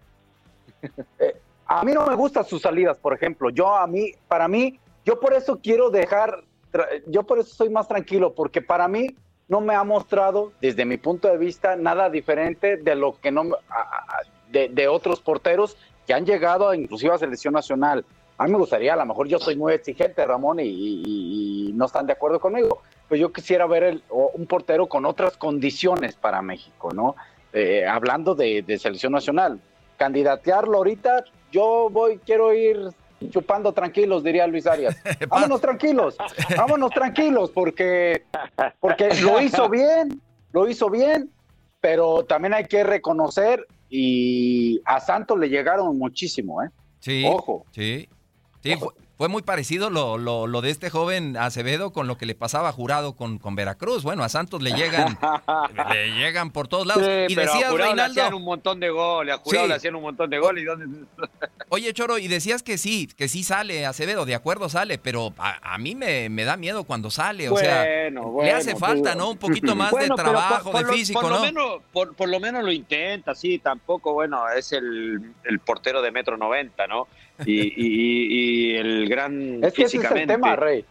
Eh, 1.19 1.35
a 1.67 1.83
mí 1.85 1.93
no 1.93 2.07
me 2.07 2.15
gustan 2.15 2.45
sus 2.45 2.63
salidas, 2.63 2.97
por 2.99 3.13
ejemplo. 3.13 3.51
Yo 3.51 3.75
a 3.75 3.87
mí, 3.89 4.13
para 4.29 4.47
mí, 4.47 4.79
yo 5.05 5.19
por 5.19 5.33
eso 5.33 5.59
quiero 5.61 5.91
dejar, 5.91 6.45
yo 7.09 7.25
por 7.25 7.41
eso 7.41 7.53
soy 7.55 7.71
más 7.71 7.89
tranquilo, 7.89 8.35
porque 8.35 8.63
para 8.63 8.87
mí 8.87 9.09
no 9.49 9.61
me 9.61 9.75
ha 9.75 9.85
mostrado, 9.85 10.53
desde 10.61 10.85
mi 10.85 10.97
punto 10.97 11.29
de 11.29 11.39
vista, 11.39 11.77
nada 11.77 12.11
diferente 12.11 12.77
de 12.77 12.97
lo 12.97 13.21
que 13.21 13.31
no, 13.31 13.45
de, 14.51 14.89
otros 14.89 15.21
porteros 15.21 15.77
que 16.07 16.15
han 16.15 16.27
llegado 16.27 16.73
inclusive 16.75 17.15
a 17.15 17.19
selección 17.19 17.55
nacional. 17.55 18.05
A 18.39 18.45
mí 18.45 18.53
me 18.53 18.59
gustaría, 18.59 18.93
a 18.93 18.97
lo 18.97 19.07
mejor 19.07 19.29
yo 19.29 19.39
soy 19.39 19.57
muy 19.57 19.73
exigente, 19.73 20.25
Ramón, 20.27 20.59
y, 20.61 21.73
no 21.75 21.87
están 21.87 22.07
de 22.07 22.13
acuerdo 22.13 22.41
conmigo, 22.41 22.83
pues 23.09 23.21
yo 23.21 23.33
quisiera 23.33 23.67
ver 23.67 24.01
un 24.09 24.47
portero 24.47 24.87
con 24.87 25.05
otras 25.05 25.37
condiciones 25.37 26.17
para 26.17 26.43
México, 26.43 26.91
¿no? 26.93 27.17
Eh, 27.53 27.87
hablando 27.87 28.35
de, 28.35 28.63
de, 28.63 28.79
selección 28.79 29.13
nacional. 29.13 29.61
Candidatearlo 29.97 30.79
ahorita, 30.79 31.25
yo 31.51 31.89
voy, 31.91 32.19
quiero 32.19 32.53
ir 32.53 32.91
chupando 33.31 33.73
tranquilos, 33.73 34.23
diría 34.23 34.47
Luis 34.47 34.67
Arias. 34.67 34.97
Vámonos 35.29 35.61
tranquilos, 35.61 36.17
vámonos 36.57 36.91
tranquilos, 36.91 37.51
porque, 37.51 38.25
porque 38.81 39.15
lo 39.23 39.41
hizo 39.41 39.69
bien, 39.69 40.21
lo 40.53 40.69
hizo 40.69 40.91
bien, 40.91 41.31
pero 41.81 42.25
también 42.25 42.55
hay 42.55 42.65
que 42.65 42.85
reconocer 42.85 43.67
y 43.89 44.81
a 44.85 45.01
Santos 45.01 45.39
le 45.39 45.49
llegaron 45.49 45.97
muchísimo, 45.99 46.63
¿eh? 46.63 46.69
Sí. 47.01 47.25
Ojo. 47.27 47.65
Sí. 47.71 48.09
Sí, 48.63 48.75
fue 49.17 49.29
muy 49.29 49.43
parecido 49.43 49.89
lo, 49.89 50.19
lo, 50.19 50.61
de 50.61 50.71
este 50.71 50.91
joven 50.91 51.37
Acevedo 51.39 51.91
con 51.93 52.07
lo 52.07 52.19
que 52.19 52.27
le 52.27 52.35
pasaba 52.35 52.69
a 52.69 52.73
Jurado 52.73 53.15
con, 53.15 53.39
con 53.39 53.57
Veracruz. 53.57 54.03
Bueno, 54.03 54.23
a 54.23 54.29
Santos 54.29 54.63
le 54.63 54.73
llegan, 54.73 55.19
le 55.91 56.11
llegan 56.13 56.51
por 56.51 56.69
todos 56.69 56.87
lados. 56.87 57.03
y 57.29 57.35
pero 57.35 57.53
decías, 57.53 57.73
a 57.73 57.77
Reinaldo. 57.77 58.15
Le 58.15 58.21
hacían 58.21 58.35
un 58.35 58.45
montón 58.45 58.79
de 58.79 58.91
goles, 58.91 59.35
a 59.35 59.39
Jurado 59.39 59.69
le 59.69 59.75
hacían 59.75 59.95
un 59.95 60.03
montón 60.03 60.29
de 60.29 60.39
goles. 60.39 60.69
Oye, 61.71 61.93
Choro, 61.95 62.19
y 62.19 62.29
decías 62.29 62.63
que 62.63 62.77
sí, 62.77 63.09
que 63.17 63.29
sí 63.29 63.43
sale 63.43 63.87
Acevedo, 63.87 64.27
de 64.27 64.35
acuerdo 64.35 64.69
sale, 64.69 64.99
pero 64.99 65.33
a, 65.39 65.79
mí 65.79 65.95
me, 65.95 66.29
me, 66.29 66.45
da 66.45 66.59
miedo 66.59 66.85
cuando 66.85 67.11
sale. 67.11 67.49
O 67.49 67.57
sea, 67.57 67.85
le 67.85 68.53
hace 68.53 68.77
falta, 68.77 69.15
¿no? 69.15 69.31
Un 69.31 69.39
poquito 69.39 69.75
más 69.77 69.93
de 69.93 70.09
trabajo, 70.09 70.77
de 70.77 70.85
físico, 70.85 71.23
por 71.23 71.31
¿no? 71.31 71.39
Lo 71.39 71.43
menos, 71.45 71.81
por, 71.91 72.15
por, 72.15 72.29
lo 72.29 72.39
menos 72.39 72.63
lo 72.63 72.71
intenta, 72.71 73.35
sí, 73.35 73.59
tampoco, 73.59 74.13
bueno, 74.13 74.47
es 74.51 74.73
el, 74.73 75.33
el 75.45 75.59
portero 75.61 76.03
de 76.03 76.11
metro 76.11 76.37
noventa, 76.37 76.87
¿no? 76.87 77.09
Y, 77.45 78.75
el 78.75 79.09
gran 79.09 79.63
es 79.63 79.73
que 79.73 79.85
ese 79.85 79.99
es 79.99 80.11
el 80.11 80.27
tema, 80.27 80.57
Rey. 80.57 80.85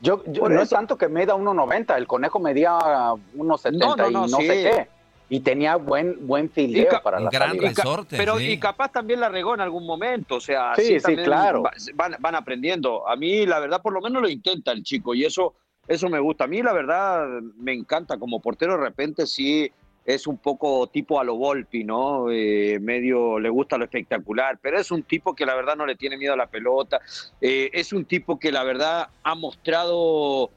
Yo, 0.00 0.22
no 0.26 0.60
es 0.60 0.70
tanto 0.70 0.98
que 0.98 1.08
me 1.08 1.24
da 1.26 1.34
1.90, 1.34 1.96
el 1.96 2.06
conejo 2.08 2.40
medía 2.40 2.72
1.70 2.72 3.72
no, 3.78 3.96
no, 3.96 4.10
no, 4.10 4.26
y 4.26 4.30
no 4.30 4.38
sé 4.38 4.46
qué. 4.46 4.88
Y 5.28 5.40
tenía 5.40 5.76
buen 5.76 6.26
buen 6.26 6.50
fileo 6.50 7.00
para 7.02 7.18
la 7.18 7.30
gran 7.30 7.56
resorte. 7.56 8.16
Pero 8.16 8.38
y 8.38 8.58
capaz 8.58 8.90
también 8.92 9.20
la 9.20 9.28
regó 9.28 9.54
en 9.54 9.60
algún 9.60 9.86
momento, 9.86 10.36
o 10.36 10.40
sea, 10.40 10.74
sí, 10.74 10.98
sí, 11.00 11.16
claro. 11.16 11.62
Van, 11.94 12.16
van 12.18 12.34
aprendiendo. 12.34 13.08
A 13.08 13.16
mí 13.16 13.46
la 13.46 13.60
verdad 13.60 13.80
por 13.80 13.92
lo 13.92 14.00
menos 14.00 14.20
lo 14.20 14.28
intenta 14.28 14.72
el 14.72 14.82
chico 14.82 15.14
y 15.14 15.24
eso 15.24 15.54
eso 15.88 16.08
me 16.08 16.18
gusta. 16.18 16.44
A 16.44 16.48
mí 16.48 16.62
la 16.62 16.72
verdad 16.72 17.26
me 17.56 17.72
encanta 17.72 18.18
como 18.18 18.40
portero 18.40 18.72
de 18.72 18.84
repente 18.84 19.26
sí 19.26 19.70
es 20.04 20.26
un 20.26 20.38
poco 20.38 20.88
tipo 20.88 21.20
a 21.20 21.24
lo 21.24 21.36
Volpi, 21.36 21.84
¿no? 21.84 22.30
Eh, 22.30 22.78
medio 22.80 23.38
le 23.38 23.48
gusta 23.48 23.78
lo 23.78 23.84
espectacular, 23.84 24.58
pero 24.60 24.78
es 24.78 24.90
un 24.90 25.04
tipo 25.04 25.34
que 25.34 25.46
la 25.46 25.54
verdad 25.54 25.76
no 25.76 25.86
le 25.86 25.96
tiene 25.96 26.16
miedo 26.16 26.32
a 26.32 26.36
la 26.36 26.48
pelota, 26.48 27.00
eh, 27.40 27.70
es 27.72 27.92
un 27.92 28.04
tipo 28.04 28.38
que 28.38 28.50
la 28.50 28.64
verdad 28.64 29.08
ha 29.22 29.34
mostrado 29.34 30.50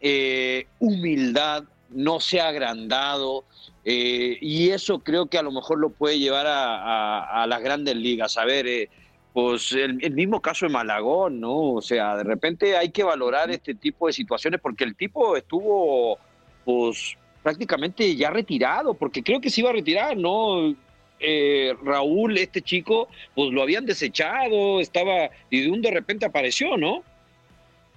eh, 0.00 0.66
humildad, 0.78 1.64
no 1.90 2.20
se 2.20 2.40
ha 2.40 2.48
agrandado, 2.48 3.44
y 3.90 4.68
eso 4.68 4.98
creo 4.98 5.28
que 5.28 5.38
a 5.38 5.42
lo 5.42 5.50
mejor 5.50 5.78
lo 5.78 5.88
puede 5.88 6.18
llevar 6.18 6.44
a, 6.46 7.46
las 7.48 7.62
grandes 7.62 7.96
ligas. 7.96 8.36
A 8.36 8.44
ver, 8.44 8.90
pues 9.32 9.72
el, 9.72 10.04
el, 10.04 10.12
mismo 10.12 10.42
caso 10.42 10.66
de 10.66 10.72
Malagón, 10.72 11.40
¿no? 11.40 11.72
O 11.72 11.80
sea, 11.80 12.14
de 12.16 12.24
repente 12.24 12.76
hay 12.76 12.90
que 12.90 13.02
valorar 13.02 13.50
este 13.50 13.74
tipo 13.74 14.06
de 14.06 14.12
situaciones 14.12 14.60
porque 14.60 14.84
el 14.84 14.94
tipo 14.94 15.38
estuvo, 15.38 16.18
pues 16.66 17.16
prácticamente 17.48 18.14
ya 18.14 18.28
retirado, 18.28 18.92
porque 18.92 19.22
creo 19.22 19.40
que 19.40 19.48
se 19.48 19.62
iba 19.62 19.70
a 19.70 19.72
retirar, 19.72 20.18
¿no? 20.18 20.74
Eh, 21.18 21.74
Raúl, 21.82 22.36
este 22.36 22.60
chico, 22.60 23.08
pues 23.34 23.50
lo 23.52 23.62
habían 23.62 23.86
desechado, 23.86 24.80
estaba, 24.80 25.30
y 25.48 25.62
de 25.62 25.70
un 25.70 25.80
de 25.80 25.90
repente 25.90 26.26
apareció, 26.26 26.76
¿no? 26.76 27.02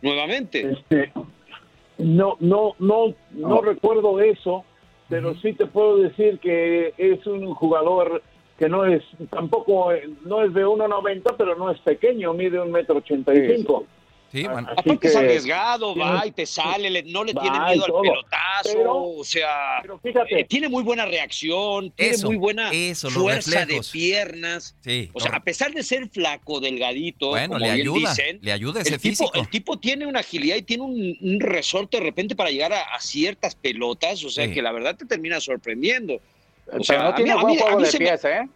Nuevamente. 0.02 0.72
Este, 0.72 1.12
no, 1.98 2.38
no, 2.40 2.76
no, 2.80 3.14
no, 3.32 3.62
recuerdo 3.62 4.22
eso, 4.22 4.64
pero 5.10 5.36
sí 5.36 5.52
te 5.52 5.66
puedo 5.66 5.98
decir 5.98 6.40
que 6.40 6.94
es 6.98 7.28
un 7.28 7.54
jugador 7.54 8.24
que 8.58 8.70
no 8.70 8.86
es, 8.86 9.04
tampoco, 9.32 9.92
no 10.24 10.46
es 10.46 10.54
de 10.54 10.66
1,90, 10.66 11.36
pero 11.38 11.58
no 11.58 11.72
es 11.72 11.80
pequeño, 11.80 12.34
mide 12.34 12.58
un 12.58 12.72
metro 12.72 13.00
ochenta 13.00 13.34
y 13.36 13.58
cinco. 13.58 13.84
Sí, 13.86 14.01
bueno. 14.32 14.70
Aparte 14.76 15.08
es 15.08 15.16
arriesgado, 15.16 15.96
va 15.96 16.26
y 16.26 16.32
te 16.32 16.46
sale, 16.46 17.04
no 17.04 17.24
le 17.24 17.34
tiene 17.34 17.60
miedo 17.60 17.86
al 17.86 18.02
pelotazo, 18.02 19.04
o 19.18 19.24
sea, 19.24 19.84
eh, 20.30 20.46
tiene 20.46 20.70
muy 20.70 20.84
buena 20.84 21.06
reacción, 21.06 21.92
tiene 21.92 22.18
muy 22.24 22.38
buena 22.38 22.72
fuerza 22.94 23.66
de 23.66 23.82
piernas. 23.92 24.76
o 25.14 25.20
sea, 25.20 25.36
a 25.36 25.44
pesar 25.44 25.74
de 25.74 25.84
ser 25.84 26.10
flaco, 26.10 26.60
delgadito, 26.60 27.32
como 27.32 27.60
le 27.60 27.70
ayuda, 27.70 28.10
dicen, 28.10 28.40
le 28.42 28.52
ayuda 28.52 28.82
ese 28.82 28.96
el 28.96 29.00
físico. 29.00 29.32
Tipo, 29.32 29.44
el 29.44 29.50
tipo 29.50 29.80
tiene 29.80 30.06
una 30.06 30.20
agilidad 30.20 30.56
y 30.56 30.62
tiene 30.62 30.84
un, 30.84 31.40
resorte 31.40 31.98
de 31.98 32.04
repente 32.04 32.36
para 32.36 32.50
llegar 32.50 32.74
a, 32.74 33.00
ciertas 33.00 33.56
pelotas, 33.56 34.24
o 34.24 34.30
sea, 34.30 34.52
que 34.52 34.62
la 34.62 34.72
verdad 34.72 34.96
te 34.96 35.06
termina 35.06 35.40
sorprendiendo. 35.42 36.20
O 36.72 36.84
sea, 36.84 37.04
no 37.04 37.16
tiene 37.16 37.36
buen 37.36 37.58
juego 37.58 37.82
de 37.82 37.92
pies, 37.92 38.26
¿eh? 38.26 38.48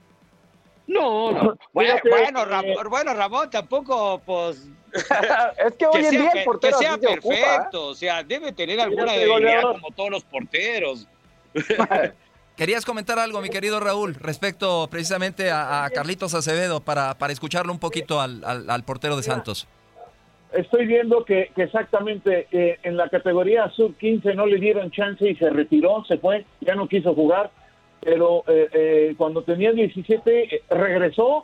No, 0.88 1.32
no. 1.32 1.58
Bueno, 1.74 1.96
bueno, 2.10 2.46
Ramón, 2.46 2.90
bueno, 2.90 3.14
Ramón, 3.14 3.50
tampoco, 3.50 4.22
pues. 4.26 4.68
es 4.94 5.74
que 5.76 5.86
hoy 5.88 6.06
en 6.06 6.12
día 6.12 6.32
el 6.36 6.44
portero 6.46 6.80
que 6.80 6.86
sea 6.86 6.98
perfecto, 6.98 7.88
o 7.88 7.96
sea, 7.96 8.24
debe 8.24 8.54
tener 8.54 8.80
alguna 8.80 9.14
debilidad 9.14 9.62
como 9.64 9.92
todos 9.92 10.10
los 10.10 10.24
porteros. 10.24 11.08
Querías 12.56 12.86
comentar 12.86 13.20
algo, 13.20 13.42
mi 13.42 13.50
querido 13.50 13.82
Raúl, 13.82 14.16
respecto 14.16 14.88
precisamente 14.90 15.52
a, 15.52 15.90
Carlitos 15.94 16.34
Acevedo, 16.34 16.80
para, 16.80 17.18
para 17.18 17.34
escucharlo 17.34 17.74
un 17.74 17.80
poquito 17.80 18.22
al, 18.22 18.42
al, 18.46 18.84
portero 18.84 19.18
de 19.18 19.24
Santos. 19.24 19.68
Estoy 20.54 20.86
viendo 20.86 21.26
que, 21.26 21.52
exactamente 21.58 22.48
eh, 22.54 22.80
en 22.84 22.96
la 22.96 23.10
categoría 23.10 23.70
sub-15 23.72 24.36
no 24.36 24.46
le 24.46 24.58
dieron 24.58 24.90
chance 24.90 25.30
y 25.30 25.36
se 25.36 25.50
retiró, 25.50 26.06
se 26.08 26.18
fue, 26.18 26.46
ya 26.62 26.76
no 26.76 26.88
quiso 26.88 27.14
jugar 27.14 27.52
pero 28.06 28.44
eh, 28.48 28.70
eh, 28.72 29.16
cuando 29.18 29.42
tenía 29.42 29.72
17 29.72 30.56
eh, 30.56 30.62
regresó, 30.70 31.44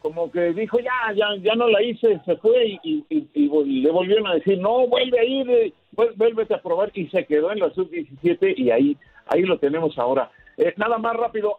como 0.00 0.30
que 0.30 0.52
dijo, 0.52 0.78
ya, 0.78 1.14
ya, 1.14 1.28
ya 1.40 1.54
no 1.54 1.68
la 1.68 1.82
hice, 1.82 2.20
se 2.26 2.36
fue 2.36 2.78
y, 2.82 3.02
le 3.34 3.90
volvieron 3.90 4.26
a 4.26 4.34
decir, 4.34 4.58
no, 4.58 4.86
vuelve 4.88 5.18
a 5.18 5.24
ir, 5.24 5.72
vuélvete 6.16 6.54
a 6.54 6.60
probar 6.60 6.90
y 6.92 7.06
se 7.06 7.24
quedó 7.24 7.50
en 7.50 7.60
la 7.60 7.70
sub-17 7.70 8.54
y 8.58 8.70
ahí, 8.70 8.96
ahí 9.26 9.42
lo 9.42 9.58
tenemos 9.58 9.98
ahora. 9.98 10.30
nada 10.76 10.98
más 10.98 11.16
rápido, 11.16 11.56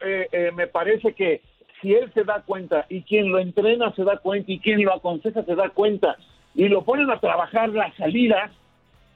me 0.53 0.67
parece 0.67 1.13
que 1.13 1.41
si 1.81 1.95
él 1.95 2.11
se 2.13 2.23
da 2.25 2.43
cuenta 2.45 2.85
y 2.89 3.01
quien 3.01 3.31
lo 3.31 3.39
entrena 3.39 3.91
se 3.95 4.03
da 4.03 4.17
cuenta 4.17 4.51
y 4.51 4.59
quien 4.59 4.83
lo 4.83 4.93
aconseja 4.93 5.43
se 5.43 5.55
da 5.55 5.69
cuenta 5.69 6.17
y 6.53 6.67
lo 6.67 6.83
ponen 6.83 7.09
a 7.09 7.19
trabajar 7.19 7.69
las 7.69 7.95
salidas 7.95 8.51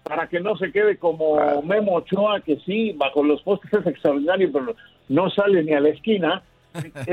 para 0.07 0.27
que 0.27 0.39
no 0.39 0.57
se 0.57 0.71
quede 0.71 0.97
como 0.97 1.61
Memo 1.61 1.95
Ochoa, 1.95 2.41
que 2.41 2.57
sí, 2.65 2.93
bajo 2.93 3.23
los 3.23 3.41
postes 3.41 3.71
es 3.73 3.85
extraordinario, 3.85 4.51
pero 4.51 4.75
no 5.09 5.29
sale 5.29 5.63
ni 5.63 5.73
a 5.73 5.79
la 5.79 5.89
esquina. 5.89 6.43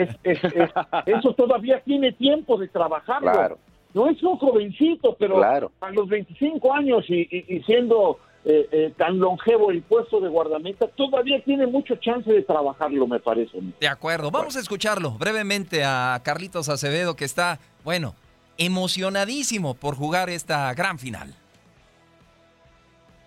eso 1.07 1.34
todavía 1.34 1.80
tiene 1.80 2.12
tiempo 2.12 2.59
de 2.59 2.68
trabajarlo. 2.68 3.59
No 3.95 4.09
es 4.09 4.22
un 4.22 4.36
jovencito, 4.38 5.16
pero 5.18 5.42
a 5.42 5.90
los 5.92 6.09
25 6.09 6.74
años 6.74 7.05
y, 7.09 7.62
siendo 7.64 8.18
eh, 8.45 8.68
eh, 8.72 8.92
tan 8.97 9.18
longevo 9.18 9.70
el 9.70 9.82
puesto 9.82 10.20
de 10.20 10.28
guardameta, 10.28 10.88
todavía 10.88 11.42
tiene 11.45 11.66
mucho 11.66 11.97
chance 11.97 12.30
de 12.30 12.42
trabajarlo, 12.42 13.07
me 13.07 13.20
parece. 13.20 13.59
De 13.80 13.88
acuerdo, 13.88 14.30
vamos 14.30 14.57
a 14.57 14.61
escucharlo 14.61 15.12
brevemente 15.12 15.84
a 15.84 16.20
Carlitos 16.24 16.68
Acevedo, 16.68 17.14
que 17.14 17.24
está, 17.24 17.61
bueno, 17.84 18.14
emocionadísimo 18.59 19.74
por 19.74 19.95
jugar 19.95 20.28
esta 20.28 20.72
gran 20.74 20.99
final. 20.99 21.34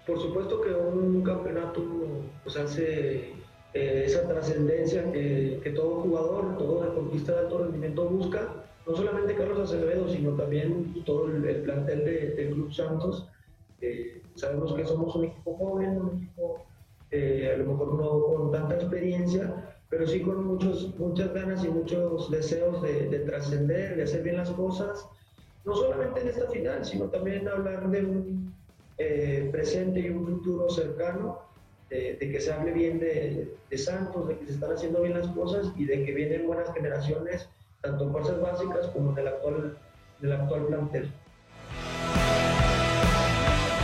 Por 0.07 0.21
supuesto 0.21 0.61
que 0.61 0.73
un 0.73 1.21
campeonato 1.21 1.83
pues, 2.43 2.55
hace 2.55 3.33
eh, 3.73 4.03
esa 4.05 4.25
trascendencia 4.25 5.11
que, 5.11 5.73
todo 5.75 6.01
jugador, 6.01 6.57
todo 6.57 6.83
deportista 6.83 7.33
de 7.33 7.39
alto 7.39 7.57
rendimiento 7.59 8.05
busca, 8.05 8.47
no 8.87 8.95
solamente 8.95 9.35
Carlos 9.35 9.59
Acevedo, 9.59 10.07
sino 10.07 10.31
también 10.31 11.03
todo 11.05 11.27
el, 11.27 11.61
plantel 11.61 12.05
del 12.05 12.53
Club 12.53 12.73
Santos. 12.73 13.27
sabemos 14.35 14.73
que 14.73 14.85
somos 14.85 15.13
un 15.13 15.25
equipo 15.25 15.57
joven, 15.57 16.01
un 16.01 16.17
equipo 16.23 16.65
eh, 17.11 17.51
a 17.53 17.57
lo 17.57 17.73
mejor 17.73 17.93
no 17.95 18.35
con 18.35 18.51
tanta 18.53 18.75
experiencia, 18.75 19.77
pero 19.89 20.07
sí 20.07 20.21
con 20.21 20.45
muchos, 20.45 20.97
muchas 20.97 21.33
ganas 21.33 21.65
y 21.65 21.67
muchos 21.67 22.31
deseos 22.31 22.81
de, 22.81 23.09
de 23.09 23.19
trascender, 23.19 23.97
de 23.97 24.03
hacer 24.03 24.23
bien 24.23 24.37
las 24.37 24.51
cosas, 24.51 25.05
no 25.65 25.75
solamente 25.75 26.21
en 26.21 26.29
esta 26.29 26.47
final, 26.49 26.85
sino 26.85 27.05
también 27.05 27.45
hablar 27.49 27.89
de 27.89 28.05
un 28.05 28.53
eh, 28.97 29.49
presente 29.51 29.99
y 29.99 30.09
un 30.09 30.25
futuro 30.25 30.69
cercano, 30.69 31.47
de, 31.89 32.17
que 32.19 32.41
se 32.41 32.51
hable 32.51 32.71
bien 32.71 32.99
de, 32.99 33.77
Santos, 33.77 34.27
de 34.27 34.37
que 34.37 34.45
se 34.45 34.53
están 34.53 34.71
haciendo 34.71 35.01
bien 35.01 35.19
las 35.19 35.27
cosas 35.27 35.71
y 35.77 35.85
de 35.85 36.03
que 36.03 36.11
vienen 36.13 36.47
buenas 36.47 36.73
generaciones, 36.73 37.47
tanto 37.81 38.11
fuerzas 38.11 38.41
básicas 38.41 38.87
como 38.87 39.13
del 39.13 39.27
actual, 39.27 39.77
del 40.19 40.31
actual 40.33 40.65
plantel. 40.67 41.11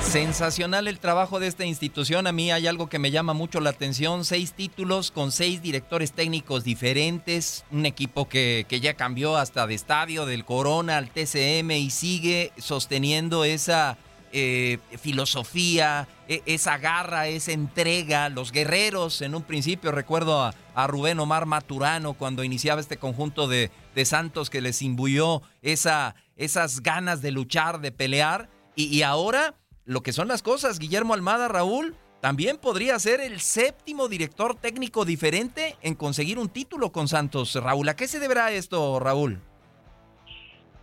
Sensacional 0.01 0.88
el 0.88 0.99
trabajo 0.99 1.39
de 1.39 1.47
esta 1.47 1.66
institución. 1.66 2.28
A 2.28 2.32
mí 2.32 2.51
hay 2.51 2.68
algo 2.68 2.88
que 2.88 2.99
me 2.99 3.09
llama 3.09 3.34
mucho 3.34 3.59
la 3.61 3.72
atención. 3.72 4.26
Seis 4.26 4.53
títulos 4.53 5.09
con 5.09 5.32
seis 5.32 5.61
directores 5.61 6.11
técnicos 6.11 6.64
diferentes. 6.64 7.66
Un 7.72 7.86
equipo 7.88 8.30
que, 8.30 8.66
que, 8.68 8.80
ya 8.80 8.93
cambió 8.93 9.38
hasta 9.38 9.66
de 9.66 9.74
estadio, 9.74 10.28
del 10.28 10.45
Corona 10.45 10.97
al 10.97 11.09
TCM 11.09 11.72
y 11.72 11.89
sigue 11.89 12.51
sosteniendo 12.57 13.43
esa 13.43 13.97
eh, 14.36 14.79
filosofía, 14.99 16.07
e, 16.27 16.41
esa 16.47 16.79
garra, 16.79 17.27
esa 17.27 17.51
entrega. 17.51 18.29
Los 18.29 18.51
guerreros, 18.51 19.21
en 19.21 19.36
un 19.36 19.43
principio 19.43 19.91
recuerdo 19.91 20.41
a, 20.41 20.88
Rubén 20.88 21.19
Omar 21.19 21.45
Maturano 21.45 22.15
cuando 22.15 22.43
iniciaba 22.43 22.81
este 22.81 22.97
conjunto 22.97 23.47
de, 23.47 23.69
Santos 24.05 24.49
que 24.49 24.59
les 24.59 24.81
imbuyó 24.81 25.43
esa, 25.61 26.15
esas 26.36 26.81
ganas 26.81 27.21
de 27.21 27.29
luchar, 27.29 27.79
de 27.79 27.91
pelear. 27.91 28.49
Y, 28.75 29.03
ahora, 29.03 29.53
lo 29.86 30.01
que 30.01 30.13
son 30.13 30.27
las 30.27 30.41
cosas, 30.41 30.79
Guillermo 30.79 31.13
Almada, 31.13 31.47
Raúl, 31.47 31.95
también 32.19 32.57
podría 32.57 32.97
ser 32.97 33.21
el 33.21 33.39
séptimo 33.39 34.07
director 34.07 34.55
técnico 34.55 35.05
diferente 35.05 35.77
en 35.84 35.93
conseguir 35.93 36.39
un 36.39 36.49
título 36.49 36.91
con 36.91 37.07
Santos. 37.07 37.53
Raúl, 37.53 37.88
¿a 37.88 37.95
qué 37.95 38.07
se 38.07 38.19
deberá 38.19 38.51
esto, 38.51 38.99
Raúl? 38.99 39.39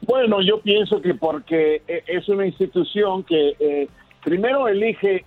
Bueno, 0.02 0.40
yo 0.40 0.60
pienso 0.60 1.00
que 1.00 1.14
porque 1.14 1.82
eh, 1.86 2.04
es 2.06 2.28
una 2.28 2.46
institución 2.46 3.22
que 3.22 3.54
eh, 3.58 3.88
primero 4.24 4.66
elige 4.66 5.24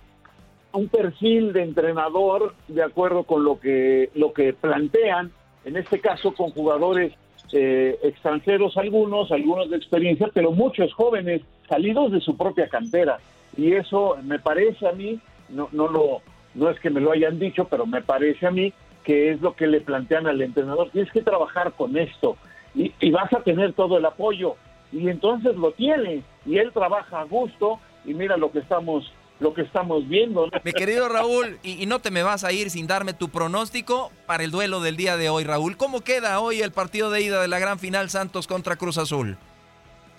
un 0.72 0.88
perfil 0.88 1.52
de 1.52 1.62
entrenador 1.62 2.54
de 2.66 2.82
acuerdo 2.82 3.22
con 3.22 3.44
lo 3.44 3.60
que 3.60 4.10
lo 4.14 4.32
que 4.32 4.52
plantean, 4.52 5.30
en 5.64 5.76
este 5.76 6.00
caso 6.00 6.34
con 6.34 6.50
jugadores 6.50 7.12
eh, 7.52 7.96
extranjeros 8.02 8.76
algunos, 8.76 9.30
algunos 9.30 9.70
de 9.70 9.76
experiencia, 9.76 10.28
pero 10.34 10.50
muchos 10.50 10.92
jóvenes 10.92 11.42
salidos 11.68 12.10
de 12.10 12.20
su 12.20 12.36
propia 12.36 12.68
cantera 12.68 13.18
y 13.56 13.72
eso 13.72 14.16
me 14.24 14.40
parece 14.40 14.88
a 14.88 14.92
mí 14.92 15.20
no 15.50 15.68
no 15.70 15.86
lo 15.86 16.20
no 16.54 16.70
es 16.70 16.80
que 16.80 16.90
me 16.90 17.00
lo 17.00 17.12
hayan 17.12 17.38
dicho, 17.38 17.66
pero 17.68 17.86
me 17.86 18.02
parece 18.02 18.46
a 18.46 18.50
mí 18.50 18.72
que 19.04 19.30
es 19.30 19.40
lo 19.40 19.54
que 19.54 19.66
le 19.66 19.80
plantean 19.80 20.26
al 20.26 20.40
entrenador. 20.40 20.90
Tienes 20.90 21.12
que 21.12 21.20
trabajar 21.20 21.72
con 21.72 21.96
esto 21.96 22.36
y, 22.74 23.10
vas 23.10 23.32
a 23.32 23.40
tener 23.40 23.72
todo 23.72 23.98
el 23.98 24.04
apoyo. 24.04 24.56
Y 24.92 25.08
entonces 25.08 25.56
lo 25.56 25.72
tiene 25.72 26.22
y 26.46 26.58
él 26.58 26.72
trabaja 26.72 27.20
a 27.20 27.24
gusto 27.24 27.78
y 28.04 28.14
mira 28.14 28.36
lo 28.36 28.50
que 28.50 28.60
estamos 28.60 29.12
lo 29.40 29.52
que 29.52 29.62
estamos 29.62 30.08
viendo. 30.08 30.48
Mi 30.62 30.72
querido 30.72 31.08
Raúl, 31.08 31.58
y, 31.64 31.84
no 31.86 31.98
te 31.98 32.12
me 32.12 32.22
vas 32.22 32.44
a 32.44 32.52
ir 32.52 32.70
sin 32.70 32.86
darme 32.86 33.14
tu 33.14 33.30
pronóstico 33.30 34.12
para 34.26 34.44
el 34.44 34.52
duelo 34.52 34.80
del 34.80 34.96
día 34.96 35.16
de 35.16 35.28
hoy, 35.28 35.42
Raúl. 35.42 35.76
¿Cómo 35.76 36.02
queda 36.02 36.38
hoy 36.40 36.62
el 36.62 36.70
partido 36.70 37.10
de 37.10 37.20
ida 37.20 37.42
de 37.42 37.48
la 37.48 37.58
gran 37.58 37.80
final 37.80 38.10
Santos 38.10 38.46
contra 38.46 38.76
Cruz 38.76 38.96
Azul? 38.96 39.36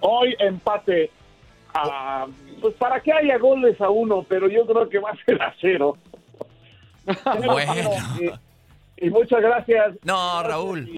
Hoy 0.01 0.35
empate. 0.39 1.09
pues 2.61 2.73
para 2.75 2.99
que 2.99 3.13
haya 3.13 3.37
goles 3.37 3.79
a 3.79 3.89
uno, 3.89 4.25
pero 4.27 4.49
yo 4.49 4.65
creo 4.65 4.89
que 4.89 4.99
va 4.99 5.11
a 5.11 5.25
ser 5.25 5.41
a 5.41 5.53
cero. 5.61 5.97
Bueno. 7.45 7.91
Y 8.97 9.09
muchas 9.09 9.41
gracias. 9.41 9.95
No, 10.03 10.41
Raúl. 10.43 10.89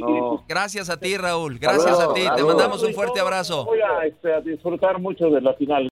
Gracias 0.47 0.89
a 0.89 0.99
ti, 0.99 1.17
Raúl. 1.17 1.57
Gracias 1.59 1.99
a 1.99 2.13
ti. 2.13 2.21
Te 2.35 2.43
mandamos 2.43 2.83
un 2.83 2.93
fuerte 2.93 3.19
abrazo. 3.19 3.65
Voy 3.65 3.79
este, 4.05 4.33
a, 4.33 4.41
disfrutar 4.41 4.99
mucho 4.99 5.29
de 5.29 5.41
la 5.41 5.53
final. 5.55 5.89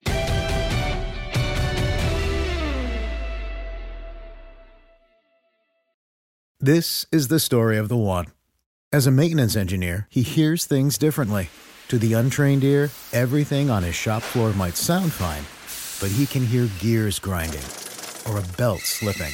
This 6.59 7.05
is 7.11 7.27
the 7.27 7.39
story 7.39 7.77
of 7.77 7.89
the 7.89 7.97
one. 7.97 8.27
As 8.91 9.05
a 9.05 9.11
maintenance 9.11 9.55
engineer, 9.55 10.07
he 10.09 10.23
hears 10.23 10.65
things 10.65 10.97
differently. 10.97 11.49
To 11.89 11.99
the 11.99 12.13
untrained 12.13 12.63
ear, 12.63 12.89
everything 13.13 13.69
on 13.69 13.83
his 13.83 13.93
shop 13.93 14.23
floor 14.23 14.53
might 14.53 14.75
sound 14.75 15.11
fine, 15.11 15.43
but 16.01 16.15
he 16.15 16.25
can 16.25 16.45
hear 16.45 16.67
gears 16.79 17.19
grinding 17.19 17.61
or 18.27 18.39
a 18.39 18.57
belt 18.57 18.81
slipping. 18.81 19.33